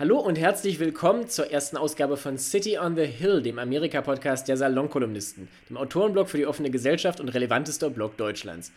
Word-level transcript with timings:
Hallo 0.00 0.18
und 0.18 0.38
herzlich 0.38 0.80
willkommen 0.80 1.28
zur 1.28 1.50
ersten 1.50 1.76
Ausgabe 1.76 2.16
von 2.16 2.38
City 2.38 2.78
on 2.78 2.96
the 2.96 3.04
Hill, 3.04 3.42
dem 3.42 3.58
Amerika-Podcast 3.58 4.48
der 4.48 4.56
Salonkolumnisten, 4.56 5.46
dem 5.68 5.76
Autorenblog 5.76 6.30
für 6.30 6.38
die 6.38 6.46
offene 6.46 6.70
Gesellschaft 6.70 7.20
und 7.20 7.28
relevantester 7.28 7.90
Blog 7.90 8.16
Deutschlands. 8.16 8.72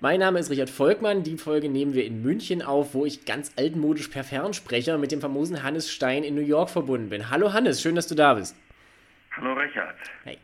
Mein 0.00 0.20
Name 0.20 0.38
ist 0.38 0.48
Richard 0.48 0.70
Volkmann. 0.70 1.22
Die 1.22 1.36
Folge 1.36 1.68
nehmen 1.68 1.92
wir 1.92 2.06
in 2.06 2.22
München 2.22 2.62
auf, 2.62 2.94
wo 2.94 3.04
ich 3.04 3.26
ganz 3.26 3.52
altmodisch 3.56 4.08
per 4.08 4.24
Fernsprecher 4.24 4.96
mit 4.96 5.12
dem 5.12 5.20
famosen 5.20 5.62
Hannes 5.62 5.90
Stein 5.90 6.24
in 6.24 6.34
New 6.34 6.40
York 6.40 6.70
verbunden 6.70 7.10
bin. 7.10 7.28
Hallo 7.28 7.52
Hannes, 7.52 7.82
schön, 7.82 7.94
dass 7.94 8.06
du 8.06 8.14
da 8.14 8.32
bist. 8.32 8.56
Hallo 9.36 9.52
Richard. 9.52 9.96
Hey. 10.24 10.38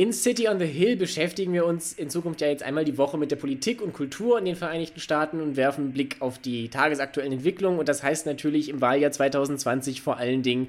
In 0.00 0.12
City 0.12 0.46
on 0.46 0.60
the 0.60 0.64
Hill 0.64 0.94
beschäftigen 0.94 1.52
wir 1.52 1.66
uns 1.66 1.92
in 1.92 2.08
Zukunft 2.08 2.40
ja 2.40 2.46
jetzt 2.46 2.62
einmal 2.62 2.84
die 2.84 2.96
Woche 2.96 3.18
mit 3.18 3.32
der 3.32 3.36
Politik 3.36 3.82
und 3.82 3.92
Kultur 3.92 4.38
in 4.38 4.44
den 4.44 4.54
Vereinigten 4.54 5.00
Staaten 5.00 5.40
und 5.40 5.56
werfen 5.56 5.86
einen 5.86 5.92
Blick 5.92 6.18
auf 6.20 6.38
die 6.38 6.68
tagesaktuellen 6.68 7.32
Entwicklungen. 7.32 7.80
Und 7.80 7.88
das 7.88 8.04
heißt 8.04 8.24
natürlich 8.24 8.68
im 8.68 8.80
Wahljahr 8.80 9.10
2020 9.10 10.00
vor 10.00 10.16
allen 10.16 10.44
Dingen 10.44 10.68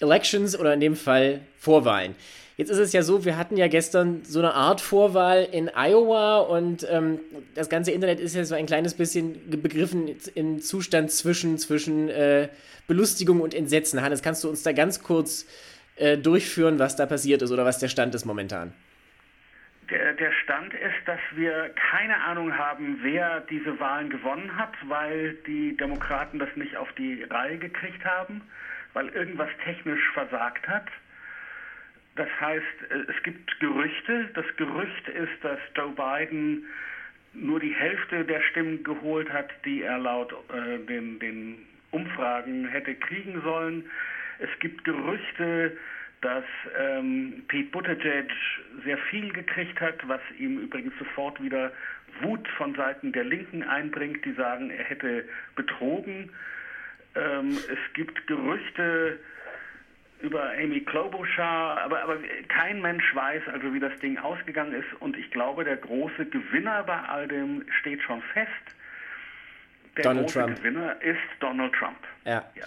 Elections 0.00 0.58
oder 0.58 0.72
in 0.72 0.80
dem 0.80 0.96
Fall 0.96 1.40
Vorwahlen. 1.58 2.14
Jetzt 2.56 2.70
ist 2.70 2.78
es 2.78 2.94
ja 2.94 3.02
so, 3.02 3.26
wir 3.26 3.36
hatten 3.36 3.58
ja 3.58 3.68
gestern 3.68 4.22
so 4.24 4.38
eine 4.38 4.54
Art 4.54 4.80
Vorwahl 4.80 5.46
in 5.52 5.68
Iowa 5.74 6.38
und 6.38 6.86
ähm, 6.90 7.20
das 7.54 7.68
ganze 7.68 7.90
Internet 7.90 8.20
ist 8.20 8.34
ja 8.34 8.46
so 8.46 8.54
ein 8.54 8.64
kleines 8.64 8.94
bisschen 8.94 9.50
begriffen 9.50 10.16
im 10.34 10.62
Zustand 10.62 11.10
zwischen, 11.10 11.58
zwischen 11.58 12.08
äh, 12.08 12.48
Belustigung 12.86 13.42
und 13.42 13.52
Entsetzen. 13.52 14.00
Hannes, 14.00 14.22
kannst 14.22 14.42
du 14.44 14.48
uns 14.48 14.62
da 14.62 14.72
ganz 14.72 15.02
kurz 15.02 15.42
äh, 15.42 15.46
durchführen, 16.22 16.78
was 16.78 16.96
da 16.96 17.06
passiert 17.06 17.42
ist 17.42 17.52
oder 17.52 17.64
was 17.64 17.78
der 17.78 17.88
Stand 17.88 18.14
ist 18.14 18.24
momentan? 18.24 18.72
Der, 19.90 20.14
der, 20.14 20.32
Stand 20.32 20.72
ist, 20.72 21.06
dass 21.06 21.20
wir 21.34 21.70
keine 21.90 22.16
Ahnung 22.16 22.56
haben, 22.56 23.00
wer 23.02 23.40
diese 23.40 23.78
Wahlen 23.78 24.08
gewonnen 24.08 24.56
hat, 24.56 24.72
weil 24.88 25.34
die 25.46 25.76
Demokraten 25.76 26.38
das 26.38 26.48
nicht 26.56 26.76
auf 26.76 26.90
die 26.94 27.24
Reihe 27.24 27.58
gekriegt 27.58 28.02
haben, 28.04 28.40
weil 28.94 29.08
irgendwas 29.08 29.50
technisch 29.64 30.00
versagt 30.14 30.66
hat. 30.66 30.86
Das 32.16 32.28
heißt, 32.40 32.90
äh, 32.90 33.12
es 33.14 33.22
gibt 33.22 33.58
Gerüchte. 33.60 34.30
Das 34.34 34.46
Gerücht 34.56 35.08
ist, 35.08 35.42
dass 35.44 35.58
Joe 35.74 35.92
Biden 35.92 36.66
nur 37.34 37.60
die 37.60 37.74
Hälfte 37.74 38.24
der 38.24 38.42
Stimmen 38.50 38.84
geholt 38.84 39.32
hat, 39.32 39.50
die 39.64 39.82
er 39.82 39.98
laut 39.98 40.32
äh, 40.32 40.78
den, 40.86 41.18
den 41.18 41.66
Umfragen 41.90 42.66
hätte 42.68 42.94
kriegen 42.94 43.40
sollen. 43.42 43.84
Es 44.42 44.58
gibt 44.58 44.84
Gerüchte, 44.84 45.76
dass 46.20 46.44
ähm, 46.78 47.42
Pete 47.48 47.70
Buttigieg 47.70 48.30
sehr 48.84 48.98
viel 49.10 49.32
gekriegt 49.32 49.80
hat, 49.80 49.96
was 50.08 50.20
ihm 50.38 50.58
übrigens 50.58 50.92
sofort 50.98 51.42
wieder 51.42 51.72
Wut 52.20 52.46
von 52.56 52.74
Seiten 52.74 53.12
der 53.12 53.24
Linken 53.24 53.62
einbringt, 53.62 54.24
die 54.24 54.32
sagen, 54.32 54.70
er 54.70 54.84
hätte 54.84 55.24
betrogen. 55.56 56.30
Ähm, 57.14 57.56
es 57.56 57.92
gibt 57.94 58.26
Gerüchte 58.26 59.18
über 60.20 60.52
Amy 60.52 60.80
Klobuchar, 60.80 61.80
aber, 61.82 62.02
aber 62.02 62.18
kein 62.48 62.80
Mensch 62.80 63.14
weiß 63.14 63.42
also, 63.52 63.74
wie 63.74 63.80
das 63.80 63.96
Ding 63.98 64.18
ausgegangen 64.18 64.74
ist. 64.74 65.00
Und 65.00 65.16
ich 65.16 65.30
glaube, 65.30 65.64
der 65.64 65.76
große 65.76 66.26
Gewinner 66.26 66.84
bei 66.84 66.98
all 66.98 67.26
dem 67.26 67.64
steht 67.80 68.02
schon 68.02 68.22
fest. 68.32 68.76
Der 69.96 70.04
Donald 70.04 70.26
große 70.26 70.38
Trump. 70.38 70.58
Gewinner 70.58 70.96
ist 71.02 71.18
Donald 71.40 71.72
Trump. 71.74 71.98
Ja. 72.24 72.44
ja. 72.54 72.64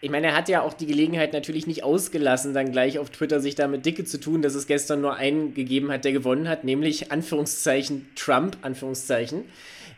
Ich 0.00 0.10
meine, 0.10 0.28
er 0.28 0.36
hat 0.36 0.48
ja 0.48 0.62
auch 0.62 0.74
die 0.74 0.86
Gelegenheit 0.86 1.32
natürlich 1.32 1.68
nicht 1.68 1.84
ausgelassen, 1.84 2.54
dann 2.54 2.72
gleich 2.72 2.98
auf 2.98 3.10
Twitter 3.10 3.38
sich 3.38 3.54
damit 3.54 3.86
dicke 3.86 4.04
zu 4.04 4.18
tun, 4.18 4.42
dass 4.42 4.56
es 4.56 4.66
gestern 4.66 5.00
nur 5.00 5.16
einen 5.16 5.54
gegeben 5.54 5.92
hat, 5.92 6.04
der 6.04 6.10
gewonnen 6.10 6.48
hat, 6.48 6.64
nämlich 6.64 7.12
Anführungszeichen 7.12 8.10
Trump, 8.16 8.56
Anführungszeichen, 8.62 9.44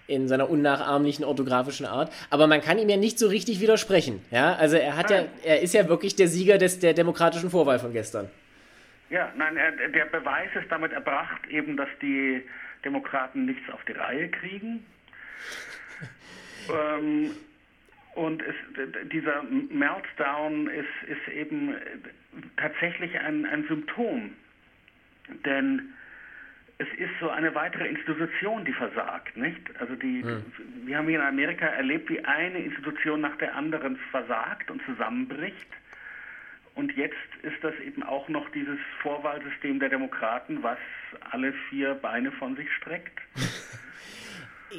in 0.06 0.28
seiner 0.28 0.50
unnachahmlichen 0.50 1.24
orthografischen 1.24 1.86
Art. 1.86 2.12
Aber 2.28 2.46
man 2.46 2.60
kann 2.60 2.78
ihm 2.78 2.90
ja 2.90 2.98
nicht 2.98 3.18
so 3.18 3.28
richtig 3.28 3.62
widersprechen. 3.62 4.22
Ja, 4.30 4.54
also 4.56 4.76
er 4.76 4.96
hat 4.96 5.08
nein. 5.08 5.26
ja, 5.42 5.52
er 5.52 5.62
ist 5.62 5.72
ja 5.72 5.88
wirklich 5.88 6.14
der 6.16 6.28
Sieger 6.28 6.58
des, 6.58 6.80
der 6.80 6.92
demokratischen 6.92 7.48
Vorwahl 7.48 7.78
von 7.78 7.94
gestern. 7.94 8.28
Ja, 9.08 9.32
nein, 9.36 9.56
er, 9.56 9.70
der 9.88 10.04
Beweis 10.04 10.50
ist 10.54 10.70
damit 10.70 10.92
erbracht, 10.92 11.46
eben, 11.48 11.78
dass 11.78 11.88
die 12.02 12.42
Demokraten 12.84 13.46
nichts 13.46 13.72
auf 13.72 13.82
die 13.86 13.92
Reihe 13.92 14.28
kriegen. 14.28 14.84
Ähm, 16.70 17.30
und 18.14 18.42
es, 18.42 18.54
dieser 19.12 19.42
Meltdown 19.42 20.68
ist, 20.68 21.08
ist 21.08 21.34
eben 21.34 21.74
tatsächlich 22.56 23.18
ein, 23.18 23.44
ein 23.44 23.66
Symptom. 23.66 24.32
Denn 25.44 25.94
es 26.78 26.88
ist 26.98 27.10
so 27.20 27.30
eine 27.30 27.54
weitere 27.54 27.88
Institution, 27.88 28.64
die 28.64 28.72
versagt, 28.72 29.36
nicht? 29.36 29.60
Also 29.80 29.94
die, 29.94 30.22
hm. 30.22 30.44
wir 30.84 30.98
haben 30.98 31.08
hier 31.08 31.20
in 31.20 31.26
Amerika 31.26 31.66
erlebt, 31.66 32.08
wie 32.10 32.24
eine 32.24 32.58
Institution 32.58 33.20
nach 33.20 33.36
der 33.38 33.54
anderen 33.54 33.96
versagt 34.10 34.70
und 34.70 34.82
zusammenbricht. 34.84 35.68
Und 36.74 36.92
jetzt 36.96 37.14
ist 37.42 37.62
das 37.62 37.74
eben 37.80 38.02
auch 38.02 38.28
noch 38.28 38.48
dieses 38.50 38.78
Vorwahlsystem 39.00 39.78
der 39.78 39.88
Demokraten, 39.88 40.62
was 40.62 40.78
alle 41.30 41.52
vier 41.68 41.94
Beine 41.94 42.32
von 42.32 42.56
sich 42.56 42.72
streckt. 42.74 43.20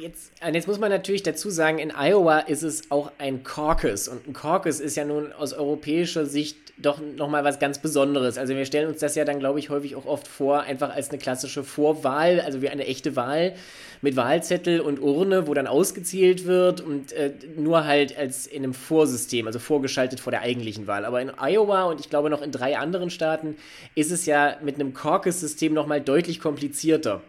Jetzt, 0.00 0.32
jetzt 0.52 0.68
muss 0.68 0.78
man 0.78 0.90
natürlich 0.90 1.22
dazu 1.22 1.50
sagen, 1.50 1.78
in 1.78 1.90
Iowa 1.90 2.40
ist 2.40 2.62
es 2.62 2.90
auch 2.90 3.12
ein 3.18 3.42
Caucus. 3.44 4.08
Und 4.08 4.26
ein 4.26 4.32
Caucus 4.32 4.80
ist 4.80 4.96
ja 4.96 5.04
nun 5.04 5.32
aus 5.32 5.52
europäischer 5.52 6.26
Sicht 6.26 6.56
doch 6.78 7.00
nochmal 7.00 7.44
was 7.44 7.58
ganz 7.58 7.78
Besonderes. 7.78 8.36
Also 8.36 8.54
wir 8.54 8.66
stellen 8.66 8.88
uns 8.88 8.98
das 8.98 9.14
ja 9.14 9.24
dann, 9.24 9.38
glaube 9.38 9.58
ich, 9.58 9.70
häufig 9.70 9.96
auch 9.96 10.04
oft 10.04 10.28
vor, 10.28 10.60
einfach 10.60 10.94
als 10.94 11.08
eine 11.08 11.18
klassische 11.18 11.64
Vorwahl, 11.64 12.40
also 12.40 12.60
wie 12.60 12.68
eine 12.68 12.86
echte 12.86 13.16
Wahl 13.16 13.54
mit 14.02 14.16
Wahlzettel 14.16 14.80
und 14.80 15.00
Urne, 15.00 15.46
wo 15.46 15.54
dann 15.54 15.66
ausgezählt 15.66 16.44
wird 16.44 16.82
und 16.82 17.12
äh, 17.12 17.32
nur 17.56 17.86
halt 17.86 18.16
als 18.18 18.46
in 18.46 18.62
einem 18.62 18.74
Vorsystem, 18.74 19.46
also 19.46 19.58
vorgeschaltet 19.58 20.20
vor 20.20 20.30
der 20.30 20.42
eigentlichen 20.42 20.86
Wahl. 20.86 21.06
Aber 21.06 21.22
in 21.22 21.30
Iowa 21.38 21.84
und 21.84 22.00
ich 22.00 22.10
glaube 22.10 22.28
noch 22.28 22.42
in 22.42 22.52
drei 22.52 22.76
anderen 22.76 23.08
Staaten 23.08 23.56
ist 23.94 24.10
es 24.10 24.26
ja 24.26 24.58
mit 24.62 24.74
einem 24.74 24.92
Caucus-System 24.92 25.72
nochmal 25.72 26.02
deutlich 26.02 26.40
komplizierter. 26.40 27.22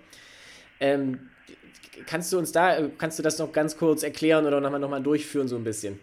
Ähm, 0.81 1.19
kannst 2.05 2.31
du 2.33 2.37
uns 2.37 2.51
da, 2.51 2.77
kannst 2.97 3.17
du 3.19 3.23
das 3.23 3.39
noch 3.39 3.51
ganz 3.51 3.77
kurz 3.77 4.03
erklären 4.03 4.45
oder 4.45 4.61
nochmal 4.61 4.79
noch 4.79 4.89
mal 4.89 5.01
durchführen 5.01 5.47
so 5.47 5.55
ein 5.55 5.63
bisschen? 5.63 5.99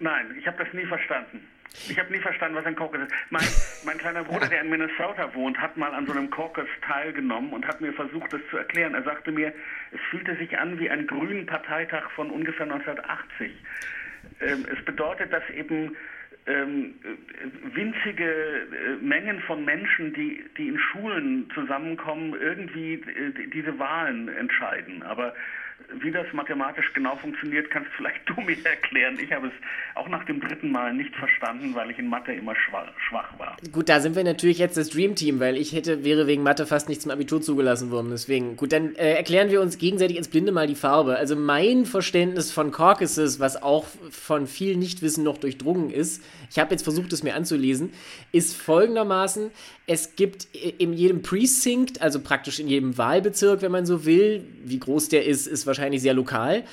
Nein, 0.00 0.34
ich 0.38 0.46
habe 0.46 0.62
das 0.62 0.72
nie 0.72 0.86
verstanden. 0.86 1.46
Ich 1.88 1.98
habe 1.98 2.10
nie 2.12 2.20
verstanden, 2.20 2.56
was 2.56 2.66
ein 2.66 2.74
Caucus 2.74 3.00
ist. 3.00 3.12
Mein, 3.30 3.44
mein 3.84 3.98
kleiner 3.98 4.24
Bruder, 4.24 4.46
der 4.50 4.62
in 4.62 4.70
Minnesota 4.70 5.32
wohnt, 5.34 5.58
hat 5.58 5.76
mal 5.76 5.92
an 5.92 6.06
so 6.06 6.12
einem 6.12 6.30
Caucus 6.30 6.68
teilgenommen 6.86 7.52
und 7.52 7.66
hat 7.66 7.80
mir 7.80 7.92
versucht, 7.92 8.32
das 8.32 8.40
zu 8.50 8.56
erklären. 8.56 8.94
Er 8.94 9.02
sagte 9.02 9.30
mir, 9.30 9.52
es 9.92 10.00
fühlte 10.10 10.36
sich 10.36 10.58
an 10.58 10.78
wie 10.78 10.90
ein 10.90 11.06
grünen 11.06 11.46
Parteitag 11.46 12.10
von 12.14 12.30
ungefähr 12.30 12.64
1980. 12.64 13.52
Ähm, 14.40 14.66
es 14.72 14.84
bedeutet, 14.84 15.32
dass 15.32 15.48
eben 15.50 15.96
ähm, 16.48 16.94
winzige 17.74 18.24
äh, 18.24 18.96
Mengen 19.00 19.40
von 19.40 19.64
Menschen, 19.64 20.12
die, 20.14 20.44
die 20.56 20.68
in 20.68 20.78
Schulen 20.78 21.50
zusammenkommen, 21.54 22.34
irgendwie 22.40 22.94
äh, 22.94 23.48
diese 23.52 23.78
Wahlen 23.78 24.28
entscheiden. 24.28 25.02
Aber 25.02 25.34
wie 26.02 26.10
das 26.10 26.26
mathematisch 26.32 26.92
genau 26.92 27.16
funktioniert, 27.16 27.70
kannst 27.70 27.90
vielleicht 27.96 28.20
du 28.28 28.40
mir 28.40 28.56
erklären. 28.64 29.18
Ich 29.22 29.32
habe 29.32 29.48
es 29.48 29.52
auch 29.94 30.08
nach 30.08 30.24
dem 30.24 30.40
dritten 30.40 30.70
Mal 30.70 30.94
nicht 30.94 31.14
verstanden, 31.16 31.74
weil 31.74 31.90
ich 31.90 31.98
in 31.98 32.08
Mathe 32.08 32.32
immer 32.32 32.54
schwach, 32.54 33.38
war. 33.38 33.56
Gut, 33.72 33.88
da 33.88 34.00
sind 34.00 34.16
wir 34.16 34.24
natürlich 34.24 34.58
jetzt 34.58 34.76
das 34.76 34.90
Dream 34.90 35.14
Team, 35.14 35.40
weil 35.40 35.56
ich 35.56 35.72
hätte, 35.72 36.04
wäre 36.04 36.26
wegen 36.26 36.42
Mathe 36.42 36.66
fast 36.66 36.88
nicht 36.88 37.02
zum 37.02 37.10
Abitur 37.10 37.40
zugelassen 37.40 37.90
worden. 37.90 38.10
Deswegen, 38.10 38.56
gut, 38.56 38.72
dann 38.72 38.94
äh, 38.96 39.14
erklären 39.14 39.50
wir 39.50 39.60
uns 39.60 39.78
gegenseitig 39.78 40.16
ins 40.16 40.28
Blinde 40.28 40.52
mal 40.52 40.66
die 40.66 40.74
Farbe. 40.74 41.16
Also 41.16 41.36
mein 41.36 41.86
Verständnis 41.86 42.52
von 42.52 42.70
Caucuses, 42.70 43.40
was 43.40 43.60
auch 43.62 43.86
von 44.10 44.46
viel 44.46 44.76
Nichtwissen 44.76 45.24
noch 45.24 45.38
durchdrungen 45.38 45.90
ist, 45.90 46.22
ich 46.50 46.58
habe 46.58 46.70
jetzt 46.70 46.82
versucht, 46.82 47.12
es 47.12 47.22
mir 47.22 47.34
anzulesen, 47.34 47.92
ist 48.32 48.56
folgendermaßen, 48.56 49.50
es 49.86 50.16
gibt 50.16 50.48
in 50.54 50.92
jedem 50.92 51.22
Precinct, 51.22 52.00
also 52.00 52.20
praktisch 52.20 52.58
in 52.58 52.68
jedem 52.68 52.98
Wahlbezirk, 52.98 53.62
wenn 53.62 53.72
man 53.72 53.86
so 53.86 54.04
will, 54.04 54.44
wie 54.64 54.78
groß 54.78 55.08
der 55.08 55.24
ist, 55.24 55.46
ist 55.46 55.66
wahrscheinlich 55.68 56.02
sehr 56.02 56.14
lokal, 56.14 56.64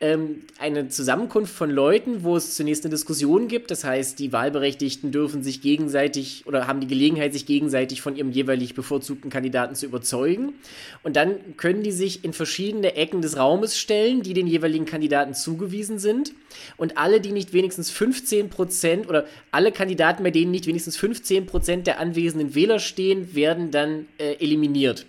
ähm, 0.00 0.42
eine 0.60 0.88
Zusammenkunft 0.88 1.52
von 1.52 1.70
Leuten, 1.70 2.22
wo 2.22 2.36
es 2.36 2.54
zunächst 2.54 2.84
eine 2.84 2.90
Diskussion 2.90 3.48
gibt. 3.48 3.72
Das 3.72 3.82
heißt, 3.82 4.20
die 4.20 4.32
Wahlberechtigten 4.32 5.10
dürfen 5.10 5.42
sich 5.42 5.60
gegenseitig 5.60 6.44
oder 6.46 6.68
haben 6.68 6.78
die 6.78 6.86
Gelegenheit, 6.86 7.32
sich 7.32 7.46
gegenseitig 7.46 8.00
von 8.00 8.14
ihrem 8.14 8.30
jeweilig 8.30 8.74
bevorzugten 8.74 9.28
Kandidaten 9.28 9.74
zu 9.74 9.86
überzeugen. 9.86 10.54
Und 11.02 11.16
dann 11.16 11.56
können 11.56 11.82
die 11.82 11.90
sich 11.90 12.24
in 12.24 12.32
verschiedene 12.32 12.94
Ecken 12.94 13.22
des 13.22 13.36
Raumes 13.36 13.76
stellen, 13.76 14.22
die 14.22 14.34
den 14.34 14.46
jeweiligen 14.46 14.86
Kandidaten 14.86 15.34
zugewiesen 15.34 15.98
sind. 15.98 16.32
Und 16.76 16.96
alle, 16.96 17.20
die 17.20 17.32
nicht 17.32 17.52
wenigstens 17.52 17.90
15 17.90 18.50
Prozent 18.50 19.08
oder 19.08 19.26
alle 19.50 19.72
Kandidaten, 19.72 20.22
bei 20.22 20.30
denen 20.30 20.52
nicht 20.52 20.68
wenigstens 20.68 20.96
15 20.96 21.46
Prozent 21.46 21.88
der 21.88 21.98
anwesenden 21.98 22.54
Wähler 22.54 22.78
stehen, 22.78 23.34
werden 23.34 23.72
dann 23.72 24.06
äh, 24.18 24.34
eliminiert. 24.34 25.06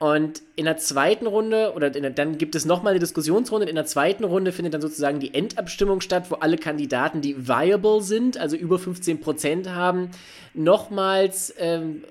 Und 0.00 0.40
in 0.56 0.64
der 0.64 0.78
zweiten 0.78 1.26
Runde, 1.26 1.74
oder 1.76 1.90
der, 1.90 2.08
dann 2.08 2.38
gibt 2.38 2.54
es 2.54 2.64
nochmal 2.64 2.92
eine 2.92 3.00
Diskussionsrunde. 3.00 3.68
In 3.68 3.74
der 3.74 3.84
zweiten 3.84 4.24
Runde 4.24 4.50
findet 4.50 4.72
dann 4.72 4.80
sozusagen 4.80 5.20
die 5.20 5.34
Endabstimmung 5.34 6.00
statt, 6.00 6.30
wo 6.30 6.36
alle 6.36 6.56
Kandidaten, 6.56 7.20
die 7.20 7.46
viable 7.46 8.00
sind, 8.00 8.38
also 8.38 8.56
über 8.56 8.78
15 8.78 9.20
Prozent 9.20 9.68
haben, 9.68 10.10
nochmals 10.54 11.52
ähm, 11.58 12.04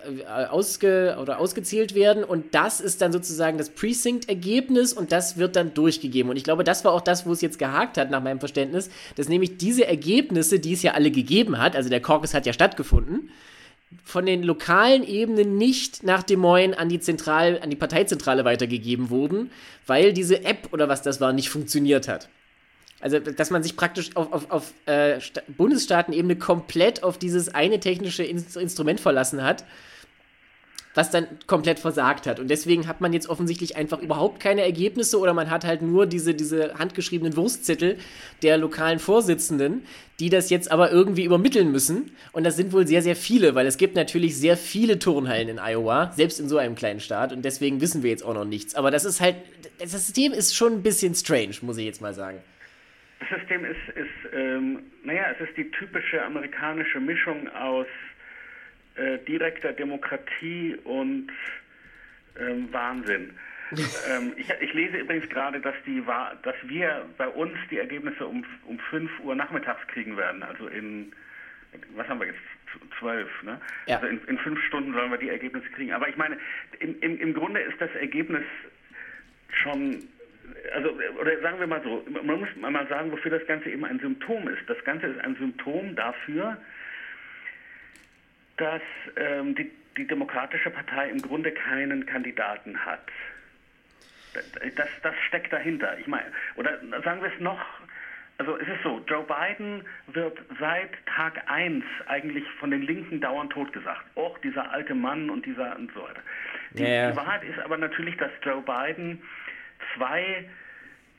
ausge, 0.52 1.18
oder 1.20 1.40
ausgezählt 1.40 1.96
werden. 1.96 2.24
Und 2.24 2.54
das 2.54 2.80
ist 2.80 3.02
dann 3.02 3.12
sozusagen 3.12 3.58
das 3.58 3.72
Precinct-Ergebnis 3.72 4.94
und 4.94 5.12
das 5.12 5.38
wird 5.38 5.56
dann 5.56 5.74
durchgegeben. 5.74 6.30
Und 6.30 6.38
ich 6.38 6.44
glaube, 6.44 6.64
das 6.64 6.86
war 6.86 6.94
auch 6.94 7.02
das, 7.02 7.26
wo 7.26 7.32
es 7.32 7.42
jetzt 7.42 7.58
gehakt 7.58 7.98
hat, 7.98 8.12
nach 8.12 8.22
meinem 8.22 8.40
Verständnis, 8.40 8.92
dass 9.16 9.30
nämlich 9.30 9.58
diese 9.58 9.88
Ergebnisse, 9.88 10.60
die 10.60 10.74
es 10.74 10.84
ja 10.84 10.94
alle 10.94 11.10
gegeben 11.10 11.58
hat, 11.58 11.76
also 11.76 11.90
der 11.90 12.02
Caucus 12.02 12.36
hat 12.36 12.46
ja 12.46 12.54
stattgefunden, 12.54 13.32
von 14.04 14.26
den 14.26 14.44
lokalen 14.44 15.04
Ebenen 15.04 15.58
nicht 15.58 16.04
nach 16.04 16.24
Des 16.24 16.38
Moines 16.38 16.78
an 16.78 16.90
die, 16.90 17.00
Zentral, 17.00 17.60
an 17.62 17.70
die 17.70 17.76
Parteizentrale 17.76 18.46
weitergegeben 18.46 19.10
wurden, 19.10 19.52
weil 19.88 20.14
diese 20.14 20.44
App 20.46 20.70
oder 20.72 20.90
was 20.90 21.02
das 21.02 21.20
war 21.20 21.34
nicht 21.34 21.50
funktioniert 21.50 22.08
hat. 22.08 22.30
Also, 23.02 23.20
dass 23.20 23.50
man 23.50 23.64
sich 23.64 23.76
praktisch 23.76 24.16
auf, 24.16 24.32
auf, 24.34 24.52
auf 24.52 24.74
äh, 24.86 25.20
Bundesstaatenebene 25.48 26.36
komplett 26.36 27.02
auf 27.02 27.18
dieses 27.18 27.50
eine 27.56 27.80
technische 27.80 28.24
In 28.24 28.44
Instrument 28.56 29.00
verlassen 29.00 29.44
hat 29.44 29.64
was 30.96 31.12
dann 31.12 31.28
komplett 31.46 31.80
versagt 31.80 32.26
hat. 32.26 32.40
Und 32.40 32.50
deswegen 32.50 32.88
hat 32.88 33.00
man 33.00 33.14
jetzt 33.14 33.30
offensichtlich 33.30 33.78
einfach 33.78 34.00
überhaupt 34.02 34.40
keine 34.40 34.62
Ergebnisse 34.62 35.20
oder 35.20 35.34
man 35.34 35.50
hat 35.50 35.64
halt 35.64 35.82
nur 35.82 36.06
diese, 36.06 36.34
diese 36.34 36.74
handgeschriebenen 36.76 37.36
Wurstzettel 37.36 37.98
der 38.42 38.58
lokalen 38.58 39.00
Vorsitzenden, 39.00 39.84
die 40.20 40.30
das 40.30 40.50
jetzt 40.50 40.72
aber 40.72 40.92
irgendwie 40.92 41.24
übermitteln 41.24 41.72
müssen. 41.72 42.12
Und 42.32 42.44
das 42.44 42.56
sind 42.56 42.74
wohl 42.74 42.88
sehr, 42.88 43.02
sehr 43.02 43.16
viele, 43.16 43.56
weil 43.56 43.68
es 43.68 43.78
gibt 43.78 43.96
natürlich 43.96 44.38
sehr 44.38 44.58
viele 44.58 45.00
Turnhallen 45.00 45.48
in 45.48 45.60
Iowa, 45.60 46.12
selbst 46.12 46.40
in 46.40 46.50
so 46.50 46.58
einem 46.58 46.76
kleinen 46.76 47.00
Staat. 47.00 47.32
Und 47.32 47.46
deswegen 47.46 47.82
wissen 47.82 48.04
wir 48.04 48.10
jetzt 48.10 48.24
auch 48.24 48.34
noch 48.34 48.46
nichts. 48.46 48.76
Aber 48.76 48.92
das 48.92 49.06
ist 49.06 49.22
halt, 49.22 49.36
das 49.80 49.92
System 49.92 50.34
ist 50.34 50.56
schon 50.56 50.74
ein 50.74 50.84
bisschen 50.84 51.14
strange, 51.14 51.56
muss 51.62 51.78
ich 51.78 51.86
jetzt 51.86 52.02
mal 52.02 52.14
sagen. 52.14 52.40
Das 53.20 53.30
System 53.40 53.66
ist, 53.66 53.78
ist 53.96 54.34
ähm, 54.34 54.84
naja, 55.04 55.24
es 55.34 55.48
ist 55.48 55.56
die 55.58 55.70
typische 55.72 56.24
amerikanische 56.24 57.00
Mischung 57.00 57.48
aus 57.50 57.88
äh, 59.00 59.18
direkter 59.20 59.74
Demokratie 59.74 60.76
und 60.84 61.32
ähm, 62.40 62.68
Wahnsinn. 62.72 63.34
ähm, 64.10 64.34
ich, 64.36 64.50
ich, 64.62 64.74
lese 64.74 64.98
übrigens 64.98 65.30
gerade, 65.30 65.60
dass, 65.60 65.76
die, 65.86 66.04
dass 66.42 66.56
wir 66.64 67.06
bei 67.18 67.28
uns 67.28 67.54
die 67.70 67.78
Ergebnisse 67.78 68.26
um, 68.26 68.44
um 68.66 68.80
5 68.80 69.20
Uhr 69.22 69.36
nachmittags 69.36 69.86
kriegen 69.88 70.18
werden. 70.18 70.42
Also 70.44 70.68
in, 70.68 71.14
was 71.96 72.08
haben 72.08 72.20
wir 72.20 72.28
jetzt? 72.28 72.40
12, 73.00 73.28
ne? 73.44 73.60
Ja. 73.88 73.96
Also 73.96 74.08
in, 74.08 74.24
in, 74.28 74.38
fünf 74.38 74.62
Stunden 74.66 74.94
sollen 74.94 75.10
wir 75.10 75.18
die 75.18 75.30
Ergebnisse 75.30 75.68
kriegen. 75.70 75.92
Aber 75.92 76.08
ich 76.08 76.18
meine, 76.18 76.38
im, 76.80 77.00
im, 77.02 77.20
im 77.20 77.34
Grunde 77.34 77.62
ist 77.62 77.82
das 77.82 77.90
Ergebnis 77.96 78.44
schon 79.50 80.04
also, 80.74 80.92
oder 81.20 81.40
sagen 81.42 81.60
wir 81.60 81.68
mal 81.68 81.82
so, 81.84 82.04
man 82.10 82.40
muss 82.40 82.50
mal 82.56 82.88
sagen, 82.88 83.12
wofür 83.12 83.32
das 83.32 83.46
Ganze 83.48 83.70
eben 83.70 83.86
ein 83.86 84.00
Symptom 84.00 84.48
ist. 84.48 84.62
Das 84.68 84.84
Ganze 84.84 85.08
ist 85.08 85.20
ein 85.22 85.36
Symptom 85.36 85.96
dafür, 85.96 86.58
dass 88.60 88.82
ähm, 89.16 89.56
die, 89.56 89.72
die 89.98 90.06
Demokratische 90.06 90.70
Partei 90.70 91.10
im 91.10 91.22
Grunde 91.22 91.52
keinen 91.52 92.06
Kandidaten 92.06 92.78
hat. 92.86 93.02
Das, 94.76 94.90
das 95.02 95.16
steckt 95.28 95.52
dahinter. 95.52 95.98
Ich 95.98 96.08
meine, 96.08 96.26
oder 96.56 96.80
sagen 97.04 97.22
wir 97.22 97.32
es 97.34 97.40
noch, 97.40 97.60
also 98.38 98.58
es 98.58 98.68
ist 98.68 98.84
so, 98.84 99.04
Joe 99.08 99.24
Biden 99.24 99.84
wird 100.08 100.38
seit 100.60 100.92
Tag 101.06 101.42
1 101.48 101.84
eigentlich 102.08 102.46
von 102.60 102.72
den 102.72 102.84
Linken 102.84 103.20
dauernd 103.20 103.52
totgesagt. 103.52 104.06
Auch 104.16 104.38
dieser 104.40 104.72
alte 104.72 104.94
Mann 104.94 105.30
und 105.30 105.46
dieser 105.46 105.76
und 105.76 105.92
so 105.94 106.02
weiter. 106.02 106.22
Die, 106.72 106.84
yeah. 106.84 107.12
die 107.12 107.18
Wahrheit 107.18 107.44
ist 107.44 107.60
aber 107.60 107.78
natürlich, 107.78 108.16
dass 108.18 108.32
Joe 108.44 108.62
Biden 108.62 109.22
zwei 109.96 110.50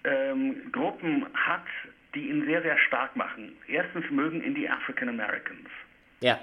ähm, 0.04 0.72
Gruppen 0.72 1.26
hat, 1.34 1.66
die 2.14 2.28
ihn 2.28 2.44
sehr, 2.46 2.62
sehr 2.62 2.78
stark 2.78 3.14
machen. 3.16 3.52
Erstens 3.68 4.08
mögen 4.10 4.42
ihn 4.42 4.54
die 4.54 4.68
African 4.68 5.08
Americans. 5.08 5.68
Ja. 6.20 6.38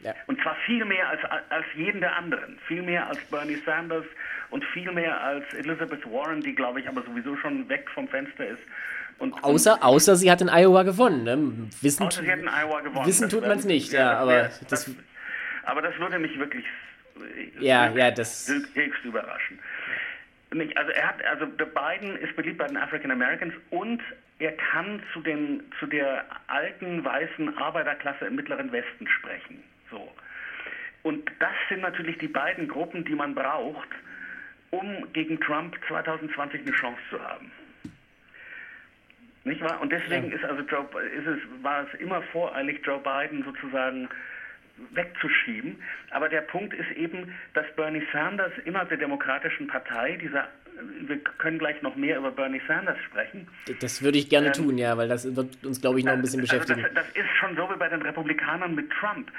Ja. 0.00 0.14
Und 0.26 0.40
zwar 0.42 0.54
viel 0.66 0.84
mehr 0.84 1.08
als, 1.08 1.20
als 1.24 1.64
jeden 1.74 2.00
der 2.00 2.16
anderen. 2.16 2.58
Viel 2.66 2.82
mehr 2.82 3.06
als 3.08 3.18
Bernie 3.30 3.56
Sanders 3.64 4.04
und 4.50 4.64
viel 4.66 4.90
mehr 4.92 5.20
als 5.20 5.44
Elizabeth 5.54 6.04
Warren, 6.04 6.40
die, 6.40 6.54
glaube 6.54 6.80
ich, 6.80 6.88
aber 6.88 7.02
sowieso 7.02 7.36
schon 7.36 7.68
weg 7.68 7.88
vom 7.94 8.06
Fenster 8.08 8.46
ist. 8.46 8.62
Und, 9.18 9.32
außer, 9.42 9.74
und, 9.74 9.82
außer 9.82 10.16
sie 10.16 10.30
hat 10.30 10.42
in 10.42 10.48
Iowa 10.48 10.82
gewonnen. 10.82 11.24
Ne? 11.24 11.68
Wissen, 11.80 12.06
außer 12.06 12.22
sie 12.22 12.30
hat 12.30 12.38
in 12.38 12.48
Iowa 12.48 12.80
gewonnen. 12.80 13.06
Wissen 13.06 13.28
tut 13.28 13.42
man 13.42 13.58
es 13.58 13.64
nicht, 13.64 13.92
ja, 13.92 14.00
ja 14.00 14.18
aber, 14.18 14.42
das, 14.42 14.60
das, 14.66 14.96
aber 15.64 15.82
das 15.82 15.98
würde 15.98 16.18
mich 16.18 16.38
wirklich 16.38 16.64
ja, 17.58 17.88
ja, 17.90 18.10
das 18.10 18.52
höchst 18.74 19.04
überraschen. 19.04 19.58
Nicht, 20.52 20.76
also 20.76 20.90
er 20.92 21.08
hat, 21.08 21.24
also 21.24 21.46
Biden 21.46 22.16
ist 22.16 22.36
beliebt 22.36 22.58
bei 22.58 22.66
den 22.66 22.76
African 22.76 23.10
Americans 23.10 23.54
und 23.70 24.00
er 24.38 24.52
kann 24.52 25.02
zu 25.12 25.20
den 25.20 25.62
zu 25.80 25.86
der 25.86 26.24
alten 26.46 27.04
weißen 27.04 27.56
Arbeiterklasse 27.58 28.26
im 28.26 28.36
Mittleren 28.36 28.70
Westen 28.70 29.08
sprechen. 29.08 29.62
So. 29.90 30.12
Und 31.02 31.30
das 31.38 31.52
sind 31.68 31.82
natürlich 31.82 32.18
die 32.18 32.28
beiden 32.28 32.68
Gruppen, 32.68 33.04
die 33.04 33.14
man 33.14 33.34
braucht, 33.34 33.88
um 34.70 35.12
gegen 35.12 35.40
Trump 35.40 35.76
2020 35.88 36.62
eine 36.62 36.72
Chance 36.72 37.00
zu 37.10 37.22
haben. 37.22 37.50
Nicht 39.44 39.60
wahr? 39.60 39.80
Und 39.80 39.92
deswegen 39.92 40.30
ja. 40.30 40.36
ist 40.36 40.44
also 40.44 40.62
Joe, 40.62 40.84
ist 41.16 41.26
es, 41.26 41.38
war 41.62 41.86
es 41.86 42.00
immer 42.00 42.20
voreilig, 42.32 42.80
Joe 42.84 42.98
Biden 42.98 43.44
sozusagen 43.44 44.08
wegzuschieben. 44.92 45.76
Aber 46.10 46.28
der 46.28 46.40
Punkt 46.42 46.74
ist 46.74 46.90
eben, 46.96 47.32
dass 47.54 47.64
Bernie 47.76 48.02
Sanders 48.12 48.52
innerhalb 48.64 48.88
der 48.88 48.98
Demokratischen 48.98 49.68
Partei, 49.68 50.16
dieser, 50.16 50.48
wir 51.06 51.18
können 51.38 51.58
gleich 51.58 51.80
noch 51.82 51.96
mehr 51.96 52.18
über 52.18 52.30
Bernie 52.30 52.60
Sanders 52.66 52.98
sprechen. 53.04 53.46
Das 53.80 54.02
würde 54.02 54.18
ich 54.18 54.28
gerne 54.28 54.48
ähm, 54.48 54.52
tun, 54.52 54.78
ja, 54.78 54.96
weil 54.96 55.08
das 55.08 55.34
wird 55.36 55.64
uns, 55.64 55.80
glaube 55.80 56.00
ich, 56.00 56.04
noch 56.04 56.12
ein 56.12 56.20
bisschen 56.20 56.40
beschäftigen. 56.40 56.82
Also 56.82 56.94
das, 56.94 57.06
das, 57.06 57.16
ist 57.16 57.30
schon 57.38 57.56
so 57.56 57.70
wie 57.70 57.78
bei 57.78 57.88
den 57.88 58.02
Republikanern 58.02 58.74
mit 58.74 58.90
Trump. 58.90 59.30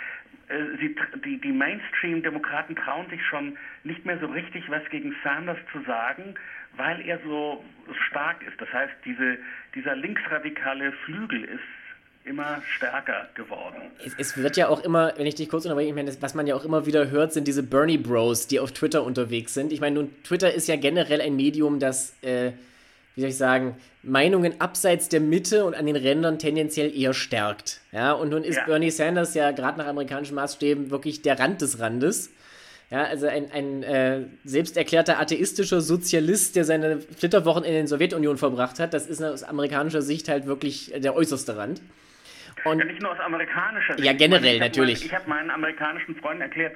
Äh, 0.49 0.77
sie, 0.79 0.95
die, 1.25 1.39
die 1.41 1.51
Mainstream-Demokraten 1.51 2.75
trauen 2.75 3.09
sich 3.09 3.23
schon 3.25 3.57
nicht 3.83 4.05
mehr 4.05 4.19
so 4.19 4.27
richtig 4.27 4.69
was 4.69 4.83
gegen 4.89 5.15
Sanders 5.23 5.57
zu 5.71 5.81
sagen, 5.83 6.35
weil 6.75 7.01
er 7.01 7.19
so 7.25 7.63
stark 8.07 8.41
ist. 8.43 8.59
Das 8.59 8.71
heißt, 8.71 8.93
diese, 9.05 9.37
dieser 9.75 9.95
linksradikale 9.95 10.91
Flügel 11.05 11.43
ist 11.43 11.59
immer 12.23 12.61
stärker 12.75 13.29
geworden. 13.35 13.81
Es, 14.05 14.13
es, 14.17 14.37
wird 14.37 14.57
ja 14.57 14.67
auch 14.67 14.83
immer, 14.83 15.13
wenn 15.17 15.25
ich 15.25 15.35
dich 15.35 15.49
kurz 15.49 15.65
unterbreche, 15.65 15.89
ich 15.89 15.95
meine, 15.95 16.13
was 16.21 16.33
man 16.33 16.45
ja 16.45 16.55
auch 16.55 16.65
immer 16.65 16.85
wieder 16.85 17.09
hört, 17.09 17.33
sind 17.33 17.47
diese 17.47 17.63
Bernie 17.63 17.97
Bros, 17.97 18.47
die 18.47 18.59
auf 18.59 18.71
Twitter 18.73 19.03
unterwegs 19.03 19.53
sind. 19.53 19.71
Ich 19.71 19.79
meine, 19.79 19.95
nun, 19.95 20.23
Twitter 20.23 20.53
ist 20.53 20.67
ja 20.67 20.75
generell 20.75 21.21
ein 21.21 21.35
Medium, 21.35 21.79
das 21.79 22.15
äh, 22.21 22.51
wie 23.17 23.21
soll 23.21 23.29
ich 23.31 23.37
sagen, 23.37 23.75
Meinungen 24.03 24.61
abseits 24.61 25.09
der 25.09 25.21
Mitte 25.21 25.65
und 25.65 25.73
an 25.73 25.87
den 25.87 25.95
Rändern 25.95 26.37
tendenziell 26.37 26.95
eher 26.95 27.15
stärkt. 27.15 27.81
Ja, 27.91 28.11
und 28.11 28.29
nun 28.29 28.43
ist 28.43 28.57
ja. 28.57 28.65
Bernie 28.65 28.91
Sanders 28.91 29.33
ja 29.33 29.49
gerade 29.49 29.79
nach 29.79 29.87
amerikanischen 29.87 30.35
Maßstäben 30.35 30.91
wirklich 30.91 31.23
der 31.23 31.39
Rand 31.39 31.61
des 31.61 31.79
Randes. 31.79 32.31
Ja, 32.91 33.05
also 33.05 33.27
ein, 33.27 33.51
ein 33.51 33.81
äh, 33.81 34.25
selbsterklärter 34.43 35.19
atheistischer 35.19 35.81
Sozialist, 35.81 36.55
der 36.55 36.63
seine 36.63 36.99
Flitterwochen 36.99 37.63
in 37.63 37.73
der 37.73 37.87
Sowjetunion 37.87 38.37
verbracht 38.37 38.79
hat, 38.79 38.93
das 38.93 39.07
ist 39.07 39.21
aus 39.23 39.43
amerikanischer 39.43 40.03
Sicht 40.03 40.29
halt 40.29 40.45
wirklich 40.45 40.93
der 40.95 41.15
äußerste 41.15 41.57
Rand. 41.57 41.81
Und 42.65 42.77
ja, 42.77 42.85
nicht 42.85 43.01
nur 43.01 43.11
aus 43.11 43.19
amerikanischer 43.19 43.95
Sicht. 43.95 44.05
Ja, 44.05 44.13
generell 44.13 44.53
ich 44.53 44.59
natürlich. 44.59 44.99
Mein, 44.99 45.07
ich 45.07 45.15
habe 45.15 45.27
meinen 45.27 45.49
amerikanischen 45.49 46.15
Freunden 46.17 46.43
erklärt, 46.43 46.75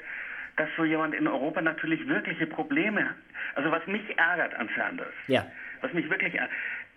dass 0.57 0.69
so 0.75 0.85
jemand 0.85 1.13
in 1.13 1.27
Europa 1.27 1.61
natürlich 1.61 2.07
wirkliche 2.07 2.47
Probleme 2.47 3.09
hat. 3.09 3.15
Also 3.53 3.69
was 3.69 3.85
mich 3.85 4.01
ärgert 4.17 4.55
an 4.55 4.69
Sanders, 4.75 5.13
ja 5.27 5.45
was 5.81 5.93
mich 5.93 6.09
wirklich 6.09 6.33
äh, 6.35 6.47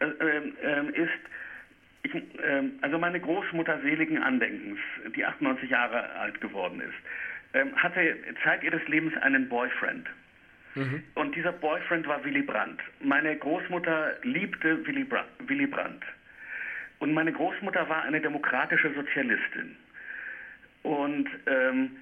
äh, 0.04 0.90
ist, 0.92 1.10
ich, 2.02 2.14
äh, 2.14 2.62
also 2.82 2.98
meine 2.98 3.20
Großmutter 3.20 3.80
seligen 3.80 4.22
Andenkens, 4.22 4.78
die 5.16 5.24
98 5.24 5.70
Jahre 5.70 6.10
alt 6.16 6.40
geworden 6.40 6.80
ist, 6.80 6.94
ähm, 7.54 7.74
hatte 7.76 8.16
Zeit 8.42 8.62
ihres 8.62 8.86
Lebens 8.88 9.16
einen 9.18 9.48
Boyfriend. 9.48 10.08
Mhm. 10.74 11.02
Und 11.14 11.36
dieser 11.36 11.52
Boyfriend 11.52 12.06
war 12.06 12.24
Willy 12.24 12.42
Brandt. 12.42 12.80
Meine 13.00 13.36
Großmutter 13.36 14.16
liebte 14.22 14.84
Willy, 14.86 15.04
Bra 15.04 15.24
Willy 15.46 15.66
Brandt. 15.66 16.04
Und 16.98 17.12
meine 17.12 17.32
Großmutter 17.32 17.88
war 17.88 18.02
eine 18.02 18.20
demokratische 18.20 18.92
Sozialistin. 18.94 19.76
Und 20.82 21.28
ähm, 21.46 21.96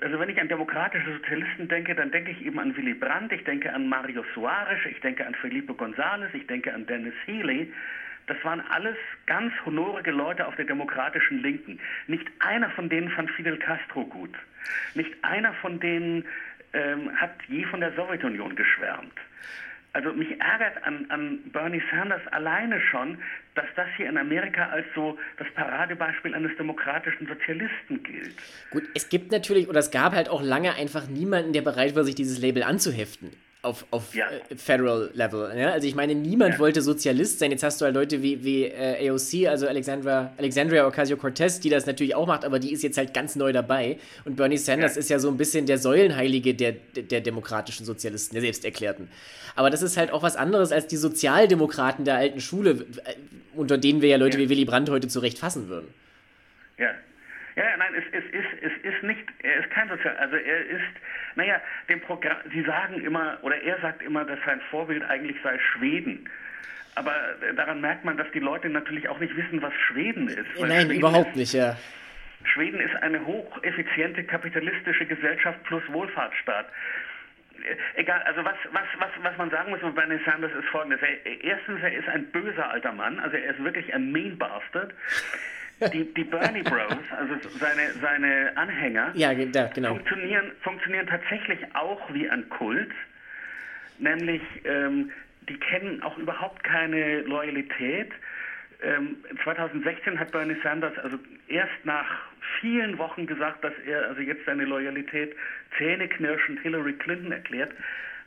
also 0.00 0.18
wenn 0.18 0.28
ich 0.28 0.40
an 0.40 0.48
demokratische 0.48 1.12
Sozialisten 1.12 1.68
denke, 1.68 1.94
dann 1.94 2.10
denke 2.10 2.32
ich 2.32 2.44
eben 2.44 2.58
an 2.58 2.76
Willy 2.76 2.94
Brandt, 2.94 3.32
ich 3.32 3.44
denke 3.44 3.72
an 3.72 3.88
Mario 3.88 4.24
Soares, 4.34 4.78
ich 4.90 5.00
denke 5.00 5.26
an 5.26 5.34
Felipe 5.34 5.72
González, 5.72 6.34
ich 6.34 6.46
denke 6.46 6.72
an 6.74 6.86
Dennis 6.86 7.14
Healy. 7.26 7.72
Das 8.26 8.36
waren 8.44 8.60
alles 8.70 8.96
ganz 9.26 9.52
honorige 9.64 10.10
Leute 10.10 10.46
auf 10.46 10.54
der 10.56 10.66
demokratischen 10.66 11.40
Linken. 11.40 11.80
Nicht 12.08 12.26
einer 12.40 12.68
von 12.70 12.88
denen 12.88 13.08
fand 13.10 13.30
Fidel 13.30 13.56
Castro 13.56 14.04
gut. 14.04 14.34
Nicht 14.94 15.12
einer 15.22 15.54
von 15.54 15.80
denen 15.80 16.24
ähm, 16.74 17.10
hat 17.16 17.34
je 17.48 17.64
von 17.64 17.80
der 17.80 17.92
Sowjetunion 17.92 18.54
geschwärmt. 18.54 19.18
Also 19.98 20.12
mich 20.12 20.28
ärgert 20.40 20.80
an, 20.84 21.06
an 21.08 21.40
Bernie 21.52 21.82
Sanders 21.90 22.20
alleine 22.30 22.80
schon, 22.80 23.18
dass 23.56 23.64
das 23.74 23.88
hier 23.96 24.08
in 24.08 24.16
Amerika 24.16 24.68
als 24.68 24.86
so 24.94 25.18
das 25.38 25.48
Paradebeispiel 25.56 26.36
eines 26.36 26.56
demokratischen 26.56 27.26
Sozialisten 27.26 28.00
gilt. 28.04 28.36
Gut, 28.70 28.84
es 28.94 29.08
gibt 29.08 29.32
natürlich, 29.32 29.68
oder 29.68 29.80
es 29.80 29.90
gab 29.90 30.12
halt 30.14 30.28
auch 30.28 30.40
lange 30.40 30.76
einfach 30.76 31.08
niemanden, 31.08 31.52
der 31.52 31.62
bereit 31.62 31.96
war, 31.96 32.04
sich 32.04 32.14
dieses 32.14 32.38
Label 32.38 32.62
anzuheften. 32.62 33.32
Auf, 33.68 33.86
auf 33.90 34.14
ja. 34.14 34.26
Äh, 34.30 34.56
Federal 34.56 35.10
Level. 35.14 35.56
Ja? 35.56 35.70
Also 35.70 35.86
ich 35.86 35.94
meine, 35.94 36.14
niemand 36.14 36.54
ja. 36.54 36.58
wollte 36.58 36.80
Sozialist 36.80 37.38
sein. 37.38 37.50
Jetzt 37.50 37.62
hast 37.62 37.80
du 37.80 37.84
halt 37.84 37.94
Leute 37.94 38.22
wie, 38.22 38.42
wie 38.42 38.64
äh, 38.64 39.08
AOC, 39.08 39.48
also 39.48 39.68
Alexandra, 39.68 40.32
Alexandria 40.38 40.86
Ocasio-Cortez, 40.86 41.60
die 41.60 41.68
das 41.68 41.86
natürlich 41.86 42.14
auch 42.14 42.26
macht, 42.26 42.44
aber 42.44 42.58
die 42.58 42.72
ist 42.72 42.82
jetzt 42.82 42.98
halt 42.98 43.14
ganz 43.14 43.36
neu 43.36 43.52
dabei. 43.52 43.98
Und 44.24 44.36
Bernie 44.36 44.56
Sanders 44.56 44.96
ist 44.96 45.10
ja 45.10 45.18
so 45.18 45.28
ein 45.28 45.36
bisschen 45.36 45.66
der 45.66 45.78
Säulenheilige 45.78 46.54
der, 46.54 46.72
der 46.72 47.20
demokratischen 47.20 47.84
Sozialisten, 47.84 48.34
der 48.34 48.42
Selbsterklärten. 48.42 49.08
Aber 49.54 49.70
das 49.70 49.82
ist 49.82 49.96
halt 49.96 50.10
auch 50.10 50.22
was 50.22 50.36
anderes 50.36 50.72
als 50.72 50.86
die 50.86 50.96
Sozialdemokraten 50.96 52.04
der 52.04 52.16
alten 52.16 52.40
Schule, 52.40 52.86
äh, 53.04 53.14
unter 53.54 53.78
denen 53.78 54.02
wir 54.02 54.08
ja 54.08 54.16
Leute 54.16 54.38
wie 54.38 54.48
Willy 54.48 54.64
Brandt 54.64 54.88
heute 54.90 55.08
zurecht 55.08 55.38
fassen 55.38 55.68
würden. 55.68 55.88
Ja, 56.78 56.94
ja, 57.58 57.76
nein, 57.76 57.92
es, 57.96 58.04
es, 58.12 58.24
ist, 58.32 58.62
es 58.62 58.94
ist 58.94 59.02
nicht, 59.02 59.24
er 59.42 59.58
ist 59.58 59.70
kein 59.70 59.88
Sozial, 59.88 60.16
also 60.18 60.36
er 60.36 60.60
ist, 60.66 60.94
naja, 61.38 61.60
dem 61.88 62.00
Programm, 62.00 62.36
Sie 62.52 62.62
sagen 62.62 63.00
immer, 63.00 63.38
oder 63.42 63.62
er 63.62 63.80
sagt 63.80 64.02
immer, 64.02 64.24
dass 64.24 64.38
sein 64.44 64.60
Vorbild 64.70 65.02
eigentlich 65.04 65.36
sei 65.42 65.58
Schweden. 65.58 66.28
Aber 66.96 67.14
daran 67.56 67.80
merkt 67.80 68.04
man, 68.04 68.16
dass 68.16 68.26
die 68.32 68.40
Leute 68.40 68.68
natürlich 68.68 69.08
auch 69.08 69.20
nicht 69.20 69.34
wissen, 69.36 69.62
was 69.62 69.72
Schweden 69.86 70.28
ist. 70.28 70.38
Nein, 70.58 70.86
Schweden 70.86 70.98
überhaupt 70.98 71.36
nicht, 71.36 71.52
ja. 71.54 71.76
Schweden 72.42 72.80
ist 72.80 72.94
eine 73.02 73.24
hocheffiziente 73.24 74.24
kapitalistische 74.24 75.06
Gesellschaft 75.06 75.62
plus 75.64 75.82
Wohlfahrtsstaat 75.88 76.66
egal, 77.96 78.22
also 78.22 78.44
was, 78.44 78.56
was, 78.72 78.86
was, 78.98 79.10
was 79.22 79.36
man 79.36 79.50
sagen 79.50 79.70
muss 79.70 79.80
über 79.80 79.92
Bernie 79.92 80.20
Sanders 80.24 80.52
ist 80.52 80.68
folgendes. 80.68 81.00
Er, 81.02 81.42
erstens, 81.42 81.80
er 81.82 81.92
ist 81.92 82.08
ein 82.08 82.26
böser 82.30 82.70
alter 82.70 82.92
Mann, 82.92 83.18
also 83.18 83.36
er 83.36 83.50
ist 83.50 83.62
wirklich 83.62 83.92
ein 83.92 84.12
mean 84.12 84.38
bastard. 84.38 84.94
Die, 85.92 86.12
die 86.12 86.24
Bernie 86.24 86.62
Bros, 86.62 86.98
also 87.16 87.34
seine, 87.60 87.92
seine 88.00 88.56
Anhänger, 88.56 89.12
ja, 89.14 89.32
genau. 89.32 89.90
funktionieren, 89.90 90.50
funktionieren 90.62 91.06
tatsächlich 91.06 91.60
auch 91.74 92.00
wie 92.12 92.28
ein 92.28 92.48
Kult. 92.48 92.90
Nämlich, 93.98 94.42
ähm, 94.64 95.12
die 95.48 95.56
kennen 95.58 96.02
auch 96.02 96.18
überhaupt 96.18 96.64
keine 96.64 97.20
Loyalität. 97.20 98.10
Ähm, 98.82 99.16
2016 99.44 100.18
hat 100.18 100.32
Bernie 100.32 100.56
Sanders 100.62 100.96
also 100.98 101.18
erst 101.48 101.84
nach 101.84 102.06
vielen 102.60 102.98
Wochen 102.98 103.26
gesagt, 103.26 103.62
dass 103.62 103.72
er 103.86 104.08
also 104.08 104.20
jetzt 104.20 104.44
seine 104.46 104.64
Loyalität 104.64 105.34
zähneknirschend 105.76 106.60
Hillary 106.60 106.94
Clinton 106.94 107.32
erklärt. 107.32 107.72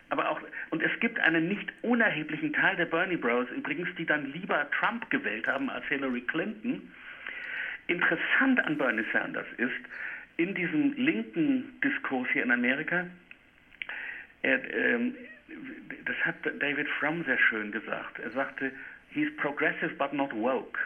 Aber 0.10 0.29
auch, 0.29 0.41
und 0.72 0.84
es 0.84 0.91
gibt 1.00 1.20
einen 1.20 1.48
nicht 1.48 1.72
unerheblichen 1.81 2.51
Teil 2.51 2.75
der 2.75 2.86
Bernie 2.86 3.15
Bros 3.15 3.48
übrigens, 3.55 3.88
die 3.98 4.05
dann 4.05 4.31
lieber 4.34 4.70
Trump 4.72 5.10
gewählt 5.10 5.48
haben 5.48 5.70
als 5.70 5.86
Hillary 5.86 6.22
Clinton. 6.22 6.91
Interessant 7.91 8.63
an 8.65 8.77
Bernie 8.77 9.03
Sanders 9.12 9.48
ist, 9.57 9.81
in 10.38 10.55
diesem 10.55 10.93
linken 10.93 11.79
Diskurs 11.83 12.27
hier 12.31 12.43
in 12.43 12.51
Amerika, 12.51 13.05
er, 14.43 14.74
ähm, 14.74 15.13
das 16.05 16.15
hat 16.25 16.36
David 16.60 16.88
Frum 17.00 17.24
sehr 17.25 17.38
schön 17.38 17.71
gesagt. 17.71 18.19
Er 18.19 18.31
sagte, 18.31 18.71
he's 19.10 19.27
progressive 19.36 19.93
but 19.98 20.13
not 20.13 20.33
woke. 20.33 20.79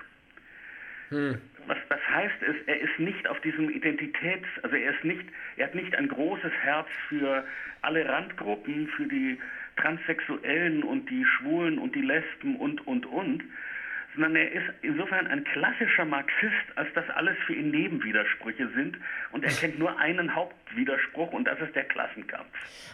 Hm. 1.09 1.39
Was 1.67 1.77
das 1.89 1.99
heißt 2.09 2.41
ist, 2.41 2.67
er 2.67 2.79
ist 2.79 2.97
nicht 2.97 3.27
auf 3.27 3.39
diesem 3.41 3.69
Identitäts, 3.69 4.47
also 4.63 4.75
er 4.75 4.95
ist 4.95 5.03
nicht, 5.03 5.25
er 5.57 5.67
hat 5.67 5.75
nicht 5.75 5.95
ein 5.95 6.07
großes 6.07 6.51
Herz 6.63 6.87
für 7.07 7.45
alle 7.83 8.07
Randgruppen, 8.07 8.87
für 8.87 9.05
die 9.05 9.37
Transsexuellen 9.77 10.83
und 10.83 11.07
die 11.09 11.23
Schwulen 11.23 11.77
und 11.77 11.93
die 11.95 12.01
Lesben 12.01 12.55
und 12.55 12.85
und 12.87 13.05
und, 13.05 13.43
sondern 14.15 14.35
er 14.35 14.51
ist 14.51 14.65
insofern 14.81 15.27
ein 15.27 15.43
klassischer 15.43 16.05
Marxist, 16.05 16.65
als 16.75 16.87
dass 16.93 17.09
alles 17.11 17.37
für 17.45 17.53
ihn 17.53 17.71
Nebenwidersprüche 17.71 18.69
sind 18.75 18.97
und 19.31 19.43
er 19.43 19.51
kennt 19.51 19.77
nur 19.77 19.97
einen 19.99 20.33
Hauptwiderspruch 20.33 21.31
und 21.33 21.45
das 21.45 21.59
ist 21.59 21.75
der 21.75 21.83
Klassenkampf. 21.83 22.47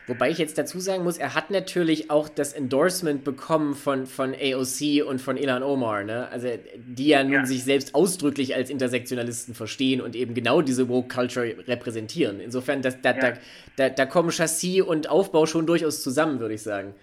Wobei 0.07 0.29
ich 0.29 0.37
jetzt 0.37 0.57
dazu 0.57 0.79
sagen 0.79 1.03
muss, 1.03 1.17
er 1.17 1.35
hat 1.35 1.51
natürlich 1.51 2.09
auch 2.09 2.27
das 2.27 2.53
Endorsement 2.53 3.23
bekommen 3.23 3.75
von, 3.75 4.05
von 4.05 4.33
AOC 4.33 5.05
und 5.07 5.21
von 5.21 5.37
Ilan 5.37 5.63
Omar, 5.63 6.03
ne? 6.03 6.27
also 6.29 6.49
die 6.75 7.07
ja 7.07 7.23
nun 7.23 7.33
ja. 7.33 7.45
sich 7.45 7.63
selbst 7.63 7.95
ausdrücklich 7.95 8.55
als 8.55 8.69
Intersektionalisten 8.69 9.53
verstehen 9.53 10.01
und 10.01 10.15
eben 10.15 10.33
genau 10.33 10.61
diese 10.61 10.89
Woke 10.89 11.07
Culture 11.13 11.55
repräsentieren. 11.67 12.39
Insofern, 12.39 12.81
das, 12.81 13.01
da, 13.01 13.11
ja. 13.11 13.19
da, 13.19 13.33
da, 13.75 13.89
da 13.89 14.05
kommen 14.05 14.31
Chassis 14.31 14.81
und 14.81 15.09
Aufbau 15.09 15.45
schon 15.45 15.67
durchaus 15.67 16.01
zusammen, 16.01 16.39
würde 16.39 16.55
ich 16.55 16.63
sagen. 16.63 16.93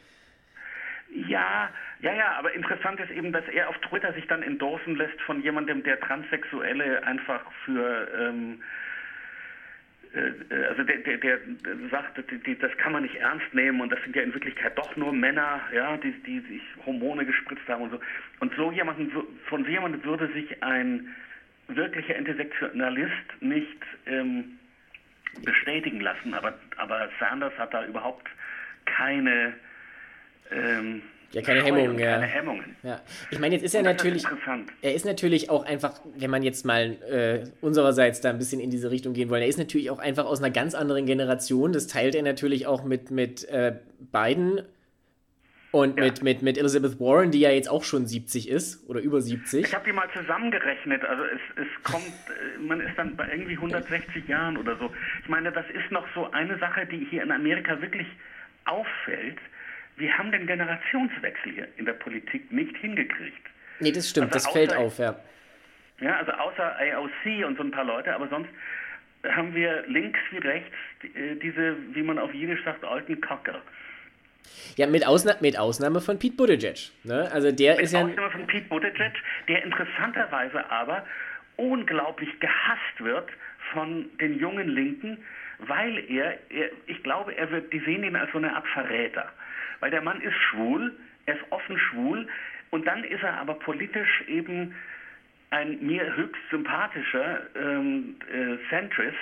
Ja, 1.28 1.70
ja, 2.00 2.14
ja, 2.14 2.32
aber 2.38 2.52
interessant 2.54 3.00
ist 3.00 3.10
eben, 3.10 3.32
dass 3.32 3.46
er 3.48 3.68
auf 3.68 3.78
Twitter 3.78 4.12
sich 4.12 4.26
dann 4.28 4.42
endorsen 4.42 4.96
lässt 4.96 5.20
von 5.22 5.42
jemandem, 5.42 5.82
der 5.82 5.98
Transsexuelle 6.00 7.02
einfach 7.04 7.42
für, 7.64 8.08
ähm, 8.16 8.62
äh, 10.14 10.54
also 10.68 10.84
der, 10.84 10.98
der, 10.98 11.18
der 11.18 11.38
sagt, 11.90 12.22
die, 12.46 12.56
das 12.56 12.76
kann 12.76 12.92
man 12.92 13.02
nicht 13.02 13.16
ernst 13.16 13.52
nehmen 13.52 13.80
und 13.80 13.90
das 13.90 14.00
sind 14.04 14.14
ja 14.14 14.22
in 14.22 14.32
Wirklichkeit 14.32 14.78
doch 14.78 14.94
nur 14.96 15.12
Männer, 15.12 15.60
ja, 15.74 15.96
die, 15.96 16.12
die 16.22 16.40
sich 16.40 16.62
Hormone 16.86 17.26
gespritzt 17.26 17.66
haben 17.68 17.82
und 17.82 17.90
so. 17.90 18.00
Und 18.40 18.54
so 18.54 18.70
jemanden, 18.70 19.10
von 19.46 19.64
so 19.64 19.70
jemandem 19.70 20.04
würde 20.04 20.28
sich 20.32 20.62
ein 20.62 21.14
wirklicher 21.66 22.14
Intersektionalist 22.14 23.40
nicht 23.40 23.82
ähm, 24.06 24.58
bestätigen 25.44 26.00
lassen, 26.00 26.32
aber, 26.34 26.54
aber 26.76 27.08
Sanders 27.18 27.56
hat 27.58 27.74
da 27.74 27.84
überhaupt 27.84 28.28
keine 28.84 29.54
ähm, 30.50 31.02
ja, 31.32 31.42
keine 31.42 31.62
Hemmungen, 31.62 31.98
ja. 31.98 32.12
Keine 32.12 32.26
Hemmungen. 32.26 32.76
Ja. 32.82 33.00
Ich 33.30 33.38
meine, 33.38 33.54
jetzt 33.54 33.64
ist 33.64 33.74
er 33.74 33.82
natürlich. 33.82 34.24
Ist 34.24 34.32
er 34.80 34.94
ist 34.94 35.04
natürlich 35.04 35.50
auch 35.50 35.64
einfach, 35.64 36.00
wenn 36.16 36.30
man 36.30 36.42
jetzt 36.42 36.64
mal 36.64 36.96
äh, 37.10 37.44
unsererseits 37.60 38.22
da 38.22 38.30
ein 38.30 38.38
bisschen 38.38 38.60
in 38.60 38.70
diese 38.70 38.90
Richtung 38.90 39.12
gehen 39.12 39.28
wollen, 39.28 39.42
er 39.42 39.48
ist 39.48 39.58
natürlich 39.58 39.90
auch 39.90 39.98
einfach 39.98 40.24
aus 40.24 40.38
einer 40.42 40.50
ganz 40.50 40.74
anderen 40.74 41.04
Generation. 41.04 41.72
Das 41.72 41.86
teilt 41.86 42.14
er 42.14 42.22
natürlich 42.22 42.66
auch 42.66 42.84
mit, 42.84 43.10
mit 43.10 43.46
äh, 43.50 43.76
Biden 44.10 44.62
und 45.70 45.98
ja. 45.98 46.04
mit, 46.04 46.22
mit, 46.22 46.40
mit 46.40 46.56
Elizabeth 46.56 46.98
Warren, 46.98 47.30
die 47.30 47.40
ja 47.40 47.50
jetzt 47.50 47.68
auch 47.68 47.84
schon 47.84 48.06
70 48.06 48.48
ist 48.48 48.88
oder 48.88 49.00
über 49.00 49.20
70. 49.20 49.66
Ich 49.66 49.74
habe 49.74 49.84
die 49.84 49.92
mal 49.92 50.08
zusammengerechnet. 50.16 51.04
Also 51.04 51.24
es, 51.24 51.66
es 51.66 51.82
kommt, 51.82 52.06
äh, 52.06 52.58
man 52.58 52.80
ist 52.80 52.96
dann 52.96 53.16
bei 53.16 53.28
irgendwie 53.30 53.52
160 53.52 54.26
Jahren 54.28 54.56
oder 54.56 54.78
so. 54.78 54.90
Ich 55.22 55.28
meine, 55.28 55.52
das 55.52 55.66
ist 55.74 55.92
noch 55.92 56.06
so 56.14 56.30
eine 56.30 56.58
Sache, 56.58 56.86
die 56.86 57.06
hier 57.10 57.22
in 57.22 57.30
Amerika 57.30 57.82
wirklich 57.82 58.06
auffällt 58.64 59.38
wir 59.98 60.16
haben 60.16 60.32
den 60.32 60.46
Generationswechsel 60.46 61.52
hier 61.52 61.68
in 61.76 61.84
der 61.84 61.92
Politik 61.94 62.50
nicht 62.52 62.76
hingekriegt. 62.76 63.46
Nee, 63.80 63.92
das 63.92 64.08
stimmt, 64.08 64.32
also 64.32 64.46
das 64.46 64.52
fällt 64.52 64.74
auf, 64.74 64.98
ja. 64.98 65.16
Ja, 66.00 66.16
also 66.16 66.32
außer 66.32 66.76
AOC 66.78 67.46
und 67.46 67.56
so 67.56 67.64
ein 67.64 67.70
paar 67.70 67.84
Leute, 67.84 68.14
aber 68.14 68.28
sonst 68.28 68.50
haben 69.24 69.54
wir 69.54 69.84
links 69.88 70.18
wie 70.30 70.38
rechts 70.38 70.70
äh, 71.02 71.34
diese, 71.36 71.76
wie 71.92 72.02
man 72.02 72.18
auf 72.18 72.32
Jiddisch 72.32 72.62
sagt, 72.64 72.84
alten 72.84 73.20
Kacker. 73.20 73.60
Ja, 74.76 74.86
mit, 74.86 75.06
Ausna 75.06 75.34
mit 75.40 75.58
Ausnahme 75.58 76.00
von 76.00 76.18
Pete 76.18 76.36
Buttigieg. 76.36 76.90
Ne? 77.02 77.28
Also 77.32 77.50
der 77.50 77.74
mit 77.74 77.84
ist 77.84 77.92
ja. 77.92 78.04
Ausnahme 78.04 78.30
von 78.30 78.46
Pete 78.46 78.68
Buttigieg, 78.68 79.12
der 79.48 79.64
interessanterweise 79.64 80.70
aber 80.70 81.04
unglaublich 81.56 82.30
gehasst 82.38 83.00
wird 83.00 83.28
von 83.72 84.08
den 84.20 84.38
jungen 84.38 84.68
Linken, 84.68 85.18
weil 85.58 85.98
er, 86.08 86.38
er 86.50 86.70
ich 86.86 87.02
glaube, 87.02 87.36
er 87.36 87.50
wird, 87.50 87.72
die 87.72 87.80
sehen 87.80 88.04
ihn 88.04 88.14
als 88.14 88.30
so 88.30 88.38
eine 88.38 88.54
Art 88.54 88.66
Verräter. 88.68 89.28
Weil 89.80 89.90
der 89.90 90.02
Mann 90.02 90.20
ist 90.20 90.36
schwul, 90.50 90.96
er 91.26 91.34
ist 91.34 91.44
offen 91.50 91.78
schwul 91.78 92.28
und 92.70 92.86
dann 92.86 93.04
ist 93.04 93.22
er 93.22 93.38
aber 93.38 93.54
politisch 93.54 94.22
eben 94.26 94.74
ein 95.50 95.78
mir 95.84 96.14
höchst 96.16 96.42
sympathischer 96.50 97.40
ähm, 97.56 98.16
äh, 98.30 98.56
Centrist. 98.68 99.16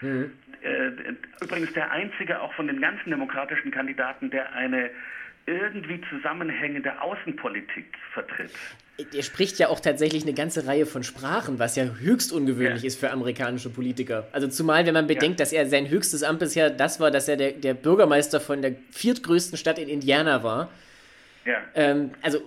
Mhm. 0.00 0.32
Äh, 0.62 0.90
übrigens 1.42 1.72
der 1.72 1.90
einzige 1.90 2.40
auch 2.40 2.52
von 2.54 2.66
den 2.66 2.80
ganzen 2.80 3.10
demokratischen 3.10 3.70
Kandidaten, 3.70 4.30
der 4.30 4.52
eine 4.52 4.90
irgendwie 5.46 6.00
zusammenhängende 6.10 7.00
Außenpolitik 7.00 7.86
vertritt. 8.12 8.52
Er 8.98 9.22
spricht 9.22 9.58
ja 9.58 9.68
auch 9.68 9.80
tatsächlich 9.80 10.22
eine 10.22 10.34
ganze 10.34 10.66
Reihe 10.66 10.84
von 10.84 11.02
Sprachen, 11.02 11.58
was 11.58 11.76
ja 11.76 11.84
höchst 11.84 12.30
ungewöhnlich 12.30 12.82
ja. 12.82 12.86
ist 12.86 13.00
für 13.00 13.10
amerikanische 13.10 13.70
Politiker. 13.70 14.28
Also 14.32 14.48
zumal, 14.48 14.84
wenn 14.86 14.94
man 14.94 15.06
bedenkt, 15.06 15.40
ja. 15.40 15.44
dass 15.44 15.52
er 15.52 15.66
sein 15.66 15.88
höchstes 15.88 16.22
Amt 16.22 16.40
bisher 16.40 16.70
das 16.70 17.00
war, 17.00 17.10
dass 17.10 17.26
er 17.26 17.36
der, 17.36 17.52
der 17.52 17.74
Bürgermeister 17.74 18.38
von 18.38 18.60
der 18.60 18.74
viertgrößten 18.90 19.56
Stadt 19.56 19.78
in 19.78 19.88
Indiana 19.88 20.42
war. 20.42 20.68
Ja. 21.44 21.56
Ähm, 21.74 22.10
also 22.22 22.38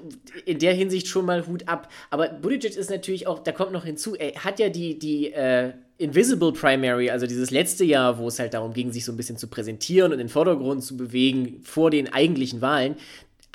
in 0.45 0.59
der 0.59 0.73
Hinsicht 0.73 1.07
schon 1.07 1.25
mal 1.25 1.45
Hut 1.47 1.67
ab. 1.67 1.91
Aber 2.09 2.29
Buttigieg 2.29 2.77
ist 2.77 2.89
natürlich 2.89 3.27
auch, 3.27 3.39
da 3.39 3.51
kommt 3.51 3.71
noch 3.71 3.83
hinzu, 3.83 4.15
er 4.15 4.43
hat 4.43 4.59
ja 4.59 4.69
die, 4.69 4.97
die 4.97 5.33
äh, 5.33 5.73
Invisible 5.97 6.51
Primary, 6.51 7.09
also 7.09 7.25
dieses 7.25 7.51
letzte 7.51 7.85
Jahr, 7.85 8.17
wo 8.17 8.27
es 8.27 8.39
halt 8.39 8.53
darum 8.53 8.73
ging, 8.73 8.91
sich 8.91 9.05
so 9.05 9.11
ein 9.11 9.17
bisschen 9.17 9.37
zu 9.37 9.47
präsentieren 9.47 10.11
und 10.11 10.19
in 10.19 10.27
den 10.27 10.29
Vordergrund 10.29 10.83
zu 10.83 10.97
bewegen 10.97 11.61
vor 11.63 11.89
den 11.89 12.11
eigentlichen 12.11 12.61
Wahlen, 12.61 12.95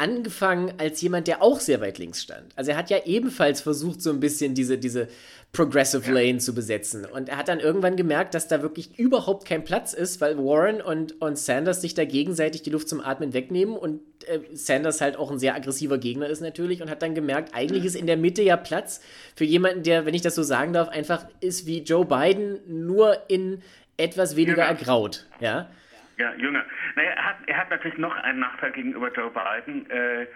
angefangen 0.00 0.73
als 0.78 1.00
jemand, 1.02 1.28
der 1.28 1.42
auch 1.42 1.61
sehr 1.61 1.80
weit 1.83 1.99
links 1.99 2.23
stand. 2.23 2.52
Also 2.57 2.71
er 2.71 2.78
hat 2.78 2.88
ja 2.88 3.04
ebenfalls 3.04 3.61
versucht, 3.61 4.00
so 4.00 4.11
ein 4.11 4.19
bisschen 4.19 4.54
diese, 4.54 4.78
diese 4.78 5.09
Progressive 5.52 6.11
Lane 6.11 6.38
zu 6.38 6.54
besetzen. 6.54 7.04
Und 7.04 7.28
er 7.28 7.37
hat 7.37 7.49
dann 7.49 7.61
irgendwann 7.61 7.97
gemerkt, 7.97 8.33
dass 8.33 8.49
da 8.49 8.62
wirklich 8.62 8.99
überhaupt 8.99 9.47
kein 9.47 9.62
Platz 9.62 9.92
ist, 9.92 10.21
weil 10.23 10.38
Warren 10.38 10.80
und, 10.80 11.21
und 11.21 11.38
Sanders 11.38 11.83
sich 11.83 11.92
da 11.92 12.07
gegenseitig 12.07 12.62
die 12.62 12.71
Luft 12.71 12.88
zum 12.88 13.00
Atmen 13.00 13.35
wegnehmen 13.35 13.76
und 13.76 14.00
äh, 14.26 14.38
Sanders 14.54 15.02
halt 15.02 15.16
auch 15.16 15.30
ein 15.30 15.38
sehr 15.38 15.54
aggressiver 15.54 15.99
Gegner 15.99 16.28
ist 16.28 16.40
natürlich 16.40 16.80
und 16.80 16.88
hat 16.88 17.02
dann 17.02 17.14
gemerkt, 17.14 17.54
eigentlich 17.54 17.85
ist 17.85 17.97
in 17.97 18.07
der 18.07 18.16
Mitte 18.16 18.42
ja 18.42 18.57
Platz 18.57 19.02
für 19.37 19.45
jemanden, 19.45 19.83
der, 19.83 20.07
wenn 20.07 20.14
ich 20.14 20.23
das 20.23 20.35
so 20.35 20.42
sagen 20.42 20.73
darf, 20.73 20.88
einfach 20.88 21.26
ist 21.40 21.66
wie 21.66 21.83
Joe 21.83 22.07
Biden, 22.07 22.61
nur 22.66 23.19
in 23.28 23.61
etwas 23.99 24.35
weniger 24.35 24.66
genau. 24.66 24.69
ergraut. 24.69 25.26
Ja. 25.40 25.69
Ja, 26.21 26.35
jünger. 26.35 26.67
Naja, 26.97 27.12
er 27.12 27.25
hat, 27.25 27.37
er 27.47 27.57
hat 27.57 27.71
natürlich 27.71 27.97
noch 27.97 28.15
einen 28.15 28.41
Nachteil 28.41 28.73
gegenüber 28.73 29.11
Joe 29.11 29.31
Biden. 29.31 29.89
Äh, 29.91 30.27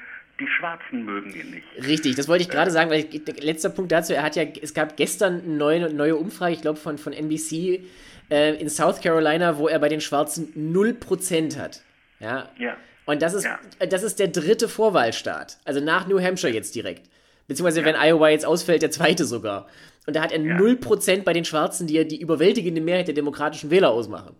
die 0.41 0.49
Schwarzen 0.49 1.05
mögen 1.05 1.31
ihn 1.35 1.50
nicht. 1.50 1.67
Richtig, 1.87 2.17
das 2.17 2.26
wollte 2.26 2.43
ich 2.43 2.49
gerade 2.49 2.71
sagen, 2.71 2.91
weil 2.91 3.07
letzter 3.41 3.69
Punkt 3.69 3.93
dazu, 3.93 4.14
er 4.14 4.23
hat 4.23 4.35
ja, 4.35 4.45
es 4.45 4.73
gab 4.73 4.97
gestern 4.97 5.43
eine 5.43 5.55
neue, 5.55 5.93
neue 5.93 6.17
Umfrage, 6.17 6.55
ich 6.55 6.62
glaube 6.62 6.79
von, 6.79 6.97
von 6.97 7.12
NBC 7.12 7.85
äh, 8.31 8.55
in 8.55 8.71
South 8.71 9.03
Carolina, 9.03 9.59
wo 9.59 9.69
er 9.69 9.79
bei 9.79 9.91
den 9.91 10.00
Schwarzen 10.00 10.55
0% 10.57 11.59
hat. 11.59 11.83
Ja. 12.19 12.49
ja. 12.59 12.76
Und 13.05 13.21
das 13.21 13.35
ist, 13.35 13.45
ja. 13.45 13.59
das 13.87 14.03
ist 14.03 14.19
der 14.19 14.29
dritte 14.29 14.71
Vorwahlstaat. 14.71 15.59
Also 15.67 15.81
nach 15.81 16.07
New 16.07 16.19
Hampshire 16.19 16.53
jetzt 16.53 16.75
direkt. 16.75 17.11
Beziehungsweise, 17.47 17.81
ja. 17.81 17.87
wenn 17.87 17.97
Iowa 17.97 18.31
jetzt 18.31 18.47
ausfällt, 18.47 18.81
der 18.81 18.91
zweite 18.91 19.26
sogar. 19.26 19.69
Und 20.07 20.17
da 20.17 20.23
hat 20.23 20.33
er 20.33 20.41
ja. 20.41 20.57
0% 20.57 21.25
bei 21.25 21.35
den 21.35 21.45
Schwarzen, 21.45 21.87
die 21.87 21.95
ja 21.95 22.05
die 22.05 22.23
überwältigende 22.23 22.81
Mehrheit 22.81 23.07
der 23.07 23.14
demokratischen 23.14 23.71
Wähler 23.71 23.91
ausmachen. 23.91 24.35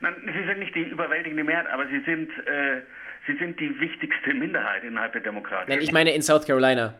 Nein, 0.00 0.14
sie 0.24 0.46
sind 0.46 0.58
nicht 0.58 0.74
die 0.74 0.84
überwältigende 0.84 1.44
Mehrheit, 1.44 1.66
aber 1.68 1.86
sie 1.88 2.00
sind, 2.00 2.30
äh, 2.46 2.82
sie 3.26 3.36
sind 3.36 3.58
die 3.58 3.78
wichtigste 3.80 4.34
Minderheit 4.34 4.84
innerhalb 4.84 5.12
der 5.12 5.22
Demokraten. 5.22 5.70
Nein, 5.70 5.80
ich 5.80 5.92
meine 5.92 6.12
in 6.14 6.22
South 6.22 6.46
Carolina. 6.46 6.94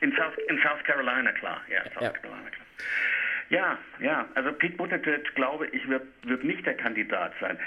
In 0.00 0.12
South, 0.12 0.36
in 0.48 0.58
South 0.58 0.82
Carolina, 0.84 1.32
klar. 1.32 1.62
Ja, 1.70 1.82
South 1.84 2.02
ja. 2.02 2.10
Carolina, 2.10 2.50
klar. 2.50 2.66
Ja, 3.50 3.78
ja, 4.00 4.26
also 4.34 4.52
Pete 4.52 4.76
Buttigieg, 4.76 5.34
glaube 5.34 5.66
ich, 5.68 5.86
wird, 5.88 6.02
wird 6.22 6.44
nicht 6.44 6.64
der 6.66 6.74
Kandidat 6.74 7.32
sein. 7.40 7.58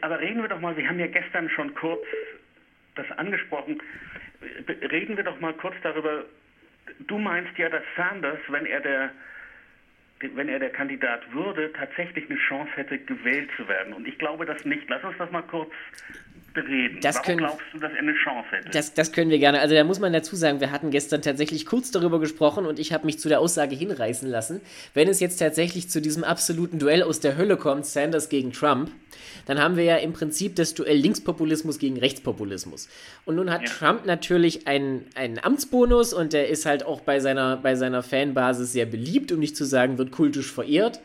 Aber 0.00 0.18
reden 0.18 0.42
wir 0.42 0.48
doch 0.48 0.60
mal, 0.60 0.74
Sie 0.74 0.86
haben 0.86 0.98
ja 0.98 1.06
gestern 1.06 1.48
schon 1.50 1.74
kurz 1.74 2.04
das 2.94 3.10
angesprochen, 3.18 3.80
reden 4.66 5.16
wir 5.16 5.24
doch 5.24 5.38
mal 5.40 5.52
kurz 5.54 5.76
darüber, 5.82 6.24
du 7.00 7.18
meinst 7.18 7.56
ja, 7.58 7.68
dass 7.68 7.82
Sanders, 7.96 8.38
wenn 8.48 8.66
er 8.66 8.80
der 8.80 9.10
wenn 10.20 10.48
er 10.48 10.58
der 10.58 10.70
Kandidat 10.70 11.32
würde, 11.32 11.72
tatsächlich 11.72 12.28
eine 12.28 12.38
Chance 12.38 12.70
hätte, 12.76 12.98
gewählt 12.98 13.50
zu 13.56 13.66
werden. 13.68 13.94
Und 13.94 14.06
ich 14.06 14.18
glaube 14.18 14.44
das 14.46 14.64
nicht. 14.64 14.88
Lass 14.88 15.02
uns 15.04 15.16
das 15.18 15.30
mal 15.30 15.42
kurz 15.42 15.70
bereden. 16.52 16.98
Das 17.00 17.16
Warum 17.16 17.26
können, 17.26 17.38
glaubst 17.38 17.66
du, 17.72 17.78
dass 17.78 17.92
er 17.92 17.98
eine 17.98 18.14
Chance 18.14 18.48
hätte? 18.50 18.70
Das, 18.70 18.94
das 18.94 19.12
können 19.12 19.30
wir 19.30 19.38
gerne. 19.38 19.60
Also 19.60 19.74
da 19.74 19.84
muss 19.84 20.00
man 20.00 20.12
dazu 20.12 20.36
sagen, 20.36 20.60
wir 20.60 20.70
hatten 20.70 20.90
gestern 20.90 21.22
tatsächlich 21.22 21.66
kurz 21.66 21.90
darüber 21.90 22.20
gesprochen 22.20 22.66
und 22.66 22.78
ich 22.78 22.92
habe 22.92 23.06
mich 23.06 23.18
zu 23.18 23.28
der 23.28 23.40
Aussage 23.40 23.74
hinreißen 23.74 24.28
lassen, 24.28 24.60
wenn 24.94 25.08
es 25.08 25.20
jetzt 25.20 25.38
tatsächlich 25.38 25.90
zu 25.90 26.00
diesem 26.00 26.24
absoluten 26.24 26.78
Duell 26.78 27.02
aus 27.02 27.20
der 27.20 27.36
Hölle 27.36 27.56
kommt, 27.56 27.86
Sanders 27.86 28.28
gegen 28.28 28.52
Trump, 28.52 28.90
dann 29.46 29.58
haben 29.58 29.76
wir 29.76 29.84
ja 29.84 29.96
im 29.96 30.12
Prinzip 30.12 30.56
das 30.56 30.74
Duell 30.74 30.96
Linkspopulismus 30.96 31.78
gegen 31.78 31.98
Rechtspopulismus. 31.98 32.88
Und 33.24 33.36
nun 33.36 33.50
hat 33.50 33.62
ja. 33.62 33.68
Trump 33.68 34.06
natürlich 34.06 34.66
einen, 34.66 35.06
einen 35.14 35.38
Amtsbonus 35.42 36.12
und 36.12 36.32
der 36.32 36.48
ist 36.48 36.66
halt 36.66 36.84
auch 36.84 37.00
bei 37.00 37.20
seiner, 37.20 37.56
bei 37.56 37.74
seiner 37.74 38.02
Fanbasis 38.02 38.72
sehr 38.72 38.86
beliebt, 38.86 39.32
um 39.32 39.40
nicht 39.40 39.56
zu 39.56 39.64
sagen, 39.64 39.98
wird 39.98 40.12
kultisch 40.12 40.52
verehrt. 40.52 41.00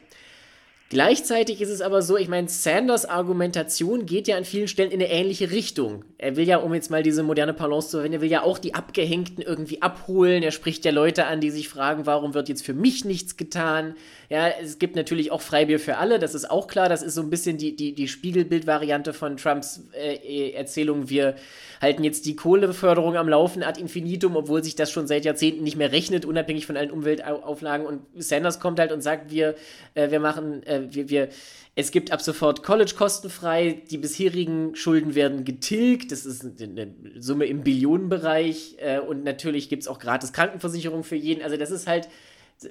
Gleichzeitig 0.89 1.61
ist 1.61 1.69
es 1.69 1.81
aber 1.81 2.03
so, 2.03 2.15
ich 2.15 2.27
meine, 2.27 2.47
Sanders 2.47 3.05
Argumentation 3.05 4.05
geht 4.05 4.27
ja 4.27 4.37
an 4.37 4.45
vielen 4.45 4.67
Stellen 4.67 4.91
in 4.91 5.01
eine 5.01 5.09
ähnliche 5.09 5.49
Richtung. 5.49 6.05
Er 6.19 6.35
will 6.35 6.47
ja, 6.47 6.57
um 6.57 6.75
jetzt 6.75 6.91
mal 6.91 7.01
diese 7.01 7.23
moderne 7.23 7.55
Balance 7.55 7.89
zu 7.89 7.97
verwenden, 7.97 8.17
er 8.17 8.21
will 8.21 8.29
ja 8.29 8.43
auch 8.43 8.59
die 8.59 8.75
Abgehängten 8.75 9.41
irgendwie 9.41 9.81
abholen. 9.81 10.43
Er 10.43 10.51
spricht 10.51 10.85
ja 10.85 10.91
Leute 10.91 11.25
an, 11.25 11.41
die 11.41 11.49
sich 11.49 11.69
fragen, 11.69 12.05
warum 12.05 12.35
wird 12.35 12.49
jetzt 12.49 12.63
für 12.63 12.75
mich 12.75 13.03
nichts 13.03 13.35
getan? 13.35 13.95
Ja, 14.29 14.47
es 14.61 14.77
gibt 14.77 14.95
natürlich 14.95 15.31
auch 15.31 15.41
Freibier 15.41 15.79
für 15.79 15.97
alle, 15.97 16.19
das 16.19 16.35
ist 16.35 16.51
auch 16.51 16.67
klar. 16.67 16.87
Das 16.87 17.01
ist 17.01 17.15
so 17.15 17.21
ein 17.21 17.31
bisschen 17.31 17.57
die, 17.57 17.75
die, 17.75 17.93
die 17.93 18.07
Spiegelbildvariante 18.07 19.13
von 19.13 19.37
Trumps 19.37 19.81
äh, 19.93 20.51
Erzählung. 20.51 21.09
Wir 21.09 21.35
halten 21.81 22.03
jetzt 22.03 22.25
die 22.25 22.35
Kohleförderung 22.35 23.17
am 23.17 23.27
Laufen 23.27 23.63
ad 23.63 23.79
infinitum, 23.79 24.35
obwohl 24.35 24.63
sich 24.63 24.75
das 24.75 24.91
schon 24.91 25.07
seit 25.07 25.25
Jahrzehnten 25.25 25.63
nicht 25.63 25.77
mehr 25.77 25.91
rechnet, 25.91 26.25
unabhängig 26.25 26.65
von 26.65 26.77
allen 26.77 26.91
Umweltauflagen. 26.91 27.85
Und 27.85 28.01
Sanders 28.15 28.59
kommt 28.59 28.79
halt 28.79 28.91
und 28.91 29.01
sagt, 29.01 29.31
wir, 29.31 29.55
äh, 29.93 30.09
wir 30.11 30.19
machen, 30.19 30.63
äh, 30.63 30.74
wir, 30.93 31.09
wir, 31.09 31.29
es 31.75 31.91
gibt 31.91 32.11
ab 32.11 32.21
sofort 32.21 32.63
College 32.63 32.93
kostenfrei, 32.97 33.81
die 33.89 33.97
bisherigen 33.97 34.75
Schulden 34.75 35.15
werden 35.15 35.45
getilgt, 35.45 36.11
das 36.11 36.25
ist 36.25 36.45
eine 36.61 36.93
Summe 37.19 37.45
im 37.45 37.63
Billionenbereich 37.63 38.75
äh, 38.79 38.99
und 38.99 39.23
natürlich 39.23 39.69
gibt 39.69 39.83
es 39.83 39.87
auch 39.87 39.99
gratis 39.99 40.33
Krankenversicherung 40.33 41.03
für 41.03 41.15
jeden. 41.15 41.43
Also 41.43 41.57
das 41.57 41.71
ist 41.71 41.87
halt 41.87 42.07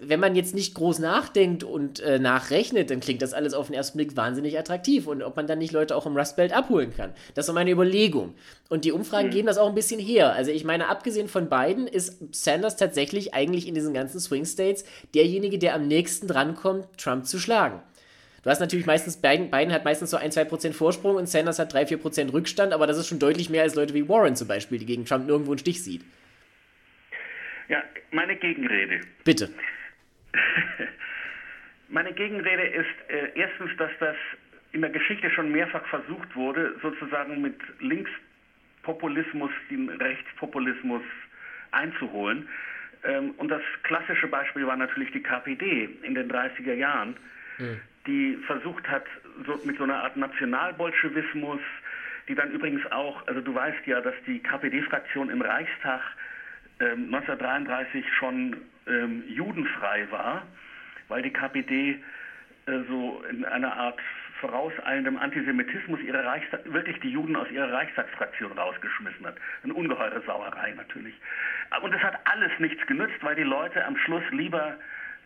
wenn 0.01 0.21
man 0.21 0.35
jetzt 0.35 0.55
nicht 0.55 0.75
groß 0.75 0.99
nachdenkt 0.99 1.63
und 1.63 2.01
äh, 2.01 2.19
nachrechnet, 2.19 2.91
dann 2.91 3.01
klingt 3.01 3.21
das 3.21 3.35
alles 3.35 3.53
auf 3.53 3.67
den 3.67 3.75
ersten 3.75 3.99
Blick 3.99 4.17
wahnsinnig 4.17 4.59
attraktiv 4.59 5.07
und 5.07 5.23
ob 5.23 5.37
man 5.37 5.47
dann 5.47 5.59
nicht 5.59 5.73
Leute 5.73 5.95
auch 5.95 6.07
im 6.07 6.17
Rust 6.17 6.37
Belt 6.37 6.55
abholen 6.55 6.93
kann. 6.97 7.13
Das 7.35 7.49
ist 7.49 7.55
meine 7.55 7.71
Überlegung. 7.71 8.35
Und 8.71 8.87
die 8.87 8.93
Umfragen 8.93 9.29
mhm. 9.29 9.33
geben 9.33 9.47
das 9.47 9.59
auch 9.59 9.69
ein 9.69 9.75
bisschen 9.75 10.01
her. 10.01 10.33
Also 10.33 10.51
ich 10.51 10.65
meine, 10.65 10.89
abgesehen 10.89 11.29
von 11.29 11.49
beiden 11.49 11.87
ist 11.87 12.35
Sanders 12.35 12.77
tatsächlich 12.77 13.35
eigentlich 13.35 13.69
in 13.69 13.75
diesen 13.75 13.93
ganzen 13.93 14.21
Swing 14.21 14.47
States 14.47 14.85
derjenige, 15.15 15.59
der 15.59 15.75
am 15.75 15.87
nächsten 15.87 16.29
drankommt, 16.29 16.87
Trump 16.97 17.27
zu 17.27 17.39
schlagen. 17.39 17.83
Du 18.45 18.51
hast 18.51 18.61
natürlich 18.61 18.85
meistens, 18.85 19.21
Biden, 19.21 19.51
Biden 19.51 19.73
hat 19.73 19.87
meistens 19.87 20.11
so 20.11 20.19
ein, 20.19 20.31
zwei 20.31 20.45
Prozent 20.45 20.77
Vorsprung 20.77 21.17
und 21.17 21.27
Sanders 21.27 21.59
hat 21.59 21.73
drei, 21.73 21.87
vier 21.87 21.97
Prozent 21.97 22.31
Rückstand, 22.35 22.75
aber 22.75 22.87
das 22.87 22.99
ist 22.99 23.09
schon 23.09 23.19
deutlich 23.19 23.49
mehr 23.49 23.63
als 23.63 23.75
Leute 23.75 23.95
wie 23.95 24.07
Warren 24.07 24.37
zum 24.37 24.47
Beispiel, 24.47 24.79
die 24.79 24.85
gegen 24.85 25.07
Trump 25.07 25.27
nirgendwo 25.27 25.53
einen 25.53 25.59
Stich 25.59 25.83
sieht. 25.83 26.05
Ja, 27.69 27.83
meine 28.11 28.37
Gegenrede. 28.37 29.01
Bitte. 29.25 29.49
meine 31.89 32.13
Gegenrede 32.13 32.67
ist 32.67 32.87
äh, 33.09 33.31
erstens, 33.35 33.71
dass 33.79 33.91
das 33.99 34.17
in 34.73 34.83
der 34.83 34.91
Geschichte 34.91 35.31
schon 35.31 35.51
mehrfach 35.51 35.87
versucht 35.87 36.37
wurde, 36.37 36.75
sozusagen 36.83 37.41
mit 37.41 37.57
Linkspopulismus 37.81 39.53
den 39.71 39.89
Rechtspopulismus 39.89 41.03
einzuholen. 41.71 42.47
Ähm, 43.05 43.31
und 43.39 43.49
das 43.49 43.63
klassische 43.85 44.27
Beispiel 44.27 44.67
war 44.67 44.77
natürlich 44.77 45.13
die 45.13 45.23
KPD 45.23 45.89
in 46.03 46.15
den 46.15 46.31
30er 46.31 46.75
Jahren, 46.75 47.17
mhm. 47.57 47.81
Die 48.07 48.37
versucht 48.47 48.89
hat, 48.89 49.05
so, 49.47 49.61
mit 49.65 49.79
so 49.79 49.85
einer 49.85 50.03
Art 50.03 50.17
Nationalbolschewismus, 50.17 51.61
die 52.29 52.35
dann 52.35 52.51
übrigens 52.51 52.85
auch, 52.93 53.27
also 53.27 53.41
du 53.41 53.55
weißt 53.55 53.87
ja, 53.87 54.01
dass 54.01 54.15
die 54.27 54.41
KPD-Fraktion 54.41 55.31
im 55.31 55.43
Reichstag 55.43 56.01
1933 56.79 58.05
ähm, 58.05 58.11
schon 58.19 58.57
ähm, 58.87 59.25
judenfrei 59.29 60.07
war, 60.11 60.43
weil 61.09 61.23
die 61.23 61.31
KPD 61.31 61.91
äh, 62.67 62.79
so 62.89 63.23
in 63.31 63.45
einer 63.45 63.75
Art 63.77 64.01
vorauseilendem 64.41 65.17
Antisemitismus 65.17 66.01
ihre 66.01 66.25
Reichstag, 66.25 66.61
wirklich 66.73 66.99
die 67.01 67.11
Juden 67.11 67.37
aus 67.37 67.51
ihrer 67.51 67.73
Reichstagsfraktion 67.73 68.53
rausgeschmissen 68.53 69.25
hat. 69.25 69.37
Eine 69.63 69.75
ungeheure 69.75 70.21
Sauerei 70.27 70.73
natürlich. 70.77 71.15
Und 71.81 71.95
es 71.95 72.03
hat 72.03 72.19
alles 72.25 72.51
nichts 72.59 72.85
genützt, 72.87 73.23
weil 73.23 73.37
die 73.37 73.43
Leute 73.43 73.85
am 73.85 73.97
Schluss 73.97 74.25
lieber 74.33 74.77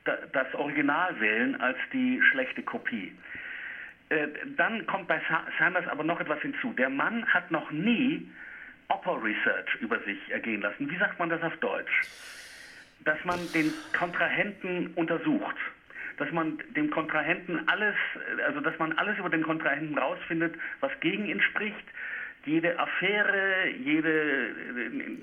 das 0.05 0.55
Original 0.55 1.19
wählen 1.21 1.61
als 1.61 1.79
die 1.93 2.21
schlechte 2.23 2.63
Kopie. 2.63 3.13
Äh, 4.09 4.29
dann 4.57 4.87
kommt 4.87 5.09
bei 5.09 5.21
Sanders 5.59 5.87
aber 5.89 6.05
noch 6.05 6.21
etwas 6.21 6.41
hinzu. 6.41 6.73
Der 6.73 6.89
Mann 6.89 7.27
hat 7.27 7.51
noch 7.51 7.71
nie 7.71 8.29
Opper 8.89 9.23
Research 9.23 9.75
über 9.81 9.99
sich 10.01 10.19
ergehen 10.31 10.63
lassen. 10.63 10.91
Wie 10.91 10.97
sagt 10.97 11.19
man 11.19 11.29
das 11.29 11.43
auf 11.43 11.57
Deutsch? 11.59 12.07
Dass 13.05 13.23
man 13.25 13.53
den 13.53 13.73
Kontrahenten 13.97 14.89
untersucht. 14.95 15.57
Dass 16.17 16.33
man 16.33 16.59
dem 16.75 16.91
Kontrahenten 16.91 17.69
alles, 17.69 17.95
also 18.47 18.61
dass 18.61 18.77
man 18.79 18.93
alles 18.95 19.19
über 19.19 19.29
den 19.29 19.43
Kontrahenten 19.43 19.97
rausfindet, 19.99 20.55
was 20.81 20.91
gegen 21.01 21.27
ihn 21.27 21.41
spricht, 21.43 21.85
jede 22.45 22.79
Affäre, 22.79 23.69
jede 23.85 24.55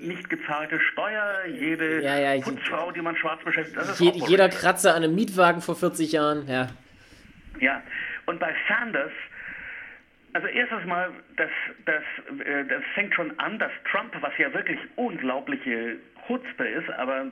nicht 0.00 0.28
gezahlte 0.28 0.78
Steuer, 0.92 1.46
jede 1.46 2.02
ja, 2.02 2.18
ja, 2.18 2.40
Putzfrau, 2.42 2.92
die 2.92 3.02
man 3.02 3.16
schwarz 3.16 3.42
beschäftigt. 3.42 4.00
Je, 4.00 4.12
jeder 4.28 4.48
Kratzer 4.48 4.94
an 4.94 5.02
einem 5.02 5.14
Mietwagen 5.14 5.60
vor 5.60 5.76
40 5.76 6.12
Jahren, 6.12 6.46
ja. 6.48 6.68
Ja, 7.58 7.82
und 8.26 8.38
bei 8.38 8.54
Sanders 8.68 9.12
also 10.36 10.48
erstes 10.48 10.84
Mal, 10.84 11.10
das, 11.36 11.48
das, 11.86 12.02
äh, 12.44 12.64
das 12.66 12.82
fängt 12.94 13.14
schon 13.14 13.38
an, 13.38 13.58
dass 13.58 13.72
Trump, 13.90 14.14
was 14.20 14.36
ja 14.36 14.52
wirklich 14.52 14.78
unglaubliche 14.96 15.96
Chutzpe 16.26 16.68
ist, 16.68 16.90
aber 16.90 17.22
äh, 17.22 17.28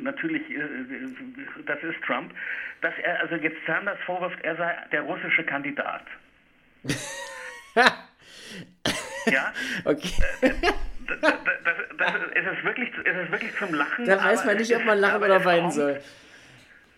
natürlich, 0.00 0.42
äh, 0.48 0.60
das 1.66 1.82
ist 1.82 2.00
Trump, 2.06 2.32
dass 2.82 2.94
er 3.02 3.20
also 3.20 3.34
jetzt 3.34 3.56
Sanders 3.66 3.98
vorwirft, 4.06 4.40
er 4.44 4.54
sei 4.54 4.76
der 4.92 5.02
russische 5.02 5.42
Kandidat. 5.42 6.04
ja? 9.26 9.52
Okay. 9.84 10.10
Das, 10.40 11.20
das, 11.20 11.74
das, 11.98 12.12
es, 12.34 12.58
ist 12.58 12.64
wirklich, 12.64 12.88
es 13.04 13.24
ist 13.24 13.32
wirklich 13.32 13.56
zum 13.58 13.74
Lachen. 13.74 14.04
Da 14.04 14.22
weiß 14.22 14.44
man 14.44 14.56
nicht, 14.56 14.74
ob 14.76 14.84
man 14.84 14.98
lachen 14.98 15.22
oder 15.22 15.44
weinen 15.44 15.70
soll. 15.70 16.00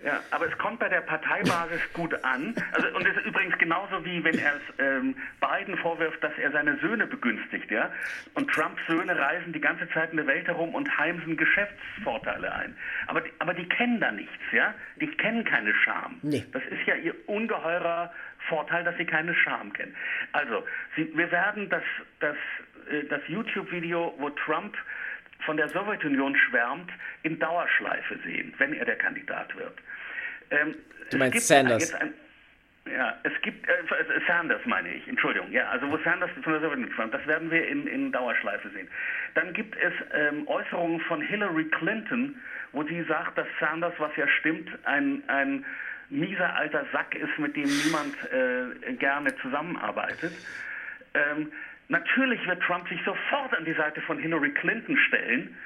Ja, 0.04 0.20
aber 0.32 0.48
es 0.48 0.58
kommt 0.58 0.80
bei 0.80 0.88
der 0.88 1.00
Parteibasis 1.00 1.80
gut 1.92 2.12
an. 2.24 2.54
Also, 2.72 2.88
und 2.96 3.06
es 3.06 3.16
ist 3.16 3.26
übrigens 3.26 3.56
genauso 3.58 4.04
wie 4.04 4.22
wenn 4.24 4.36
er 4.36 4.54
es 4.56 4.62
ähm, 4.78 5.14
Biden 5.40 5.76
vorwirft, 5.78 6.22
dass 6.24 6.32
er 6.38 6.50
seine 6.50 6.76
Söhne 6.78 7.06
begünstigt, 7.06 7.70
ja. 7.70 7.90
Und 8.34 8.50
Trumps 8.50 8.80
Söhne 8.88 9.16
reisen 9.16 9.52
die 9.52 9.60
ganze 9.60 9.88
Zeit 9.90 10.10
in 10.10 10.16
der 10.16 10.26
Welt 10.26 10.46
herum 10.48 10.74
und 10.74 10.98
heimsen 10.98 11.36
Geschäftsvorteile 11.36 12.52
ein. 12.52 12.76
Aber 13.06 13.20
die, 13.20 13.30
aber 13.38 13.54
die 13.54 13.68
kennen 13.68 14.00
da 14.00 14.10
nichts, 14.10 14.42
ja. 14.50 14.74
Die 15.00 15.06
kennen 15.06 15.44
keine 15.44 15.72
Scham. 15.74 16.18
Nee. 16.22 16.44
Das 16.52 16.62
ist 16.64 16.84
ja 16.86 16.96
ihr 16.96 17.14
ungeheurer 17.28 18.12
Vorteil, 18.48 18.84
dass 18.84 18.96
sie 18.96 19.04
keine 19.04 19.34
Scham 19.34 19.72
kennen. 19.72 19.94
Also, 20.32 20.64
sie, 20.96 21.10
wir 21.16 21.30
werden 21.30 21.68
das, 21.68 21.82
das, 22.20 22.36
äh, 22.90 23.04
das 23.04 23.20
YouTube-Video, 23.28 24.14
wo 24.18 24.30
Trump 24.30 24.76
von 25.44 25.56
der 25.56 25.68
Sowjetunion 25.68 26.36
schwärmt, 26.36 26.90
in 27.22 27.38
Dauerschleife 27.38 28.18
sehen, 28.24 28.54
wenn 28.58 28.72
er 28.72 28.84
der 28.84 28.96
Kandidat 28.96 29.56
wird. 29.56 29.78
Ähm, 30.50 30.74
du 31.10 31.18
meinst 31.18 31.46
Sanders? 31.46 31.92
Ein, 31.94 32.14
Ja, 32.90 33.16
es 33.22 33.32
gibt, 33.42 33.68
äh, 33.68 33.72
Sanders 34.26 34.60
meine 34.66 34.92
ich, 34.92 35.06
Entschuldigung, 35.06 35.52
ja, 35.52 35.68
also 35.70 35.88
wo 35.88 35.96
Sanders 35.98 36.30
von 36.42 36.60
der 36.60 36.90
Trump, 36.96 37.12
das 37.12 37.24
werden 37.26 37.50
wir 37.50 37.66
in, 37.68 37.86
in 37.86 38.10
Dauerschleife 38.10 38.68
sehen. 38.70 38.88
Dann 39.34 39.52
gibt 39.52 39.76
es 39.76 39.92
ähm, 40.12 40.46
Äußerungen 40.48 41.00
von 41.02 41.20
Hillary 41.20 41.64
Clinton, 41.66 42.36
wo 42.72 42.82
sie 42.82 43.02
sagt, 43.04 43.38
dass 43.38 43.46
Sanders, 43.60 43.94
was 43.98 44.14
ja 44.16 44.26
stimmt, 44.26 44.68
ein, 44.84 45.22
ein 45.28 45.64
mieser 46.10 46.54
alter 46.54 46.84
Sack 46.92 47.14
ist, 47.14 47.38
mit 47.38 47.56
dem 47.56 47.68
niemand 47.84 48.14
äh, 48.32 48.92
gerne 48.94 49.34
zusammenarbeitet. 49.36 50.32
Ähm, 51.14 51.52
natürlich 51.88 52.46
wird 52.46 52.62
Trump 52.62 52.88
sich 52.88 53.00
sofort 53.04 53.54
an 53.56 53.64
die 53.64 53.74
Seite 53.74 54.00
von 54.02 54.18
Hillary 54.18 54.50
Clinton 54.50 54.96
stellen 54.96 55.56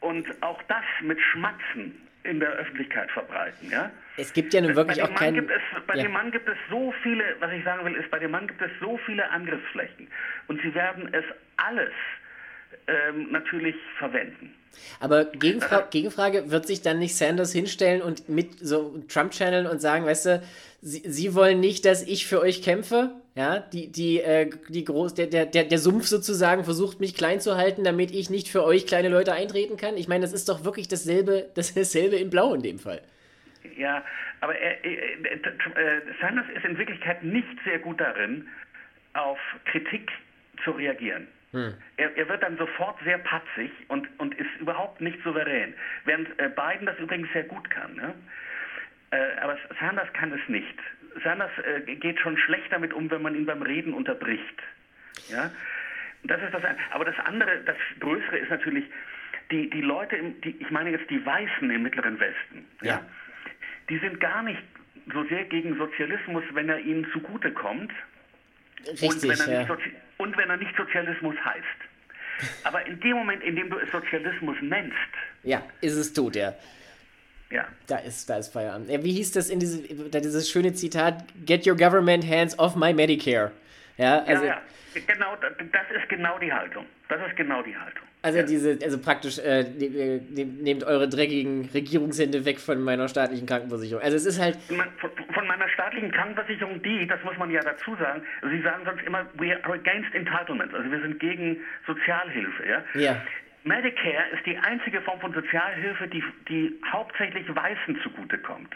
und 0.00 0.26
auch 0.42 0.62
das 0.64 0.84
mit 1.02 1.20
Schmatzen 1.20 1.94
in 2.22 2.40
der 2.40 2.50
Öffentlichkeit 2.50 3.10
verbreiten. 3.10 3.70
Ja? 3.70 3.90
Es 4.16 4.32
gibt 4.32 4.52
ja 4.52 4.60
nun 4.60 4.76
wirklich 4.76 5.02
auch 5.02 5.14
keinen... 5.14 5.48
Bei 5.86 5.96
ja. 5.96 6.02
dem 6.02 6.12
Mann 6.12 6.30
gibt 6.30 6.48
es 6.48 6.56
so 6.68 6.92
viele, 7.02 7.24
was 7.40 7.50
ich 7.52 7.64
sagen 7.64 7.84
will, 7.84 7.94
ist, 7.94 8.10
bei 8.10 8.18
dem 8.18 8.30
Mann 8.30 8.46
gibt 8.46 8.60
es 8.60 8.70
so 8.80 8.98
viele 9.06 9.28
Angriffsflächen 9.30 10.08
und 10.48 10.60
sie 10.60 10.74
werden 10.74 11.08
es 11.12 11.24
alles 11.56 11.92
ähm, 12.86 13.30
natürlich 13.30 13.76
verwenden. 13.98 14.54
Aber 15.00 15.24
Gegenfra 15.24 15.82
Gegenfrage, 15.90 16.50
wird 16.50 16.66
sich 16.66 16.82
dann 16.82 16.98
nicht 16.98 17.16
Sanders 17.16 17.52
hinstellen 17.52 18.02
und 18.02 18.28
mit 18.28 18.58
so 18.60 19.02
Trump-Channeln 19.08 19.66
und 19.66 19.80
sagen, 19.80 20.04
weißt 20.04 20.26
du, 20.26 20.42
Sie, 20.82 21.02
Sie, 21.04 21.34
wollen 21.34 21.60
nicht, 21.60 21.84
dass 21.84 22.06
ich 22.06 22.26
für 22.26 22.40
euch 22.40 22.62
kämpfe? 22.62 23.10
Ja, 23.34 23.58
die, 23.58 23.92
die, 23.92 24.20
äh, 24.20 24.50
die 24.68 24.84
groß, 24.84 25.14
der, 25.14 25.26
der, 25.26 25.44
der, 25.44 25.64
der 25.64 25.78
Sumpf 25.78 26.06
sozusagen 26.06 26.64
versucht, 26.64 27.00
mich 27.00 27.14
klein 27.14 27.40
zu 27.40 27.56
halten, 27.56 27.84
damit 27.84 28.12
ich 28.12 28.30
nicht 28.30 28.48
für 28.48 28.64
euch 28.64 28.86
kleine 28.86 29.08
Leute 29.08 29.34
eintreten 29.34 29.76
kann. 29.76 29.96
Ich 29.98 30.08
meine, 30.08 30.22
das 30.22 30.32
ist 30.32 30.48
doch 30.48 30.64
wirklich 30.64 30.88
dasselbe, 30.88 31.50
dasselbe 31.54 32.16
in 32.16 32.30
Blau 32.30 32.54
in 32.54 32.62
dem 32.62 32.78
Fall. 32.78 33.02
Ja, 33.76 34.02
aber 34.40 34.56
er, 34.56 34.84
äh, 34.84 35.14
äh, 35.24 36.00
Sanders 36.20 36.46
ist 36.56 36.64
in 36.64 36.78
Wirklichkeit 36.78 37.22
nicht 37.22 37.46
sehr 37.64 37.78
gut 37.78 38.00
darin, 38.00 38.48
auf 39.12 39.38
Kritik 39.66 40.10
zu 40.64 40.70
reagieren. 40.70 41.26
Hm. 41.52 41.74
Er, 41.96 42.16
er, 42.16 42.28
wird 42.28 42.42
dann 42.42 42.56
sofort 42.58 42.96
sehr 43.02 43.18
patzig 43.18 43.72
und, 43.88 44.08
und 44.18 44.34
ist 44.36 44.50
überhaupt 44.60 45.00
nicht 45.00 45.20
souverän. 45.24 45.74
Während 46.04 46.28
äh, 46.38 46.48
Biden 46.48 46.86
das 46.86 46.96
übrigens 46.98 47.28
sehr 47.32 47.42
gut 47.42 47.68
kann. 47.70 47.94
Ne? 47.96 48.14
Äh, 49.10 49.40
aber 49.40 49.58
Sanders 49.80 50.12
kann 50.12 50.32
es 50.32 50.48
nicht. 50.48 50.78
Sanders 51.24 51.50
äh, 51.64 51.80
geht 51.96 52.20
schon 52.20 52.36
schlecht 52.38 52.70
damit 52.70 52.92
um, 52.92 53.10
wenn 53.10 53.22
man 53.22 53.34
ihn 53.34 53.46
beim 53.46 53.62
Reden 53.62 53.92
unterbricht. 53.92 54.62
Ja? 55.28 55.50
Das 56.22 56.40
ist 56.40 56.54
das 56.54 56.64
eine. 56.64 56.78
Aber 56.90 57.04
das 57.04 57.18
andere, 57.24 57.62
das 57.64 57.76
Größere 57.98 58.38
ist 58.38 58.50
natürlich, 58.50 58.84
die, 59.50 59.68
die 59.70 59.80
Leute, 59.80 60.16
im, 60.16 60.40
die, 60.42 60.54
ich 60.60 60.70
meine 60.70 60.90
jetzt 60.90 61.10
die 61.10 61.24
Weißen 61.24 61.68
im 61.68 61.82
Mittleren 61.82 62.20
Westen, 62.20 62.64
ja. 62.82 62.92
ja. 62.92 63.06
die 63.88 63.98
sind 63.98 64.20
gar 64.20 64.42
nicht 64.44 64.62
so 65.12 65.24
sehr 65.24 65.44
gegen 65.44 65.76
Sozialismus, 65.76 66.44
wenn 66.52 66.68
er 66.68 66.78
ihnen 66.78 67.10
zugutekommt. 67.12 67.92
Richtig, 68.86 69.08
und 69.10 69.46
wenn, 69.46 69.52
ja. 69.52 69.66
Und 70.20 70.36
wenn 70.36 70.50
er 70.50 70.58
nicht 70.58 70.76
Sozialismus 70.76 71.34
heißt. 71.44 71.64
Aber 72.64 72.86
in 72.86 73.00
dem 73.00 73.16
Moment, 73.16 73.42
in 73.42 73.56
dem 73.56 73.70
du 73.70 73.78
es 73.78 73.90
Sozialismus 73.90 74.56
nennst. 74.60 74.94
Ja, 75.42 75.62
ist 75.80 75.96
es 75.96 76.12
tot, 76.12 76.36
ja. 76.36 76.54
Ja. 77.50 77.66
Da 77.86 77.96
ist, 77.96 78.30
da 78.30 78.36
ist 78.36 78.52
Feierabend. 78.52 78.88
Ja, 78.88 79.02
wie 79.02 79.12
hieß 79.12 79.32
das 79.32 79.50
in 79.50 79.58
diese, 79.58 79.82
dieses 79.82 80.48
schöne 80.48 80.72
Zitat? 80.72 81.24
Get 81.44 81.66
your 81.66 81.76
government 81.76 82.24
hands 82.24 82.56
off 82.58 82.76
my 82.76 82.92
Medicare. 82.92 83.50
Ja, 84.00 84.22
also, 84.24 84.44
ja, 84.44 84.54
ja. 84.54 84.62
Genau, 85.06 85.36
das 85.36 85.52
ist 85.94 86.08
genau 86.08 86.38
die 86.38 86.52
Haltung. 86.52 86.86
Das 87.08 87.20
ist 87.28 87.36
genau 87.36 87.62
die 87.62 87.76
Haltung. 87.76 88.04
Also 88.22 88.38
ja. 88.38 88.44
diese, 88.44 88.78
also 88.82 88.98
praktisch, 88.98 89.38
äh, 89.38 89.62
ne, 89.62 90.20
ne, 90.30 90.44
nehmt 90.44 90.84
eure 90.84 91.08
dreckigen 91.08 91.68
Regierungshände 91.72 92.44
weg 92.44 92.60
von 92.60 92.82
meiner 92.82 93.08
staatlichen 93.08 93.46
Krankenversicherung. 93.46 94.02
Also 94.02 94.16
es 94.16 94.26
ist 94.26 94.40
halt. 94.40 94.56
Von, 94.56 95.10
von 95.34 95.46
meiner 95.46 95.68
staatlichen 95.68 96.10
Krankenversicherung, 96.10 96.82
die, 96.82 97.06
das 97.06 97.22
muss 97.24 97.36
man 97.38 97.50
ja 97.50 97.60
dazu 97.60 97.94
sagen, 97.96 98.22
sie 98.42 98.62
sagen 98.62 98.84
sonst 98.84 99.02
immer, 99.06 99.26
we 99.34 99.52
are 99.52 99.74
against 99.74 100.14
entitlements, 100.14 100.74
also 100.74 100.90
wir 100.90 101.00
sind 101.00 101.20
gegen 101.20 101.58
Sozialhilfe, 101.86 102.66
ja. 102.66 102.82
Ja. 102.94 103.22
Medicare 103.64 104.24
ist 104.34 104.44
die 104.46 104.56
einzige 104.56 105.02
Form 105.02 105.20
von 105.20 105.34
Sozialhilfe, 105.34 106.08
die, 106.08 106.24
die 106.48 106.74
hauptsächlich 106.90 107.46
Weißen 107.54 108.00
zugutekommt. 108.02 108.74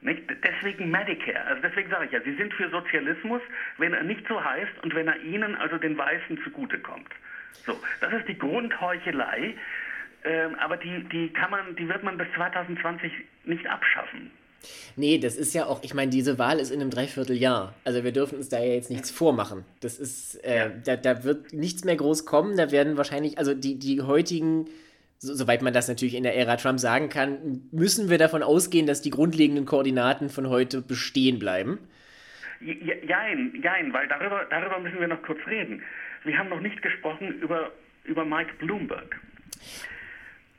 Nicht? 0.00 0.22
Deswegen 0.44 0.90
Medicare. 0.90 1.44
Also 1.46 1.62
deswegen 1.62 1.90
sage 1.90 2.06
ich 2.06 2.12
ja, 2.12 2.20
Sie 2.22 2.34
sind 2.36 2.54
für 2.54 2.70
Sozialismus, 2.70 3.42
wenn 3.78 3.94
er 3.94 4.04
nicht 4.04 4.26
so 4.28 4.42
heißt 4.42 4.82
und 4.82 4.94
wenn 4.94 5.08
er 5.08 5.20
Ihnen, 5.22 5.56
also 5.56 5.76
den 5.76 5.98
Weißen, 5.98 6.38
zugutekommt. 6.44 7.08
So, 7.66 7.78
das 8.00 8.12
ist 8.12 8.28
die 8.28 8.38
Grundheuchelei, 8.38 9.54
ähm, 10.24 10.54
aber 10.60 10.76
die, 10.76 11.02
die 11.08 11.32
kann 11.32 11.50
man, 11.50 11.74
die 11.76 11.88
wird 11.88 12.04
man 12.04 12.16
bis 12.16 12.28
2020 12.34 13.12
nicht 13.44 13.66
abschaffen. 13.66 14.30
Nee, 14.96 15.18
das 15.18 15.36
ist 15.36 15.54
ja 15.54 15.66
auch, 15.66 15.82
ich 15.82 15.94
meine, 15.94 16.10
diese 16.10 16.38
Wahl 16.38 16.58
ist 16.58 16.70
in 16.70 16.80
einem 16.80 16.90
Dreivierteljahr. 16.90 17.74
Also 17.84 18.02
wir 18.04 18.12
dürfen 18.12 18.38
uns 18.38 18.48
da 18.48 18.58
ja 18.58 18.74
jetzt 18.74 18.90
nichts 18.90 19.10
vormachen. 19.10 19.64
Das 19.80 19.98
ist, 19.98 20.36
äh, 20.44 20.70
da, 20.84 20.96
da 20.96 21.24
wird 21.24 21.52
nichts 21.52 21.84
mehr 21.84 21.96
groß 21.96 22.26
kommen. 22.26 22.56
Da 22.56 22.70
werden 22.72 22.96
wahrscheinlich, 22.96 23.38
also 23.38 23.54
die, 23.54 23.78
die 23.78 24.02
heutigen, 24.02 24.66
so, 25.18 25.34
soweit 25.34 25.62
man 25.62 25.72
das 25.72 25.88
natürlich 25.88 26.14
in 26.14 26.22
der 26.22 26.36
Ära 26.36 26.56
Trump 26.56 26.78
sagen 26.78 27.08
kann, 27.08 27.62
müssen 27.72 28.08
wir 28.08 28.18
davon 28.18 28.42
ausgehen, 28.42 28.86
dass 28.86 29.02
die 29.02 29.10
grundlegenden 29.10 29.66
Koordinaten 29.66 30.28
von 30.28 30.48
heute 30.48 30.80
bestehen 30.80 31.38
bleiben. 31.38 31.78
Jein, 32.60 33.52
jein, 33.62 33.92
weil 33.92 34.08
darüber, 34.08 34.46
darüber 34.50 34.80
müssen 34.80 34.98
wir 34.98 35.08
noch 35.08 35.22
kurz 35.22 35.38
reden. 35.46 35.82
Wir 36.24 36.38
haben 36.38 36.48
noch 36.48 36.60
nicht 36.60 36.82
gesprochen 36.82 37.40
über, 37.40 37.70
über 38.04 38.24
Mike 38.24 38.54
Bloomberg. 38.58 39.20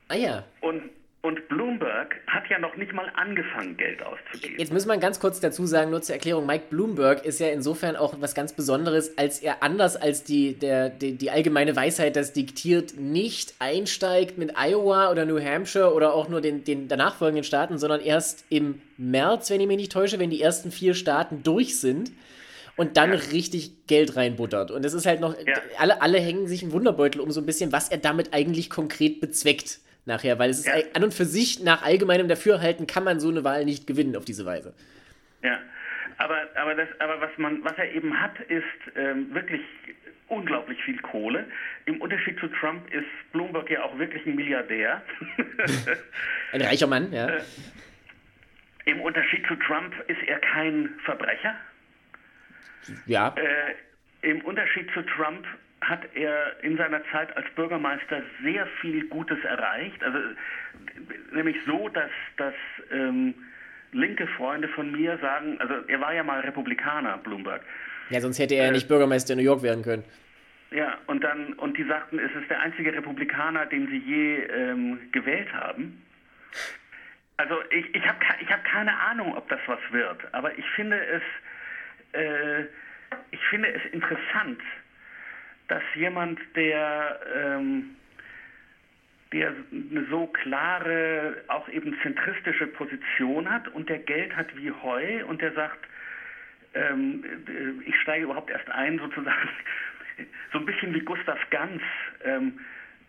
Ah 0.07 0.15
ja. 0.15 0.45
Und 0.61 0.83
und 1.21 1.49
Bloomberg 1.49 2.15
hat 2.27 2.49
ja 2.49 2.59
noch 2.59 2.77
nicht 2.77 2.93
mal 2.93 3.11
angefangen, 3.13 3.75
Geld 3.75 4.01
auszugeben. 4.01 4.57
Jetzt 4.57 4.71
muss 4.71 4.85
man 4.85 5.01
ganz 5.01 5.19
kurz 5.19 5.41
dazu 5.41 5.65
sagen, 5.65 5.91
nur 5.91 6.01
zur 6.01 6.15
Erklärung, 6.15 6.45
Mike 6.45 6.65
Bloomberg 6.69 7.25
ist 7.25 7.41
ja 7.41 7.47
insofern 7.47 7.97
auch 7.97 8.15
was 8.21 8.33
ganz 8.33 8.53
Besonderes, 8.53 9.17
als 9.17 9.39
er 9.39 9.61
anders 9.61 9.97
als 9.97 10.23
die, 10.23 10.53
der, 10.53 10.89
die, 10.89 11.17
die 11.17 11.29
allgemeine 11.29 11.75
Weisheit 11.75 12.15
das 12.15 12.31
diktiert, 12.31 12.97
nicht 12.97 13.55
einsteigt 13.59 14.37
mit 14.37 14.53
Iowa 14.57 15.11
oder 15.11 15.25
New 15.25 15.43
Hampshire 15.43 15.93
oder 15.93 16.13
auch 16.13 16.29
nur 16.29 16.39
den, 16.39 16.63
den 16.63 16.87
danach 16.87 17.15
folgenden 17.15 17.43
Staaten, 17.43 17.77
sondern 17.77 17.99
erst 17.99 18.45
im 18.49 18.81
März, 18.95 19.49
wenn 19.49 19.59
ich 19.59 19.67
mich 19.67 19.77
nicht 19.77 19.91
täusche, 19.91 20.19
wenn 20.19 20.29
die 20.29 20.41
ersten 20.41 20.71
vier 20.71 20.93
Staaten 20.93 21.43
durch 21.43 21.81
sind 21.81 22.13
und 22.77 22.95
dann 22.95 23.11
ja. 23.11 23.19
richtig 23.33 23.87
Geld 23.87 24.15
reinbuttert. 24.15 24.71
Und 24.71 24.85
das 24.85 24.93
ist 24.93 25.05
halt 25.05 25.19
noch, 25.19 25.35
ja. 25.37 25.55
alle, 25.77 26.01
alle 26.01 26.17
hängen 26.19 26.47
sich 26.47 26.63
einen 26.63 26.71
Wunderbeutel 26.71 27.19
um 27.19 27.29
so 27.29 27.41
ein 27.41 27.45
bisschen, 27.45 27.73
was 27.73 27.89
er 27.89 27.97
damit 27.97 28.33
eigentlich 28.33 28.69
konkret 28.69 29.19
bezweckt 29.19 29.79
nachher, 30.05 30.39
weil 30.39 30.49
es 30.49 30.59
ist 30.59 30.67
ja. 30.67 30.73
an 30.93 31.03
und 31.03 31.13
für 31.13 31.25
sich 31.25 31.63
nach 31.63 31.83
allgemeinem 31.83 32.27
Dafürhalten 32.27 32.87
kann 32.87 33.03
man 33.03 33.19
so 33.19 33.29
eine 33.29 33.43
Wahl 33.43 33.65
nicht 33.65 33.87
gewinnen 33.87 34.15
auf 34.15 34.25
diese 34.25 34.45
Weise. 34.45 34.73
Ja, 35.43 35.59
aber, 36.17 36.47
aber, 36.55 36.75
das, 36.75 36.89
aber 36.99 37.21
was, 37.21 37.29
man, 37.37 37.63
was 37.63 37.77
er 37.77 37.91
eben 37.93 38.19
hat, 38.19 38.39
ist 38.41 38.63
ähm, 38.95 39.33
wirklich 39.33 39.61
unglaublich 40.27 40.81
viel 40.83 40.99
Kohle. 41.01 41.47
Im 41.85 42.01
Unterschied 42.01 42.39
zu 42.39 42.47
Trump 42.47 42.93
ist 42.93 43.07
Bloomberg 43.31 43.69
ja 43.69 43.83
auch 43.83 43.97
wirklich 43.97 44.25
ein 44.25 44.35
Milliardär. 44.35 45.01
ein 46.51 46.61
reicher 46.61 46.87
Mann, 46.87 47.11
ja. 47.11 47.27
Äh, 47.29 47.41
Im 48.85 49.01
Unterschied 49.01 49.45
zu 49.47 49.55
Trump 49.55 49.93
ist 50.07 50.21
er 50.27 50.39
kein 50.39 50.89
Verbrecher. 51.05 51.55
Ja. 53.05 53.35
Äh, 53.37 54.29
Im 54.29 54.41
Unterschied 54.41 54.91
zu 54.93 55.01
Trump 55.03 55.45
hat 55.81 56.01
er 56.13 56.61
in 56.61 56.77
seiner 56.77 57.03
Zeit 57.11 57.35
als 57.37 57.47
Bürgermeister 57.55 58.21
sehr 58.43 58.67
viel 58.81 59.07
Gutes 59.07 59.43
erreicht. 59.43 60.03
Also 60.03 60.19
nämlich 61.31 61.57
so, 61.65 61.89
dass, 61.89 62.11
dass 62.37 62.53
ähm, 62.91 63.33
linke 63.91 64.27
Freunde 64.27 64.67
von 64.69 64.91
mir 64.91 65.17
sagen, 65.19 65.59
also 65.59 65.75
er 65.87 66.01
war 66.01 66.13
ja 66.13 66.23
mal 66.23 66.41
Republikaner, 66.41 67.17
Bloomberg. 67.17 67.61
Ja, 68.09 68.21
sonst 68.21 68.39
hätte 68.39 68.55
er 68.55 68.63
ja 68.63 68.69
äh, 68.69 68.73
nicht 68.73 68.87
Bürgermeister 68.87 69.33
in 69.33 69.39
New 69.39 69.45
York 69.45 69.63
werden 69.63 69.83
können. 69.83 70.03
Ja, 70.71 70.97
und 71.07 71.23
dann, 71.23 71.53
und 71.53 71.77
die 71.77 71.83
sagten, 71.83 72.19
es 72.19 72.31
ist 72.39 72.49
der 72.49 72.59
einzige 72.59 72.93
Republikaner, 72.93 73.65
den 73.65 73.87
sie 73.87 73.97
je 73.97 74.43
ähm, 74.43 74.99
gewählt 75.11 75.51
haben. 75.53 76.03
Also 77.37 77.55
ich, 77.71 77.95
ich 77.95 78.05
habe 78.05 78.17
ich 78.41 78.51
hab 78.51 78.63
keine 78.65 78.95
Ahnung, 78.99 79.35
ob 79.35 79.47
das 79.49 79.61
was 79.65 79.79
wird, 79.91 80.21
aber 80.33 80.57
ich 80.57 80.65
finde 80.75 80.99
es, 81.05 81.21
äh, 82.11 82.63
ich 83.31 83.39
finde 83.49 83.73
es 83.73 83.81
interessant, 83.93 84.59
dass 85.69 85.83
jemand, 85.95 86.39
der, 86.55 87.19
ähm, 87.35 87.95
der 89.31 89.53
eine 89.71 90.05
so 90.09 90.27
klare, 90.27 91.37
auch 91.47 91.69
eben 91.69 91.95
zentristische 92.01 92.67
Position 92.67 93.49
hat 93.49 93.67
und 93.69 93.87
der 93.87 93.99
Geld 93.99 94.35
hat 94.35 94.47
wie 94.57 94.71
Heu 94.71 95.25
und 95.25 95.41
der 95.41 95.53
sagt, 95.53 95.79
ähm, 96.73 97.23
ich 97.85 97.95
steige 98.01 98.25
überhaupt 98.25 98.49
erst 98.49 98.69
ein, 98.69 98.99
sozusagen, 99.03 99.49
so 100.51 100.59
ein 100.59 100.65
bisschen 100.65 100.93
wie 100.93 100.99
Gustav 100.99 101.39
Ganz. 101.49 101.81
Ähm, 102.25 102.59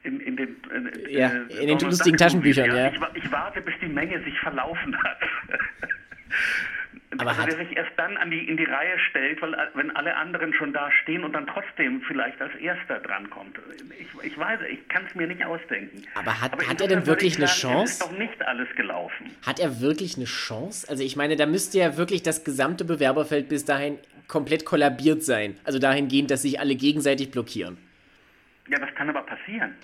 in, 0.02 0.18
in, 0.20 0.36
den, 0.36 0.56
äh, 0.70 1.12
ja, 1.12 1.28
in 1.28 1.66
den 1.66 1.78
lustigen 1.78 2.16
Taschenbüchern, 2.16 2.74
ja. 2.74 2.88
Ich, 2.88 3.22
ich, 3.22 3.32
warte, 3.32 3.60
bis 3.60 3.74
die 3.82 3.88
Menge 3.88 4.22
sich 4.22 4.38
verlaufen 4.40 4.96
hat. 5.02 5.20
Aber 7.18 7.30
also 7.30 7.42
der 7.44 7.56
sich 7.56 7.76
erst 7.76 7.90
dann 7.96 8.16
an 8.18 8.30
die, 8.30 8.48
in 8.48 8.56
die 8.56 8.64
Reihe 8.64 8.96
stellt, 9.10 9.42
weil 9.42 9.56
wenn 9.74 9.90
alle 9.96 10.14
anderen 10.14 10.54
schon 10.54 10.72
da 10.72 10.90
stehen 11.02 11.24
und 11.24 11.32
dann 11.32 11.46
trotzdem 11.46 12.00
vielleicht 12.02 12.40
als 12.40 12.54
Erster 12.54 13.00
drankommt. 13.00 13.58
Ich, 13.98 14.06
ich 14.24 14.38
weiß, 14.38 14.60
ich 14.70 14.86
kann 14.88 15.04
es 15.08 15.14
mir 15.16 15.26
nicht 15.26 15.44
ausdenken. 15.44 16.02
Aber 16.14 16.40
hat, 16.40 16.52
Aber 16.52 16.66
hat 16.68 16.80
er 16.80 16.86
denn 16.86 17.06
wirklich 17.06 17.36
eine 17.36 17.48
sagen, 17.48 17.74
Chance? 17.74 17.92
ist 17.94 18.02
doch 18.02 18.16
nicht 18.16 18.40
alles 18.42 18.68
gelaufen. 18.76 19.26
Hat 19.44 19.58
er 19.58 19.80
wirklich 19.80 20.16
eine 20.16 20.26
Chance? 20.26 20.88
Also 20.88 21.02
ich 21.02 21.16
meine, 21.16 21.34
da 21.34 21.46
müsste 21.46 21.78
ja 21.78 21.96
wirklich 21.96 22.22
das 22.22 22.44
gesamte 22.44 22.84
Bewerberfeld 22.84 23.48
bis 23.48 23.64
dahin 23.64 23.98
komplett 24.28 24.64
kollabiert 24.64 25.24
sein. 25.24 25.56
Also 25.64 25.80
dahingehend, 25.80 26.30
dass 26.30 26.42
sich 26.42 26.60
alle 26.60 26.76
gegenseitig 26.76 27.32
blockieren. 27.32 27.76
Ja, 28.68 28.78
das 28.78 28.94
kann 28.94 29.08
aber 29.08 29.22
passieren. 29.22 29.74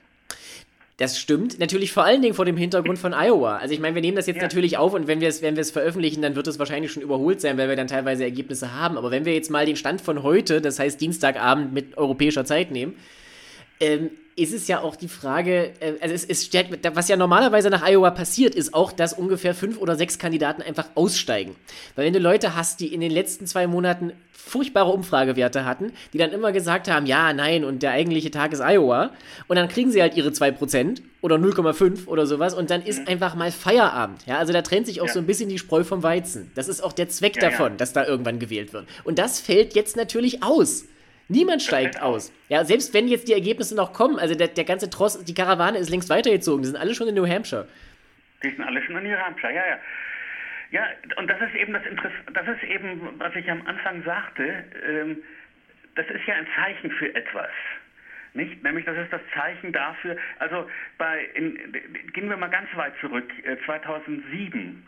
Das 0.98 1.18
stimmt. 1.18 1.58
Natürlich 1.58 1.92
vor 1.92 2.04
allen 2.04 2.22
Dingen 2.22 2.34
vor 2.34 2.46
dem 2.46 2.56
Hintergrund 2.56 2.98
von 2.98 3.12
Iowa. 3.12 3.58
Also 3.58 3.74
ich 3.74 3.80
meine, 3.80 3.94
wir 3.94 4.00
nehmen 4.00 4.16
das 4.16 4.26
jetzt 4.26 4.36
ja. 4.36 4.42
natürlich 4.42 4.78
auf 4.78 4.94
und 4.94 5.06
wenn 5.06 5.20
wir 5.20 5.28
es 5.28 5.42
wenn 5.42 5.54
wir 5.54 5.60
es 5.60 5.70
veröffentlichen, 5.70 6.22
dann 6.22 6.36
wird 6.36 6.46
es 6.46 6.58
wahrscheinlich 6.58 6.90
schon 6.90 7.02
überholt 7.02 7.40
sein, 7.42 7.58
weil 7.58 7.68
wir 7.68 7.76
dann 7.76 7.86
teilweise 7.86 8.24
Ergebnisse 8.24 8.72
haben. 8.72 8.96
Aber 8.96 9.10
wenn 9.10 9.26
wir 9.26 9.34
jetzt 9.34 9.50
mal 9.50 9.66
den 9.66 9.76
Stand 9.76 10.00
von 10.00 10.22
heute, 10.22 10.62
das 10.62 10.78
heißt 10.78 10.98
Dienstagabend 10.98 11.74
mit 11.74 11.98
europäischer 11.98 12.46
Zeit 12.46 12.70
nehmen, 12.70 12.96
ähm, 13.78 14.10
ist 14.36 14.52
es 14.52 14.68
ja 14.68 14.80
auch 14.80 14.96
die 14.96 15.08
Frage, 15.08 15.72
äh, 15.80 15.94
also 16.00 16.14
es, 16.14 16.24
es 16.24 16.44
stellt, 16.44 16.68
was 16.94 17.08
ja 17.08 17.16
normalerweise 17.16 17.70
nach 17.70 17.82
Iowa 17.82 18.10
passiert, 18.10 18.54
ist 18.54 18.74
auch, 18.74 18.92
dass 18.92 19.14
ungefähr 19.14 19.54
fünf 19.54 19.78
oder 19.78 19.96
sechs 19.96 20.18
Kandidaten 20.18 20.62
einfach 20.62 20.88
aussteigen. 20.94 21.56
Weil 21.94 22.06
wenn 22.06 22.12
du 22.12 22.18
Leute 22.18 22.54
hast, 22.54 22.80
die 22.80 22.92
in 22.92 23.00
den 23.00 23.10
letzten 23.10 23.46
zwei 23.46 23.66
Monaten 23.66 24.12
furchtbare 24.30 24.90
Umfragewerte 24.92 25.64
hatten, 25.64 25.92
die 26.12 26.18
dann 26.18 26.30
immer 26.30 26.52
gesagt 26.52 26.88
haben, 26.88 27.06
ja, 27.06 27.32
nein, 27.32 27.64
und 27.64 27.82
der 27.82 27.90
eigentliche 27.92 28.30
Tag 28.30 28.52
ist 28.52 28.60
Iowa, 28.60 29.10
und 29.48 29.56
dann 29.56 29.68
kriegen 29.68 29.90
sie 29.90 30.00
halt 30.00 30.16
ihre 30.16 30.28
2% 30.28 31.00
oder 31.20 31.36
0,5 31.36 32.06
oder 32.06 32.26
sowas, 32.26 32.54
und 32.54 32.70
dann 32.70 32.82
ist 32.82 33.00
mhm. 33.00 33.08
einfach 33.08 33.34
mal 33.34 33.50
Feierabend. 33.50 34.24
Ja, 34.26 34.38
also 34.38 34.52
da 34.52 34.62
trennt 34.62 34.86
sich 34.86 35.00
auch 35.00 35.06
ja. 35.06 35.12
so 35.14 35.18
ein 35.18 35.26
bisschen 35.26 35.48
die 35.48 35.58
Spreu 35.58 35.82
vom 35.82 36.02
Weizen. 36.02 36.52
Das 36.54 36.68
ist 36.68 36.84
auch 36.84 36.92
der 36.92 37.08
Zweck 37.08 37.36
ja, 37.36 37.50
davon, 37.50 37.72
ja. 37.72 37.76
dass 37.78 37.92
da 37.92 38.06
irgendwann 38.06 38.38
gewählt 38.38 38.72
wird. 38.72 38.86
Und 39.02 39.18
das 39.18 39.40
fällt 39.40 39.74
jetzt 39.74 39.96
natürlich 39.96 40.42
aus. 40.44 40.84
Niemand 41.28 41.62
steigt 41.62 42.00
aus. 42.00 42.32
Ja, 42.48 42.64
selbst 42.64 42.94
wenn 42.94 43.08
jetzt 43.08 43.28
die 43.28 43.32
Ergebnisse 43.32 43.74
noch 43.74 43.92
kommen, 43.92 44.18
also 44.18 44.34
der, 44.34 44.48
der 44.48 44.64
ganze 44.64 44.88
Tross, 44.88 45.24
die 45.24 45.34
Karawane 45.34 45.78
ist 45.78 45.90
längst 45.90 46.08
weitergezogen, 46.08 46.62
die 46.62 46.68
sind 46.68 46.76
alle 46.76 46.94
schon 46.94 47.08
in 47.08 47.14
New 47.14 47.26
Hampshire. 47.26 47.66
Die 48.44 48.50
sind 48.50 48.62
alle 48.62 48.82
schon 48.82 48.96
in 48.96 49.04
New 49.04 49.16
Hampshire, 49.16 49.52
ja, 49.52 49.66
ja. 49.66 49.78
Ja, 50.72 50.86
und 51.16 51.28
das 51.28 51.40
ist 51.40 51.54
eben 51.54 51.72
das 51.72 51.86
Interess 51.86 52.12
das 52.32 52.46
ist 52.48 52.64
eben, 52.64 53.00
was 53.18 53.34
ich 53.36 53.48
am 53.50 53.64
Anfang 53.66 54.02
sagte, 54.02 54.64
ähm, 54.86 55.18
das 55.94 56.06
ist 56.08 56.26
ja 56.26 56.34
ein 56.34 56.46
Zeichen 56.56 56.90
für 56.90 57.14
etwas. 57.14 57.50
Nicht? 58.34 58.62
Nämlich, 58.62 58.84
das 58.84 58.98
ist 58.98 59.12
das 59.12 59.22
Zeichen 59.32 59.72
dafür, 59.72 60.16
also 60.38 60.68
bei, 60.98 61.24
in, 61.34 61.72
gehen 62.12 62.28
wir 62.28 62.36
mal 62.36 62.50
ganz 62.50 62.68
weit 62.74 62.92
zurück, 63.00 63.30
äh, 63.44 63.56
2007, 63.64 64.86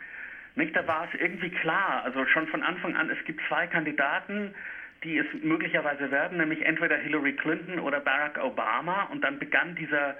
nicht? 0.57 0.77
da 0.77 0.87
war 0.87 1.09
es 1.11 1.21
irgendwie 1.21 1.51
klar, 1.51 2.03
also 2.05 2.27
schon 2.27 2.47
von 2.49 2.63
Anfang 2.63 2.95
an, 2.95 3.09
es 3.09 3.25
gibt 3.25 3.41
zwei 3.49 3.67
Kandidaten, 3.67 4.55
die 5.05 5.19
es 5.19 5.27
möglicherweise 5.43 6.11
werden, 6.11 6.39
nämlich 6.39 6.65
entweder 6.65 6.97
Hillary 6.97 7.35
Clinton 7.35 7.79
oder 7.79 8.01
Barack 8.01 8.39
Obama. 8.39 9.05
Und 9.05 9.23
dann 9.23 9.39
begann 9.39 9.75
dieser, 9.75 10.17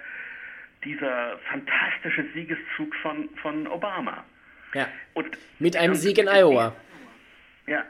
dieser 0.85 1.39
fantastische 1.51 2.25
Siegeszug 2.35 2.95
von, 3.03 3.29
von 3.43 3.67
Obama. 3.67 4.25
Ja. 4.75 4.87
Und, 5.15 5.37
mit 5.59 5.77
einem 5.77 5.93
und, 5.93 5.99
Sieg 5.99 6.19
in 6.19 6.29
Iowa. 6.29 6.75
Ja, 7.67 7.85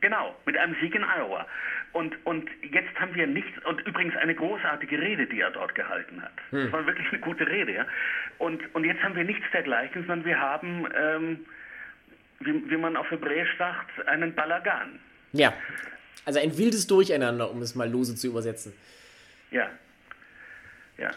genau, 0.00 0.36
mit 0.46 0.56
einem 0.56 0.76
Sieg 0.80 0.94
in 0.94 1.02
Iowa. 1.02 1.46
Und, 1.92 2.14
und 2.24 2.48
jetzt 2.70 2.98
haben 3.00 3.14
wir 3.14 3.26
nichts, 3.26 3.50
und 3.64 3.80
übrigens 3.86 4.16
eine 4.16 4.34
großartige 4.34 5.00
Rede, 5.00 5.26
die 5.26 5.40
er 5.40 5.50
dort 5.50 5.74
gehalten 5.74 6.22
hat. 6.22 6.32
Hm. 6.50 6.64
Das 6.64 6.72
war 6.72 6.86
wirklich 6.86 7.08
eine 7.08 7.20
gute 7.20 7.46
Rede, 7.46 7.72
ja. 7.72 7.86
Und, 8.38 8.62
und 8.74 8.84
jetzt 8.84 9.02
haben 9.02 9.16
wir 9.16 9.24
nichts 9.24 9.44
dergleichen, 9.52 10.06
sondern 10.06 10.24
wir 10.24 10.40
haben, 10.40 10.86
ähm, 10.96 11.46
wie, 12.38 12.70
wie 12.70 12.76
man 12.76 12.96
auf 12.96 13.10
Hebräisch 13.10 13.56
sagt, 13.58 14.06
einen 14.06 14.34
Balagan. 14.34 15.00
Ja. 15.32 15.52
Also 16.24 16.40
ein 16.40 16.56
wildes 16.58 16.86
Durcheinander, 16.86 17.50
um 17.50 17.62
es 17.62 17.74
mal 17.74 17.90
lose 17.90 18.14
zu 18.14 18.28
übersetzen. 18.28 18.72
Ja. 19.50 19.70
Ja. 20.98 21.10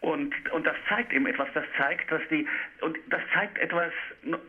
Und, 0.00 0.32
und 0.52 0.66
das 0.66 0.76
zeigt 0.88 1.12
eben 1.12 1.26
etwas, 1.26 1.48
das 1.52 1.64
zeigt, 1.76 2.10
dass 2.10 2.22
die, 2.30 2.46
und 2.80 2.96
das 3.10 3.20
zeigt 3.34 3.58
etwas 3.58 3.92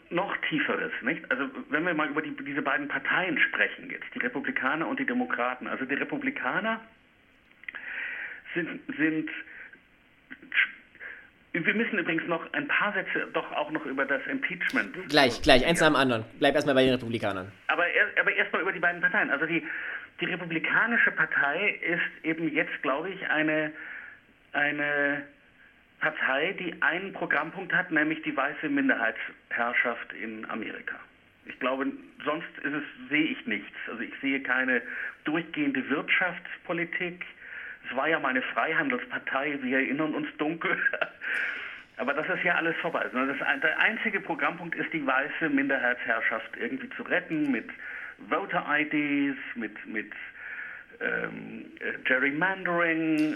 noch 0.10 0.36
Tieferes, 0.48 0.94
nicht? 1.02 1.30
Also 1.30 1.50
wenn 1.70 1.86
wir 1.86 1.94
mal 1.94 2.10
über 2.10 2.22
die, 2.22 2.34
diese 2.46 2.62
beiden 2.62 2.88
Parteien 2.88 3.38
sprechen 3.38 3.90
jetzt, 3.90 4.06
die 4.16 4.20
Republikaner 4.20 4.88
und 4.88 4.98
die 5.00 5.06
Demokraten. 5.06 5.68
Also 5.68 5.84
die 5.84 5.96
Republikaner 5.96 6.80
sind, 8.54 8.80
sind 8.98 9.30
wir 11.54 11.74
müssen 11.74 12.00
übrigens 12.00 12.26
noch 12.28 12.42
ein 12.54 12.68
paar 12.68 12.94
Sätze 12.94 13.28
doch 13.34 13.52
auch 13.52 13.72
noch 13.72 13.86
über 13.86 14.06
das 14.06 14.26
Impeachment. 14.28 14.96
Gleich, 15.10 15.42
gleich, 15.42 15.66
eins 15.66 15.82
nach 15.82 15.88
dem 15.88 15.96
anderen. 15.98 16.24
Bleib 16.40 16.56
erstmal 16.56 16.76
bei 16.76 16.84
den 16.84 16.94
Republikanern. 16.94 17.52
Aber, 17.68 17.84
aber 18.20 18.34
erstmal 18.34 18.62
über 18.62 18.72
die 18.72 18.80
beiden 18.80 19.02
Parteien. 19.02 19.30
Also 19.30 19.46
die, 19.46 19.64
die 20.22 20.26
Republikanische 20.26 21.12
Partei 21.12 21.80
ist 21.82 22.26
eben 22.26 22.54
jetzt, 22.54 22.82
glaube 22.82 23.10
ich, 23.10 23.28
eine, 23.30 23.74
eine 24.54 25.24
Partei, 26.00 26.54
die 26.54 26.82
einen 26.82 27.12
Programmpunkt 27.12 27.74
hat, 27.74 27.92
nämlich 27.92 28.22
die 28.24 28.36
weiße 28.36 28.70
Minderheitsherrschaft 28.70 30.14
in 30.14 30.50
Amerika. 30.50 30.96
Ich 31.46 31.60
glaube, 31.60 31.88
sonst 32.24 32.48
es, 32.64 33.10
sehe 33.10 33.26
ich 33.26 33.46
nichts. 33.46 33.76
Also 33.90 34.02
ich 34.02 34.14
sehe 34.22 34.42
keine 34.42 34.82
durchgehende 35.26 35.88
Wirtschaftspolitik 35.90 37.26
es 37.90 37.96
war 37.96 38.08
ja 38.08 38.20
mal 38.20 38.30
eine 38.30 38.42
Freihandelspartei, 38.42 39.60
wir 39.62 39.80
erinnern 39.80 40.14
uns 40.14 40.28
dunkel. 40.38 40.78
Aber 41.98 42.14
das 42.14 42.28
ist 42.30 42.44
ja 42.44 42.56
alles 42.56 42.76
vorbei. 42.78 43.06
Das, 43.14 43.62
der 43.62 43.80
einzige 43.80 44.20
Programmpunkt 44.20 44.76
ist, 44.76 44.92
die 44.92 45.06
weiße 45.06 45.50
Minderheitsherrschaft 45.50 46.58
irgendwie 46.60 46.90
zu 46.96 47.04
retten 47.04 47.52
mit 47.52 47.70
Voter-IDs, 48.30 49.38
mit, 49.56 49.86
mit 49.86 50.12
ähm, 51.02 51.66
äh, 51.80 51.98
Gerrymandering 52.04 53.34
äh, 53.34 53.36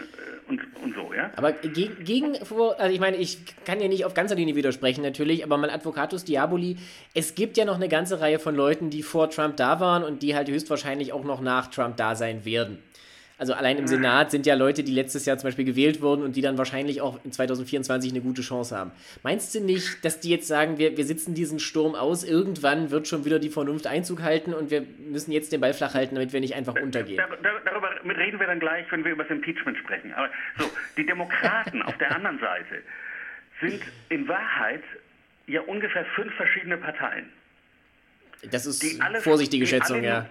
und, 0.50 0.62
und 0.84 0.96
so, 0.96 1.14
ja. 1.14 1.32
Aber 1.36 1.52
gegen, 1.52 2.04
gegen, 2.04 2.36
also 2.36 2.94
ich 2.94 3.00
meine, 3.00 3.18
ich 3.18 3.40
kann 3.66 3.80
ja 3.80 3.88
nicht 3.88 4.06
auf 4.06 4.14
ganzer 4.14 4.36
Linie 4.36 4.56
widersprechen 4.56 5.02
natürlich, 5.04 5.44
aber 5.44 5.58
mal 5.58 5.70
Advocatus 5.70 6.26
Diaboli, 6.26 6.78
es 7.14 7.36
gibt 7.36 7.58
ja 7.58 7.66
noch 7.66 7.76
eine 7.76 7.90
ganze 7.90 8.22
Reihe 8.22 8.40
von 8.40 8.56
Leuten, 8.56 8.90
die 8.90 9.04
vor 9.04 9.30
Trump 9.30 9.58
da 9.58 9.80
waren 9.80 10.04
und 10.04 10.22
die 10.22 10.36
halt 10.36 10.50
höchstwahrscheinlich 10.50 11.12
auch 11.14 11.24
noch 11.24 11.42
nach 11.42 11.68
Trump 11.68 11.98
da 11.98 12.16
sein 12.16 12.46
werden. 12.46 12.78
Also 13.38 13.54
allein 13.54 13.78
im 13.78 13.88
Senat 13.88 14.32
sind 14.32 14.46
ja 14.46 14.56
Leute, 14.56 14.84
die 14.84 14.94
letztes 14.94 15.26
Jahr 15.26 15.38
zum 15.38 15.48
Beispiel 15.48 15.66
gewählt 15.66 16.02
wurden 16.02 16.24
und 16.24 16.38
die 16.38 16.42
dann 16.42 16.58
wahrscheinlich 16.58 17.02
auch 17.02 17.20
in 17.26 17.34
2024 17.34 18.12
eine 18.12 18.22
gute 18.22 18.42
Chance 18.42 18.78
haben. 18.78 18.92
Meinst 19.24 19.54
du 19.54 19.60
nicht, 19.60 20.06
dass 20.06 20.22
die 20.22 20.30
jetzt 20.30 20.48
sagen, 20.48 20.78
wir, 20.78 20.96
wir 20.96 21.04
sitzen 21.04 21.34
diesen 21.34 21.60
Sturm 21.60 21.96
aus, 21.96 22.24
irgendwann 22.24 22.92
wird 22.92 23.10
schon 23.10 23.26
wieder 23.26 23.40
die 23.40 23.50
Vernunft 23.50 23.88
Einzug 23.88 24.22
halten 24.22 24.54
und 24.54 24.72
wir 24.72 24.86
müssen 25.00 25.34
jetzt 25.34 25.52
den 25.52 25.60
Ball 25.60 25.74
flach 25.74 25.94
halten, 25.94 26.16
damit 26.16 26.32
wir 26.32 26.40
nicht 26.40 26.56
einfach 26.56 26.76
untergehen? 26.76 27.18
Dar, 27.18 27.28
dar, 27.44 27.60
darüber 27.66 27.90
reden 28.18 28.40
wir 28.40 28.48
dann 28.48 28.60
gleich, 28.60 28.90
wenn 28.92 29.04
wir 29.04 29.12
über 29.12 29.24
das 29.24 29.32
Impeachment 29.32 29.78
sprechen. 29.80 30.14
Aber 30.14 30.30
so, 30.58 30.70
die 30.96 31.06
Demokraten 31.06 31.82
auf 31.82 31.98
der 31.98 32.16
anderen 32.16 32.40
Seite 32.40 32.82
sind 33.60 33.82
in 34.10 34.28
Wahrheit 34.30 34.84
ja 35.48 35.60
ungefähr 35.62 36.06
fünf 36.16 36.34
verschiedene 36.36 36.78
Parteien. 36.78 37.30
Das 38.50 38.66
ist 38.66 39.02
alle, 39.02 39.20
vorsichtige 39.20 39.68
Schätzung, 39.68 40.04
ja 40.04 40.30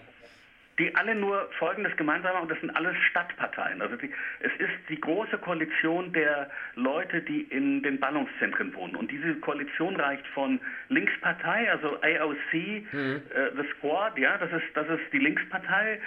die 0.78 0.94
alle 0.96 1.14
nur 1.14 1.48
Folgendes 1.58 1.96
gemeinsam 1.96 2.34
haben, 2.34 2.48
das 2.48 2.58
sind 2.60 2.70
alles 2.70 2.96
Stadtparteien. 3.10 3.80
Also 3.80 3.96
die, 3.96 4.10
es 4.40 4.52
ist 4.58 4.72
die 4.88 5.00
große 5.00 5.38
Koalition 5.38 6.12
der 6.12 6.50
Leute, 6.74 7.20
die 7.22 7.42
in 7.42 7.82
den 7.82 8.00
Ballungszentren 8.00 8.74
wohnen. 8.74 8.96
Und 8.96 9.10
diese 9.10 9.34
Koalition 9.36 9.96
reicht 9.96 10.26
von 10.28 10.60
Linkspartei, 10.88 11.70
also 11.70 12.00
AOC, 12.00 12.54
mhm. 12.92 13.22
äh, 13.34 13.50
The 13.56 13.68
Squad, 13.78 14.18
ja, 14.18 14.36
das 14.38 14.50
ist, 14.52 14.66
das 14.74 14.88
ist 14.88 15.12
die 15.12 15.18
Linkspartei, 15.18 16.00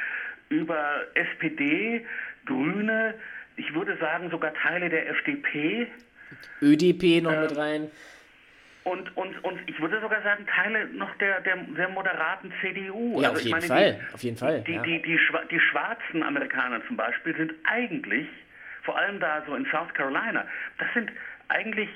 über 0.49 1.01
SPD, 1.13 2.05
Grüne, 2.45 3.13
ich 3.57 3.73
würde 3.73 3.97
sagen 3.97 4.29
sogar 4.29 4.53
Teile 4.53 4.89
der 4.89 5.09
FDP. 5.09 5.87
ÖDP 6.61 7.23
noch 7.23 7.31
äh, 7.31 7.41
mit 7.41 7.57
rein 7.57 7.91
und, 8.87 9.17
und, 9.17 9.43
und 9.43 9.59
ich 9.67 9.79
würde 9.81 9.99
sogar 9.99 10.21
sagen, 10.21 10.45
Teile 10.47 10.87
noch 10.87 11.13
der, 11.17 11.41
der, 11.41 11.57
der 11.57 11.89
moderaten 11.89 12.53
CDU. 12.61 13.21
Ja, 13.21 13.29
also 13.29 13.39
auf 13.39 13.41
jeden 13.41 13.51
meine, 13.51 13.67
Fall, 13.67 13.93
die, 13.93 14.13
auf 14.13 14.23
jeden 14.23 14.37
Fall. 14.37 14.61
Die, 14.61 14.73
ja. 14.73 14.81
die, 14.81 15.01
die, 15.01 15.17
die, 15.17 15.19
die 15.51 15.59
schwarzen 15.59 16.23
Amerikaner 16.23 16.81
zum 16.87 16.95
Beispiel 16.95 17.35
sind 17.35 17.53
eigentlich, 17.65 18.27
vor 18.83 18.97
allem 18.97 19.19
da 19.19 19.43
so 19.45 19.55
in 19.55 19.65
South 19.65 19.93
Carolina, 19.93 20.45
das 20.77 20.87
sind 20.93 21.11
eigentlich 21.49 21.89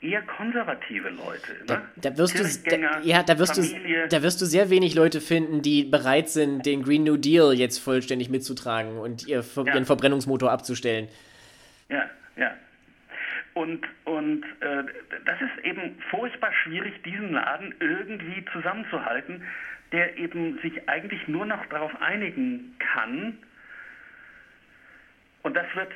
eher 0.00 0.22
konservative 0.22 1.10
Leute. 1.10 1.52
Ne? 1.68 1.82
Da, 1.96 2.10
da, 2.10 2.16
wirst 2.16 2.38
du, 2.38 2.70
da, 2.70 3.00
ja, 3.00 3.22
da 3.22 3.38
wirst 3.38 3.56
Familie. 3.56 4.02
du, 4.04 4.08
da 4.08 4.22
wirst 4.22 4.40
du 4.40 4.46
sehr 4.46 4.70
wenig 4.70 4.94
Leute 4.94 5.20
finden, 5.20 5.60
die 5.60 5.84
bereit 5.84 6.30
sind, 6.30 6.64
den 6.64 6.82
Green 6.82 7.04
New 7.04 7.18
Deal 7.18 7.52
jetzt 7.52 7.78
vollständig 7.78 8.30
mitzutragen 8.30 8.96
und 8.96 9.26
ihr, 9.26 9.44
ja. 9.56 9.64
ihren 9.64 9.84
Verbrennungsmotor 9.84 10.50
abzustellen. 10.50 11.08
Ja, 11.90 12.08
ja. 12.36 12.52
Und, 13.56 13.86
und 14.04 14.44
äh, 14.60 14.84
das 15.24 15.40
ist 15.40 15.64
eben 15.64 15.98
furchtbar 16.10 16.52
schwierig, 16.62 17.02
diesen 17.04 17.32
Laden 17.32 17.74
irgendwie 17.80 18.44
zusammenzuhalten, 18.52 19.44
der 19.92 20.18
eben 20.18 20.58
sich 20.58 20.86
eigentlich 20.90 21.26
nur 21.26 21.46
noch 21.46 21.64
darauf 21.70 21.90
einigen 22.02 22.76
kann. 22.78 23.38
Und 25.40 25.56
das 25.56 25.64
wird, 25.74 25.90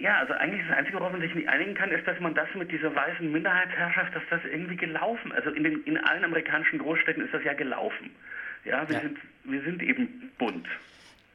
ja, 0.00 0.20
also 0.20 0.32
eigentlich 0.32 0.66
das 0.66 0.78
Einzige, 0.78 1.00
worauf 1.00 1.12
man 1.12 1.20
sich 1.20 1.34
nicht 1.34 1.50
einigen 1.50 1.74
kann, 1.74 1.90
ist, 1.90 2.08
dass 2.08 2.18
man 2.18 2.32
das 2.32 2.48
mit 2.54 2.72
dieser 2.72 2.94
weißen 2.94 3.30
Minderheitsherrschaft, 3.30 4.16
dass 4.16 4.22
das 4.30 4.40
irgendwie 4.50 4.76
gelaufen, 4.76 5.32
also 5.32 5.50
in, 5.50 5.64
den, 5.64 5.84
in 5.84 5.98
allen 5.98 6.24
amerikanischen 6.24 6.78
Großstädten 6.78 7.22
ist 7.22 7.34
das 7.34 7.44
ja 7.44 7.52
gelaufen. 7.52 8.10
Ja, 8.64 8.88
wir, 8.88 8.96
ja. 8.96 9.02
Sind, 9.02 9.18
wir 9.44 9.60
sind 9.60 9.82
eben 9.82 10.32
bunt. 10.38 10.66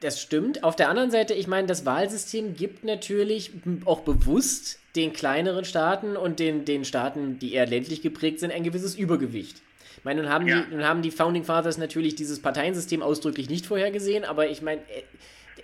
Das 0.00 0.22
stimmt. 0.22 0.62
Auf 0.62 0.76
der 0.76 0.88
anderen 0.88 1.10
Seite, 1.10 1.34
ich 1.34 1.48
meine, 1.48 1.66
das 1.66 1.84
Wahlsystem 1.84 2.54
gibt 2.54 2.84
natürlich 2.84 3.50
auch 3.84 4.00
bewusst 4.00 4.78
den 4.94 5.12
kleineren 5.12 5.64
Staaten 5.64 6.16
und 6.16 6.38
den, 6.38 6.64
den 6.64 6.84
Staaten, 6.84 7.38
die 7.38 7.54
eher 7.54 7.66
ländlich 7.66 8.00
geprägt 8.00 8.38
sind, 8.38 8.52
ein 8.52 8.62
gewisses 8.62 8.94
Übergewicht. 8.94 9.60
Ich 9.96 10.04
meine, 10.04 10.22
nun 10.22 10.30
haben, 10.30 10.46
ja. 10.46 10.60
die, 10.60 10.74
nun 10.74 10.84
haben 10.86 11.02
die 11.02 11.10
Founding 11.10 11.42
Fathers 11.42 11.78
natürlich 11.78 12.14
dieses 12.14 12.40
Parteiensystem 12.40 13.02
ausdrücklich 13.02 13.50
nicht 13.50 13.66
vorhergesehen, 13.66 14.24
aber 14.24 14.48
ich 14.48 14.62
meine, 14.62 14.80
äh, 14.82 15.02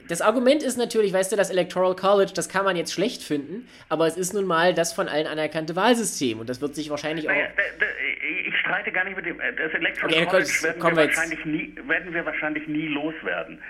das 0.08 0.20
Argument 0.20 0.62
ist 0.62 0.76
natürlich, 0.76 1.12
weißt 1.12 1.32
du, 1.32 1.36
das 1.36 1.50
Electoral 1.50 1.94
College, 1.94 2.32
das 2.34 2.48
kann 2.48 2.64
man 2.64 2.76
jetzt 2.76 2.92
schlecht 2.92 3.22
finden, 3.22 3.68
aber 3.88 4.06
es 4.06 4.16
ist 4.16 4.34
nun 4.34 4.44
mal 4.44 4.74
das 4.74 4.92
von 4.92 5.08
allen 5.08 5.28
anerkannte 5.28 5.76
Wahlsystem 5.76 6.40
und 6.40 6.48
das 6.48 6.60
wird 6.60 6.74
sich 6.74 6.90
wahrscheinlich 6.90 7.26
naja, 7.26 7.46
auch. 7.46 8.48
ich 8.48 8.54
streite 8.58 8.90
gar 8.90 9.04
nicht 9.04 9.16
mit 9.16 9.24
dem. 9.24 9.38
Das 9.38 9.72
Electoral 9.72 10.12
okay, 10.12 10.26
College 10.26 10.50
werden 10.62 10.82
wir, 10.82 10.96
wahrscheinlich 10.96 11.44
nie, 11.44 11.74
werden 11.86 12.12
wir 12.12 12.26
wahrscheinlich 12.26 12.66
nie 12.66 12.88
loswerden. 12.88 13.60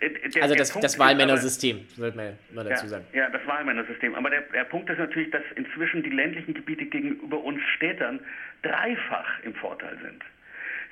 Der, 0.00 0.42
also 0.42 0.54
das, 0.54 0.72
das 0.80 0.98
Wahlmännersystem, 0.98 1.86
sollte 1.96 2.16
man 2.16 2.38
mal 2.52 2.64
dazu 2.64 2.84
ja, 2.84 2.88
sagen. 2.88 3.04
Ja, 3.12 3.28
das 3.30 3.46
Wahlmännersystem. 3.46 4.14
Aber 4.14 4.30
der, 4.30 4.42
der 4.42 4.64
Punkt 4.64 4.88
ist 4.88 4.98
natürlich, 4.98 5.30
dass 5.30 5.42
inzwischen 5.56 6.02
die 6.02 6.10
ländlichen 6.10 6.54
Gebiete 6.54 6.86
gegenüber 6.86 7.42
uns 7.42 7.60
Städtern 7.76 8.20
dreifach 8.62 9.40
im 9.42 9.54
Vorteil 9.54 9.98
sind. 10.02 10.22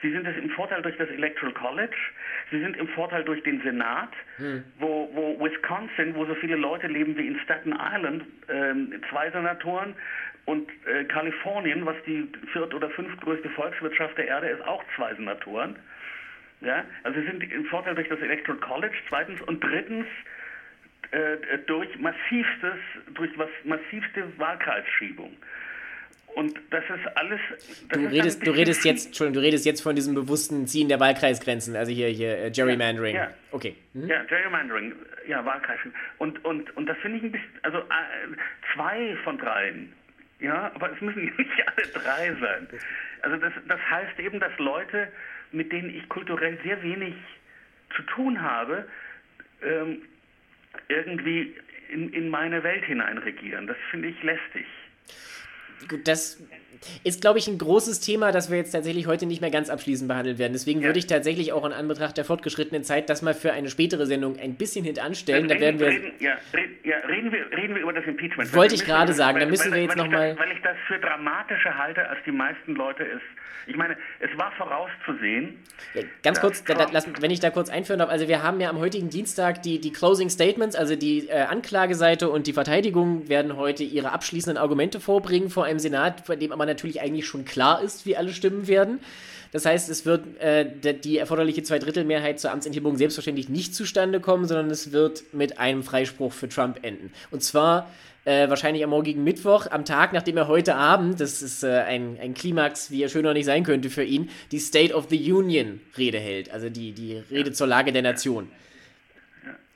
Sie 0.01 0.12
sind 0.12 0.27
es 0.27 0.37
im 0.37 0.51
Vorteil 0.51 0.83
durch 0.83 0.97
das 0.97 1.09
Electoral 1.09 1.53
College, 1.55 1.97
sie 2.51 2.61
sind 2.61 2.77
im 2.77 2.87
Vorteil 2.88 3.25
durch 3.25 3.42
den 3.42 3.61
Senat, 3.62 4.11
hm. 4.37 4.62
wo, 4.79 5.11
wo 5.12 5.44
Wisconsin, 5.44 6.14
wo 6.14 6.25
so 6.25 6.35
viele 6.37 6.57
Leute 6.57 6.87
leben 6.87 7.16
wie 7.16 7.27
in 7.27 7.38
Staten 7.40 7.73
Island, 7.73 8.25
ähm, 8.49 8.92
zwei 9.11 9.31
Senatoren 9.31 9.94
und 10.44 10.68
äh, 10.87 11.05
Kalifornien, 11.05 11.85
was 11.85 11.97
die 12.07 12.29
viert- 12.53 12.75
oder 12.75 12.90
fünftgrößte 12.90 13.51
Volkswirtschaft 13.51 14.16
der 14.18 14.29
Erde 14.29 14.49
ist, 14.49 14.62
auch 14.66 14.85
zwei 14.94 15.14
Senatoren. 15.14 15.77
Ja? 16.61 16.85
Also 17.03 17.21
sie 17.21 17.27
sind 17.27 17.42
im 17.42 17.64
Vorteil 17.66 17.94
durch 17.94 18.09
das 18.09 18.21
Electoral 18.21 18.61
College, 18.61 18.97
zweitens 19.09 19.40
und 19.42 19.62
drittens 19.62 20.07
äh, 21.11 21.59
durch 21.66 21.88
massivstes, 21.99 22.79
durch 23.14 23.31
was 23.38 23.49
massivste 23.64 24.25
Wahlkreisschiebung. 24.38 25.37
Und 26.35 26.61
das 26.71 26.85
ist 26.85 27.16
alles. 27.16 27.40
Das 27.88 27.99
du, 27.99 28.05
ist 28.05 28.12
redest, 28.12 28.47
du 28.47 28.51
redest 28.51 28.85
jetzt, 28.85 29.07
Entschuldigung, 29.07 29.42
du 29.42 29.47
redest 29.47 29.66
jetzt 29.66 29.81
von 29.81 29.97
diesem 29.97 30.14
bewussten 30.14 30.66
Ziehen 30.66 30.88
der 30.88 31.01
Wahlkreisgrenzen, 31.01 31.75
also 31.75 31.90
hier, 31.90 32.09
hier 32.09 32.44
äh, 32.44 32.51
Gerrymandering. 32.51 33.16
Ja, 33.16 33.25
ja. 33.25 33.31
Okay. 33.51 33.75
Mhm. 33.94 34.07
Ja, 34.07 34.23
Gerrymandering, 34.25 34.92
ja, 35.27 35.44
Wahlkreisen. 35.44 35.92
Und, 36.18 36.44
und, 36.44 36.77
und 36.77 36.87
das 36.87 36.97
finde 36.99 37.18
ich 37.18 37.25
ein 37.25 37.33
bisschen, 37.33 37.51
also 37.62 37.79
äh, 37.79 37.83
zwei 38.75 39.16
von 39.25 39.38
dreien, 39.38 39.92
ja, 40.40 40.71
aber 40.75 40.92
es 40.92 41.01
müssen 41.01 41.25
nicht 41.25 41.38
alle 41.66 41.87
drei 41.88 42.35
sein. 42.40 42.68
Also 43.23 43.37
das, 43.38 43.53
das 43.66 43.81
heißt 43.90 44.21
eben, 44.21 44.38
dass 44.38 44.57
Leute 44.59 45.09
mit 45.52 45.72
denen 45.72 45.94
ich 45.94 46.08
kulturell 46.08 46.58
sehr 46.62 46.82
wenig 46.82 47.14
zu 47.96 48.02
tun 48.02 48.40
habe, 48.40 48.87
ähm, 49.62 50.02
irgendwie 50.88 51.54
in, 51.90 52.12
in 52.12 52.28
meine 52.28 52.62
Welt 52.62 52.84
hineinregieren. 52.84 53.66
Das 53.66 53.76
finde 53.90 54.08
ich 54.08 54.22
lästig. 54.22 54.66
Gut, 55.88 56.06
das 56.06 56.42
ist, 57.05 57.21
glaube 57.21 57.38
ich, 57.38 57.49
ein 57.49 57.59
großes 57.59 58.01
Thema, 58.01 58.33
das 58.33 58.51
wir 58.51 58.59
jetzt 58.59 58.73
tatsächlich 58.73 59.07
heute 59.07 59.27
nicht 59.27 59.41
mehr 59.41 59.51
ganz 59.51 59.71
abschließend 59.71 60.09
behandeln 60.09 60.38
werden. 60.38 60.53
Deswegen 60.53 60.81
ja. 60.81 60.87
würde 60.87 60.99
ich 60.99 61.07
tatsächlich 61.07 61.53
auch 61.53 61.64
in 61.64 61.73
Anbetracht 61.73 62.17
der 62.17 62.25
fortgeschrittenen 62.25 62.85
Zeit 62.85 63.09
das 63.11 63.23
mal 63.23 63.35
für 63.35 63.53
eine 63.53 63.69
spätere 63.69 64.07
Sendung 64.07 64.38
ein 64.38 64.55
bisschen 64.55 64.85
hintanstellen. 64.85 65.49
Dann 65.49 65.59
da 65.59 65.62
werden 65.62 65.81
wir. 65.81 65.88
Reden, 65.88 66.12
ja, 66.21 66.37
red, 66.55 66.85
ja, 66.85 66.97
reden, 67.09 67.33
wir, 67.33 67.51
reden 67.57 67.75
wir 67.75 67.83
über 67.83 67.93
das 67.93 68.05
Impeachment. 68.05 68.55
Wollte 68.55 68.75
ich 68.75 68.85
gerade 68.85 69.12
sagen, 69.12 69.41
da 69.41 69.47
müssen 69.47 69.73
wir 69.73 69.83
jetzt 69.83 69.97
nochmal. 69.97 70.38
Weil 70.38 70.53
ich 70.53 70.62
das 70.62 70.77
für 70.87 70.99
dramatischer 70.99 71.77
halte, 71.77 72.09
als 72.09 72.19
die 72.25 72.33
meisten 72.33 72.75
Leute 72.75 73.05
es 73.05 73.23
ich 73.69 73.77
meine, 73.77 73.97
es 74.19 74.37
war 74.38 74.51
vorauszusehen. 74.53 75.59
Ja, 75.93 76.03
ganz 76.23 76.41
kurz, 76.41 76.64
da, 76.64 76.73
da, 76.73 76.87
lass, 76.91 77.07
wenn 77.21 77.31
ich 77.31 77.41
da 77.41 77.51
kurz 77.51 77.69
einführen 77.69 77.99
darf. 77.99 78.09
Also, 78.09 78.27
wir 78.27 78.43
haben 78.43 78.61
ja 78.61 78.71
am 78.71 78.79
heutigen 78.79 79.11
Dienstag 79.11 79.62
die, 79.62 79.79
die 79.79 79.93
Closing 79.93 80.31
Statements, 80.31 80.75
also 80.75 80.97
die 80.97 81.29
äh, 81.29 81.43
Anklageseite 81.43 82.31
und 82.31 82.47
die 82.47 82.55
Verteidigung 82.55 83.29
werden 83.29 83.57
heute 83.57 83.85
ihre 83.85 84.12
abschließenden 84.12 84.57
Argumente 84.57 85.01
vorbringen 85.01 85.51
vor 85.51 85.67
einem 85.67 85.79
Senat, 85.79 86.25
bei 86.27 86.37
dem 86.37 86.51
aber 86.51 86.64
natürlich 86.68 87.00
eigentlich 87.00 87.26
schon 87.26 87.44
klar 87.44 87.83
ist, 87.83 88.07
wie 88.07 88.16
alle 88.16 88.33
stimmen 88.33 88.68
werden. 88.68 89.00
Das 89.50 89.64
heißt, 89.64 89.88
es 89.88 90.04
wird 90.04 90.40
äh, 90.40 90.66
die 90.92 91.18
erforderliche 91.18 91.62
Zweidrittelmehrheit 91.62 92.38
zur 92.38 92.52
Amtsenthebung 92.52 92.96
selbstverständlich 92.96 93.48
nicht 93.48 93.74
zustande 93.74 94.20
kommen, 94.20 94.44
sondern 94.44 94.70
es 94.70 94.92
wird 94.92 95.33
mit 95.33 95.59
einem 95.59 95.83
Freispruch 95.83 96.33
für 96.33 96.48
Trump 96.48 96.81
enden. 96.83 97.12
Und 97.31 97.42
zwar 97.42 97.88
äh, 98.24 98.48
wahrscheinlich 98.50 98.85
am 98.85 98.90
morgigen 98.90 99.24
Mittwoch, 99.24 99.66
am 99.70 99.87
Tag, 99.87 100.12
nachdem 100.12 100.37
er 100.37 100.48
heute 100.48 100.74
Abend, 100.74 101.18
das 101.18 101.40
ist 101.40 101.62
äh, 101.62 101.81
ein, 101.81 102.18
ein 102.20 102.35
Klimax, 102.35 102.90
wie 102.90 103.02
er 103.02 103.09
schöner 103.09 103.33
nicht 103.33 103.46
sein 103.46 103.64
könnte 103.64 103.88
für 103.88 104.04
ihn, 104.04 104.28
die 104.52 104.59
State 104.59 104.92
of 104.92 105.09
the 105.09 105.33
Union 105.33 105.81
Rede 105.96 106.18
hält, 106.18 106.50
also 106.50 106.68
die, 106.68 106.92
die 106.92 107.22
Rede 107.31 107.52
zur 107.52 107.66
Lage 107.66 107.90
der 107.90 108.02
Nation. 108.02 108.50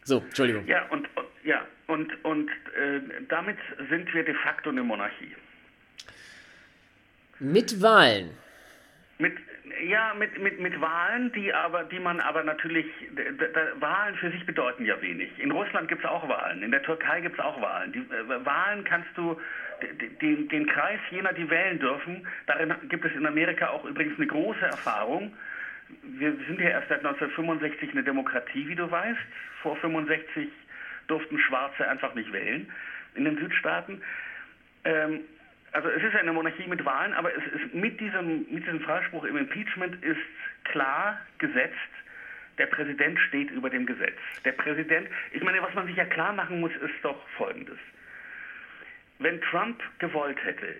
So, 0.04 0.18
Entschuldigung. 0.18 0.66
Ja, 0.66 0.86
und, 0.90 1.08
ja, 1.44 1.64
und, 1.86 2.12
und 2.24 2.50
äh, 2.50 3.00
damit 3.28 3.56
sind 3.88 4.12
wir 4.12 4.24
de 4.24 4.34
facto 4.34 4.68
eine 4.68 4.82
Monarchie. 4.82 5.34
Mit 7.42 7.82
Wahlen. 7.82 8.30
Mit, 9.18 9.36
ja, 9.84 10.14
mit, 10.14 10.40
mit, 10.40 10.60
mit 10.60 10.80
Wahlen, 10.80 11.32
die 11.32 11.52
aber, 11.52 11.82
die 11.82 11.98
man 11.98 12.20
aber 12.20 12.44
natürlich, 12.44 12.86
Wahlen 13.80 14.14
für 14.14 14.30
sich 14.30 14.46
bedeuten 14.46 14.84
ja 14.84 15.00
wenig. 15.02 15.28
In 15.38 15.50
Russland 15.50 15.88
gibt 15.88 16.04
es 16.04 16.08
auch 16.08 16.28
Wahlen, 16.28 16.62
in 16.62 16.70
der 16.70 16.84
Türkei 16.84 17.20
gibt 17.20 17.36
es 17.36 17.44
auch 17.44 17.60
Wahlen. 17.60 17.92
Die, 17.92 17.98
äh, 17.98 18.44
Wahlen 18.46 18.84
kannst 18.84 19.08
du, 19.16 19.40
den, 20.20 20.48
den 20.48 20.66
Kreis 20.66 21.00
jener, 21.10 21.32
die 21.32 21.50
wählen 21.50 21.80
dürfen, 21.80 22.24
darin 22.46 22.72
gibt 22.88 23.04
es 23.04 23.12
in 23.12 23.26
Amerika 23.26 23.70
auch 23.70 23.84
übrigens 23.84 24.16
eine 24.18 24.28
große 24.28 24.64
Erfahrung. 24.64 25.32
Wir 26.04 26.36
sind 26.46 26.60
ja 26.60 26.70
erst 26.70 26.90
seit 26.90 27.04
1965 27.04 27.90
eine 27.90 28.04
Demokratie, 28.04 28.68
wie 28.68 28.76
du 28.76 28.88
weißt. 28.88 29.18
Vor 29.62 29.74
65 29.78 30.48
durften 31.08 31.40
Schwarze 31.40 31.88
einfach 31.88 32.14
nicht 32.14 32.32
wählen 32.32 32.70
in 33.16 33.24
den 33.24 33.36
Südstaaten. 33.36 34.00
Ähm, 34.84 35.20
also 35.72 35.88
es 35.88 36.02
ist 36.02 36.14
eine 36.14 36.32
Monarchie 36.32 36.66
mit 36.66 36.84
Wahlen, 36.84 37.14
aber 37.14 37.30
es 37.34 37.44
ist 37.52 37.74
mit 37.74 37.98
diesem, 37.98 38.46
mit 38.50 38.64
diesem 38.64 38.80
Freispruch 38.80 39.24
im 39.24 39.36
Impeachment 39.36 40.02
ist 40.04 40.20
klar 40.64 41.18
gesetzt, 41.38 41.76
der 42.58 42.66
Präsident 42.66 43.18
steht 43.20 43.50
über 43.50 43.70
dem 43.70 43.86
Gesetz. 43.86 44.18
Der 44.44 44.52
Präsident, 44.52 45.08
ich 45.32 45.42
meine, 45.42 45.62
was 45.62 45.74
man 45.74 45.86
sich 45.86 45.96
ja 45.96 46.04
klar 46.04 46.32
machen 46.32 46.60
muss, 46.60 46.72
ist 46.72 46.94
doch 47.02 47.26
Folgendes. 47.36 47.78
Wenn 49.18 49.40
Trump 49.40 49.82
gewollt 49.98 50.42
hätte, 50.44 50.74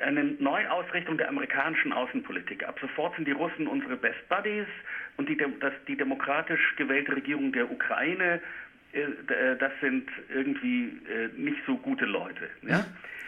eine 0.00 0.24
Neuausrichtung 0.24 1.16
der 1.16 1.28
amerikanischen 1.28 1.92
Außenpolitik. 1.92 2.66
Ab 2.66 2.78
sofort 2.80 3.16
sind 3.16 3.26
die 3.26 3.32
Russen 3.32 3.66
unsere 3.66 3.96
Best 3.96 4.28
Buddies 4.28 4.66
und 5.16 5.28
die, 5.28 5.36
das, 5.36 5.72
die 5.88 5.96
demokratisch 5.96 6.76
gewählte 6.76 7.16
Regierung 7.16 7.52
der 7.52 7.70
Ukraine, 7.70 8.40
äh, 8.92 9.00
äh 9.00 9.56
das 9.58 9.72
sind 9.80 10.08
irgendwie 10.28 11.00
äh, 11.08 11.28
nicht 11.36 11.58
so 11.66 11.76
gute 11.76 12.04
Leute. 12.04 12.48
Ja? 12.62 12.84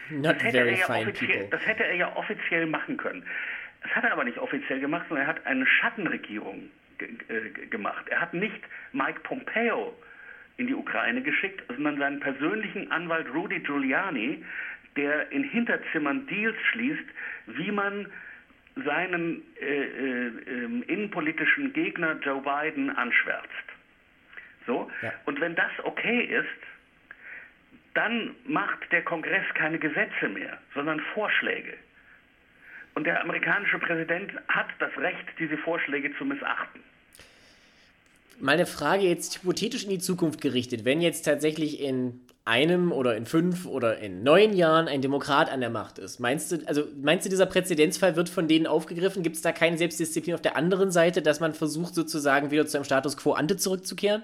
Not 0.09 0.41
very 0.41 0.79
ja 0.79 0.85
fine 0.85 1.11
people. 1.11 1.47
Das 1.49 1.65
hätte 1.65 1.85
er 1.85 1.95
ja 1.95 2.15
offiziell 2.15 2.65
machen 2.65 2.97
können. 2.97 3.23
Das 3.81 3.91
hat 3.91 4.03
er 4.03 4.11
aber 4.11 4.23
nicht 4.23 4.37
offiziell 4.37 4.79
gemacht, 4.79 5.05
sondern 5.07 5.25
er 5.25 5.29
hat 5.29 5.45
eine 5.45 5.65
Schattenregierung 5.65 6.69
gemacht. 7.69 8.07
Er 8.09 8.21
hat 8.21 8.33
nicht 8.33 8.61
Mike 8.91 9.21
Pompeo 9.21 9.95
in 10.57 10.67
die 10.67 10.75
Ukraine 10.75 11.21
geschickt, 11.21 11.63
sondern 11.67 11.97
seinen 11.97 12.19
persönlichen 12.19 12.91
Anwalt 12.91 13.33
Rudy 13.33 13.59
Giuliani, 13.59 14.43
der 14.97 15.31
in 15.31 15.43
Hinterzimmern 15.43 16.27
Deals 16.27 16.57
schließt, 16.71 17.05
wie 17.47 17.71
man 17.71 18.07
seinen 18.85 19.41
äh, 19.61 19.65
äh, 19.65 20.27
äh, 20.27 20.83
innenpolitischen 20.87 21.73
Gegner 21.73 22.17
Joe 22.21 22.41
Biden 22.41 22.89
anschwärzt. 22.89 23.47
So? 24.65 24.91
Ja. 25.01 25.13
Und 25.25 25.39
wenn 25.39 25.55
das 25.55 25.71
okay 25.83 26.21
ist, 26.23 26.47
dann 27.99 28.33
macht 28.45 28.79
der 28.93 29.03
Kongress 29.03 29.43
keine 29.55 29.77
Gesetze 29.77 30.29
mehr, 30.33 30.57
sondern 30.73 31.01
Vorschläge. 31.13 31.73
Und 32.95 33.03
der 33.03 33.21
amerikanische 33.21 33.77
Präsident 33.77 34.31
hat 34.47 34.67
das 34.79 34.91
Recht, 34.97 35.25
diese 35.37 35.57
Vorschläge 35.57 36.09
zu 36.17 36.23
missachten. 36.23 36.81
Meine 38.39 38.65
Frage 38.65 39.03
jetzt 39.03 39.39
hypothetisch 39.39 39.83
in 39.83 39.89
die 39.89 39.99
Zukunft 39.99 40.39
gerichtet, 40.39 40.85
wenn 40.85 41.01
jetzt 41.01 41.23
tatsächlich 41.23 41.81
in 41.81 42.21
einem 42.45 42.93
oder 42.93 43.17
in 43.17 43.25
fünf 43.25 43.65
oder 43.65 43.97
in 43.97 44.23
neun 44.23 44.53
Jahren 44.53 44.87
ein 44.87 45.01
Demokrat 45.01 45.51
an 45.51 45.59
der 45.59 45.69
Macht 45.69 45.99
ist. 45.99 46.21
Meinst 46.21 46.53
du, 46.53 46.65
also 46.67 46.85
meinst 47.01 47.25
du, 47.25 47.29
dieser 47.29 47.47
Präzedenzfall 47.47 48.15
wird 48.15 48.29
von 48.29 48.47
denen 48.47 48.65
aufgegriffen? 48.65 49.23
Gibt 49.23 49.35
es 49.35 49.41
da 49.41 49.51
keine 49.51 49.77
Selbstdisziplin 49.77 50.35
auf 50.35 50.41
der 50.41 50.55
anderen 50.55 50.89
Seite, 50.91 51.21
dass 51.21 51.41
man 51.41 51.53
versucht, 51.53 51.93
sozusagen 51.93 52.49
wieder 52.49 52.65
zu 52.65 52.77
einem 52.77 52.85
Status 52.85 53.17
quo 53.17 53.33
ante 53.33 53.57
zurückzukehren? 53.57 54.23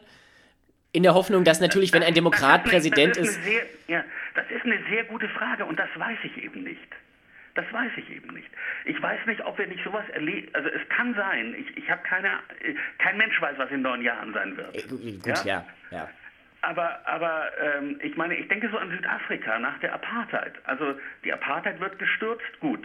In 0.95 1.03
der 1.03 1.13
Hoffnung, 1.13 1.43
dass 1.43 1.59
natürlich, 1.59 1.93
wenn 1.93 2.03
ein 2.03 2.13
Demokrat 2.13 2.61
das, 2.61 2.63
das, 2.63 2.71
Präsident 2.71 3.17
ist. 3.17 3.29
ist 3.29 3.43
sehr, 3.43 3.63
ja, 3.87 4.03
das 4.33 4.45
ist 4.49 4.63
eine 4.63 4.79
sehr 4.89 5.03
gute 5.03 5.27
Frage 5.29 5.65
und 5.65 5.77
das 5.77 5.89
weiß 5.95 6.17
ich 6.23 6.43
eben 6.43 6.63
nicht. 6.63 6.79
Das 7.53 7.65
weiß 7.71 7.91
ich 7.97 8.09
eben 8.09 8.33
nicht. 8.33 8.49
Ich 8.85 9.01
weiß 9.01 9.25
nicht, 9.27 9.43
ob 9.45 9.57
wir 9.57 9.67
nicht 9.67 9.83
sowas 9.83 10.07
erleben. 10.09 10.49
Also 10.53 10.69
es 10.69 10.87
kann 10.89 11.13
sein. 11.15 11.55
Ich, 11.57 11.77
ich 11.77 11.89
habe 11.89 12.01
keine. 12.03 12.29
Kein 12.97 13.17
Mensch 13.17 13.39
weiß, 13.39 13.57
was 13.57 13.71
in 13.71 13.81
neun 13.81 14.01
Jahren 14.01 14.33
sein 14.33 14.57
wird. 14.57 14.75
Äh, 14.75 14.87
gut, 14.87 15.25
ja. 15.25 15.35
ja, 15.45 15.65
ja. 15.91 16.09
Aber, 16.61 16.99
aber 17.05 17.51
ähm, 17.61 17.99
ich 18.01 18.17
meine, 18.17 18.35
ich 18.35 18.47
denke 18.47 18.69
so 18.69 18.77
an 18.77 18.89
Südafrika 18.89 19.59
nach 19.59 19.77
der 19.79 19.93
Apartheid. 19.93 20.53
Also 20.65 20.99
die 21.23 21.31
Apartheid 21.31 21.79
wird 21.79 21.97
gestürzt, 21.99 22.59
gut. 22.59 22.83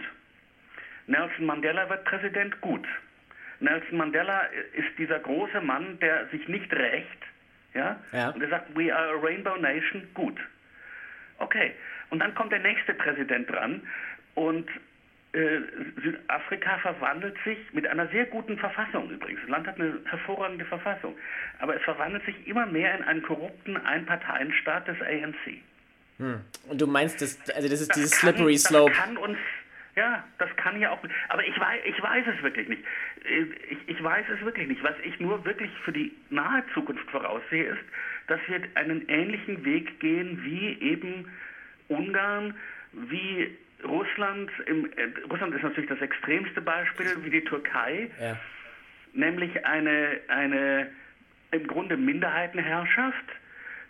Nelson 1.07 1.45
Mandela 1.45 1.89
wird 1.89 2.05
Präsident, 2.05 2.61
gut. 2.61 2.87
Nelson 3.59 3.97
Mandela 3.97 4.41
ist 4.73 4.97
dieser 4.97 5.19
große 5.19 5.61
Mann, 5.61 5.99
der 5.99 6.27
sich 6.27 6.47
nicht 6.47 6.71
rächt, 6.73 7.23
ja, 7.73 7.99
ja. 8.11 8.29
und 8.29 8.41
er 8.41 8.49
sagt, 8.49 8.75
we 8.75 8.93
are 8.93 9.17
a 9.17 9.19
rainbow 9.21 9.55
nation, 9.57 10.07
gut. 10.13 10.37
Okay, 11.37 11.73
und 12.09 12.19
dann 12.19 12.35
kommt 12.35 12.51
der 12.51 12.59
nächste 12.59 12.93
Präsident 12.93 13.49
dran 13.49 13.81
und 14.35 14.69
äh, 15.33 15.61
Südafrika 16.03 16.77
verwandelt 16.79 17.37
sich 17.45 17.57
mit 17.71 17.87
einer 17.87 18.07
sehr 18.09 18.25
guten 18.25 18.57
Verfassung 18.57 19.09
übrigens. 19.09 19.39
Das 19.41 19.49
Land 19.49 19.65
hat 19.65 19.79
eine 19.79 19.97
hervorragende 20.05 20.65
Verfassung. 20.65 21.15
Aber 21.59 21.75
es 21.75 21.81
verwandelt 21.83 22.25
sich 22.25 22.35
immer 22.47 22.65
mehr 22.65 22.97
in 22.97 23.03
einen 23.05 23.21
korrupten 23.21 23.77
Einparteienstaat 23.77 24.89
des 24.89 25.01
ANC. 25.01 25.61
Hm. 26.17 26.41
Und 26.67 26.81
du 26.81 26.85
meinst, 26.85 27.21
das, 27.21 27.39
also 27.51 27.69
das 27.69 27.79
ist 27.79 27.91
das 27.91 27.97
dieses 27.97 28.11
kann, 28.11 28.33
Slippery 28.33 28.57
Slope. 28.57 28.91
Das 28.91 29.05
kann 29.05 29.15
uns, 29.15 29.37
ja, 29.95 30.23
das 30.37 30.49
kann 30.55 30.79
ja 30.79 30.91
auch. 30.91 30.99
Aber 31.29 31.45
ich 31.45 31.59
weiß, 31.59 31.81
ich 31.85 32.01
weiß 32.01 32.25
es 32.35 32.41
wirklich 32.43 32.67
nicht. 32.67 32.83
Äh, 33.25 33.45
ich, 33.69 33.77
ich 33.87 34.03
weiß 34.03 34.25
es 34.33 34.41
wirklich 34.45 34.67
nicht. 34.67 34.83
Was 34.83 34.95
ich 35.03 35.19
nur 35.19 35.43
wirklich 35.45 35.71
für 35.83 35.91
die 35.91 36.11
nahe 36.29 36.63
Zukunft 36.73 37.09
voraussehe, 37.09 37.65
ist, 37.65 37.83
dass 38.27 38.39
wir 38.47 38.61
einen 38.75 39.07
ähnlichen 39.09 39.65
Weg 39.65 39.99
gehen 39.99 40.43
wie 40.43 40.77
eben 40.81 41.29
Ungarn, 41.89 42.55
wie 42.93 43.57
Russland, 43.83 44.51
im, 44.67 44.85
äh, 44.93 45.09
Russland 45.29 45.55
ist 45.55 45.63
natürlich 45.63 45.89
das 45.89 46.01
extremste 46.01 46.61
Beispiel, 46.61 47.11
wie 47.23 47.29
die 47.29 47.43
Türkei, 47.43 48.09
ja. 48.19 48.37
nämlich 49.13 49.65
eine, 49.65 50.19
eine 50.27 50.91
im 51.51 51.67
Grunde 51.67 51.97
Minderheitenherrschaft, 51.97 53.25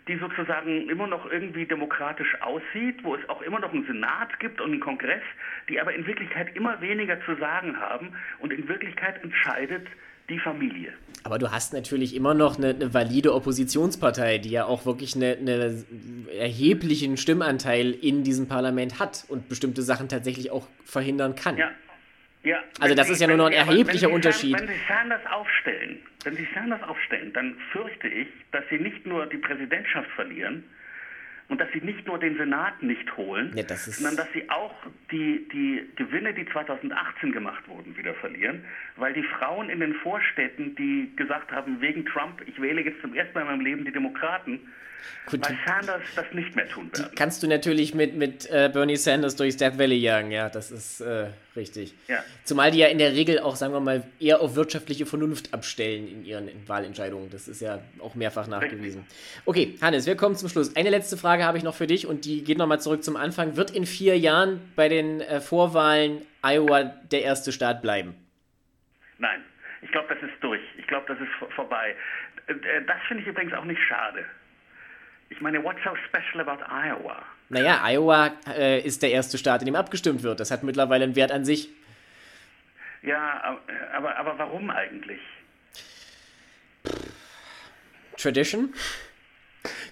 die 0.08 0.18
sozusagen 0.18 0.88
immer 0.88 1.06
noch 1.06 1.30
irgendwie 1.30 1.64
demokratisch 1.64 2.36
aussieht, 2.40 3.02
wo 3.04 3.14
es 3.14 3.28
auch 3.28 3.40
immer 3.42 3.60
noch 3.60 3.72
einen 3.72 3.86
Senat 3.86 4.38
gibt 4.40 4.60
und 4.60 4.72
einen 4.72 4.80
Kongress, 4.80 5.22
die 5.68 5.80
aber 5.80 5.94
in 5.94 6.06
Wirklichkeit 6.06 6.54
immer 6.56 6.80
weniger 6.80 7.20
zu 7.24 7.36
sagen 7.36 7.78
haben 7.78 8.12
und 8.40 8.52
in 8.52 8.68
Wirklichkeit 8.68 9.22
entscheidet 9.22 9.86
die 10.28 10.38
Familie. 10.38 10.92
Aber 11.24 11.38
du 11.38 11.52
hast 11.52 11.72
natürlich 11.72 12.16
immer 12.16 12.34
noch 12.34 12.58
eine, 12.58 12.70
eine 12.70 12.94
valide 12.94 13.34
Oppositionspartei, 13.34 14.38
die 14.38 14.50
ja 14.50 14.64
auch 14.64 14.86
wirklich 14.86 15.14
einen 15.14 15.48
eine 15.48 15.84
erheblichen 16.36 17.16
Stimmanteil 17.16 17.92
in 17.92 18.24
diesem 18.24 18.48
Parlament 18.48 18.98
hat 18.98 19.24
und 19.28 19.48
bestimmte 19.48 19.82
Sachen 19.82 20.08
tatsächlich 20.08 20.50
auch 20.50 20.66
verhindern 20.84 21.36
kann. 21.36 21.56
Ja. 21.56 21.70
Ja, 22.44 22.62
also 22.80 22.94
das 22.94 23.06
Sie, 23.06 23.12
ist 23.12 23.20
ja 23.20 23.28
nur 23.28 23.36
noch 23.36 23.46
ein 23.46 23.52
erheblicher 23.52 24.08
wenn 24.08 24.14
Unterschied. 24.16 24.58
Wenn 24.58 24.66
Sie 24.66 24.74
Sanders 24.88 25.24
aufstellen, 25.30 25.98
wenn 26.24 26.36
Sie 26.36 26.48
Sanders 26.54 26.82
aufstellen, 26.82 27.32
dann 27.32 27.56
fürchte 27.70 28.08
ich, 28.08 28.28
dass 28.50 28.64
Sie 28.68 28.78
nicht 28.78 29.06
nur 29.06 29.26
die 29.26 29.38
Präsidentschaft 29.38 30.10
verlieren, 30.10 30.64
und 31.52 31.60
dass 31.60 31.70
sie 31.72 31.82
nicht 31.82 32.06
nur 32.06 32.18
den 32.18 32.36
Senat 32.38 32.82
nicht 32.82 33.14
holen, 33.14 33.52
ja, 33.54 33.62
das 33.62 33.84
sondern 33.84 34.16
dass 34.16 34.32
sie 34.32 34.48
auch 34.48 34.74
die, 35.10 35.46
die 35.52 35.86
Gewinne, 35.96 36.32
die 36.32 36.46
2018 36.46 37.30
gemacht 37.30 37.68
wurden, 37.68 37.94
wieder 37.94 38.14
verlieren, 38.14 38.64
weil 38.96 39.12
die 39.12 39.22
Frauen 39.22 39.70
in 39.70 39.80
den 39.80 39.94
Vorstädten, 39.94 40.74
die 40.76 41.12
gesagt 41.16 41.50
haben, 41.52 41.80
wegen 41.80 42.04
Trump, 42.06 42.42
ich 42.46 42.60
wähle 42.60 42.82
jetzt 42.82 43.00
zum 43.00 43.14
ersten 43.14 43.34
Mal 43.34 43.42
in 43.42 43.46
meinem 43.46 43.60
Leben 43.60 43.84
die 43.84 43.92
Demokraten, 43.92 44.60
Gut, 45.26 45.48
weil 45.48 45.56
Sanders 45.66 46.02
das 46.16 46.26
nicht 46.32 46.54
mehr 46.56 46.68
tun 46.68 46.90
werden. 46.92 47.12
Kannst 47.14 47.42
du 47.42 47.46
natürlich 47.46 47.94
mit, 47.94 48.16
mit 48.16 48.48
äh, 48.50 48.70
Bernie 48.72 48.96
Sanders 48.96 49.36
durchs 49.36 49.56
Death 49.56 49.78
Valley 49.78 49.96
jagen, 49.96 50.30
ja, 50.30 50.48
das 50.48 50.70
ist 50.70 51.00
äh, 51.00 51.26
richtig. 51.54 51.94
Ja. 52.08 52.24
Zumal 52.44 52.70
die 52.70 52.78
ja 52.78 52.88
in 52.88 52.98
der 52.98 53.12
Regel 53.12 53.38
auch, 53.38 53.56
sagen 53.56 53.72
wir 53.72 53.80
mal, 53.80 54.02
eher 54.18 54.40
auf 54.40 54.56
wirtschaftliche 54.56 55.06
Vernunft 55.06 55.54
abstellen 55.54 56.08
in 56.08 56.24
ihren 56.24 56.48
Wahlentscheidungen. 56.66 57.30
Das 57.30 57.46
ist 57.46 57.60
ja 57.60 57.80
auch 58.00 58.14
mehrfach 58.14 58.48
nachgewiesen. 58.48 59.04
Okay, 59.44 59.76
Hannes, 59.80 60.06
wir 60.06 60.16
kommen 60.16 60.34
zum 60.34 60.48
Schluss. 60.48 60.74
Eine 60.76 60.90
letzte 60.90 61.16
Frage 61.16 61.44
habe 61.44 61.58
ich 61.58 61.64
noch 61.64 61.74
für 61.74 61.86
dich 61.86 62.06
und 62.06 62.24
die 62.24 62.42
geht 62.42 62.58
nochmal 62.58 62.80
zurück 62.80 63.04
zum 63.04 63.16
Anfang. 63.16 63.56
Wird 63.56 63.70
in 63.70 63.86
vier 63.86 64.18
Jahren 64.18 64.60
bei 64.74 64.88
den 64.88 65.20
äh, 65.20 65.40
Vorwahlen 65.40 66.22
Iowa 66.42 66.82
der 66.82 67.22
erste 67.22 67.52
Staat 67.52 67.82
bleiben? 67.82 68.14
Nein, 69.22 69.44
ich 69.82 69.92
glaube, 69.92 70.12
das 70.12 70.28
ist 70.28 70.34
durch. 70.42 70.60
Ich 70.76 70.86
glaube, 70.88 71.06
das 71.06 71.16
ist 71.20 71.54
vorbei. 71.54 71.94
Äh, 72.48 72.52
äh, 72.52 72.84
das 72.84 72.96
finde 73.06 73.22
ich 73.22 73.28
übrigens 73.28 73.54
auch 73.54 73.64
nicht 73.64 73.80
schade. 73.80 74.24
Ich 75.30 75.40
meine, 75.40 75.62
what's 75.62 75.78
so 75.84 75.96
special 76.08 76.46
about 76.46 76.62
Iowa? 76.64 77.22
Naja, 77.48 77.80
Iowa 77.84 78.32
äh, 78.48 78.80
ist 78.80 79.00
der 79.02 79.12
erste 79.12 79.38
Staat, 79.38 79.62
in 79.62 79.66
dem 79.66 79.76
abgestimmt 79.76 80.24
wird. 80.24 80.40
Das 80.40 80.50
hat 80.50 80.64
mittlerweile 80.64 81.04
einen 81.04 81.14
Wert 81.14 81.30
an 81.30 81.44
sich. 81.44 81.70
Ja, 83.02 83.58
aber, 83.94 84.16
aber 84.16 84.38
warum 84.38 84.70
eigentlich? 84.70 85.20
Tradition? 88.16 88.74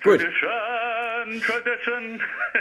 Gut. 0.03 0.20
Tradition, 0.20 0.51
Tradition. 0.51 0.99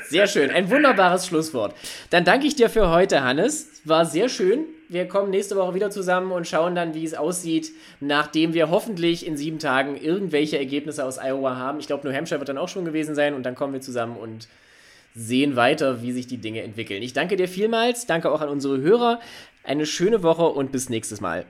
Sehr 0.03 0.28
schön, 0.28 0.49
ein 0.51 0.70
wunderbares 0.70 1.28
Schlusswort. 1.28 1.76
Dann 2.10 2.26
danke 2.26 2.47
ich 2.47 2.55
dir 2.55 2.70
für 2.70 2.89
heute, 2.89 3.24
Hannes. 3.24 3.82
War 3.86 4.05
sehr 4.05 4.30
schön 4.30 4.66
wir 4.89 5.07
kommen 5.07 5.30
nächste 5.30 5.55
Woche 5.55 5.76
wieder 5.76 5.91
zusammen 5.91 6.32
und 6.32 6.47
schauen 6.47 6.74
dann, 6.74 6.95
wie 6.95 7.05
es 7.05 7.14
aussieht, 7.14 7.72
nachdem 7.99 8.55
wir 8.55 8.72
hoffentlich 8.72 9.26
in 9.26 9.38
sieben 9.38 9.60
Tagen 9.60 9.95
irgendwelche 9.95 10.57
Ergebnisse 10.57 11.05
aus 11.05 11.20
Iowa 11.20 11.55
haben. 11.55 11.80
Ich 11.80 11.86
glaube, 11.86 12.07
New 12.07 12.14
Hampshire 12.14 12.39
wird 12.39 12.49
dann 12.49 12.57
auch 12.57 12.70
schon 12.70 12.86
gewesen 12.86 13.14
sein 13.14 13.36
und 13.36 13.43
dann 13.43 13.53
kommen 13.53 13.74
wir 13.74 13.82
zusammen 13.82 14.18
und 14.18 14.47
sehen 15.14 15.55
weiter, 15.55 16.01
wie 16.01 16.12
sich 16.12 16.26
die 16.26 16.38
Dinge 16.38 16.64
entwickeln. 16.64 17.03
Ich 17.03 17.14
danke 17.14 17.36
dir 17.36 17.47
vielmals, 17.47 18.07
danke 18.07 18.32
auch 18.32 18.41
an 18.41 18.49
unsere 18.49 18.82
Hörer. 18.82 19.20
Eine 19.64 19.86
schöne 19.86 20.24
Woche 20.24 20.45
und 20.45 20.72
bis 20.72 20.89
nächstes 20.89 21.22
Mal. 21.22 21.45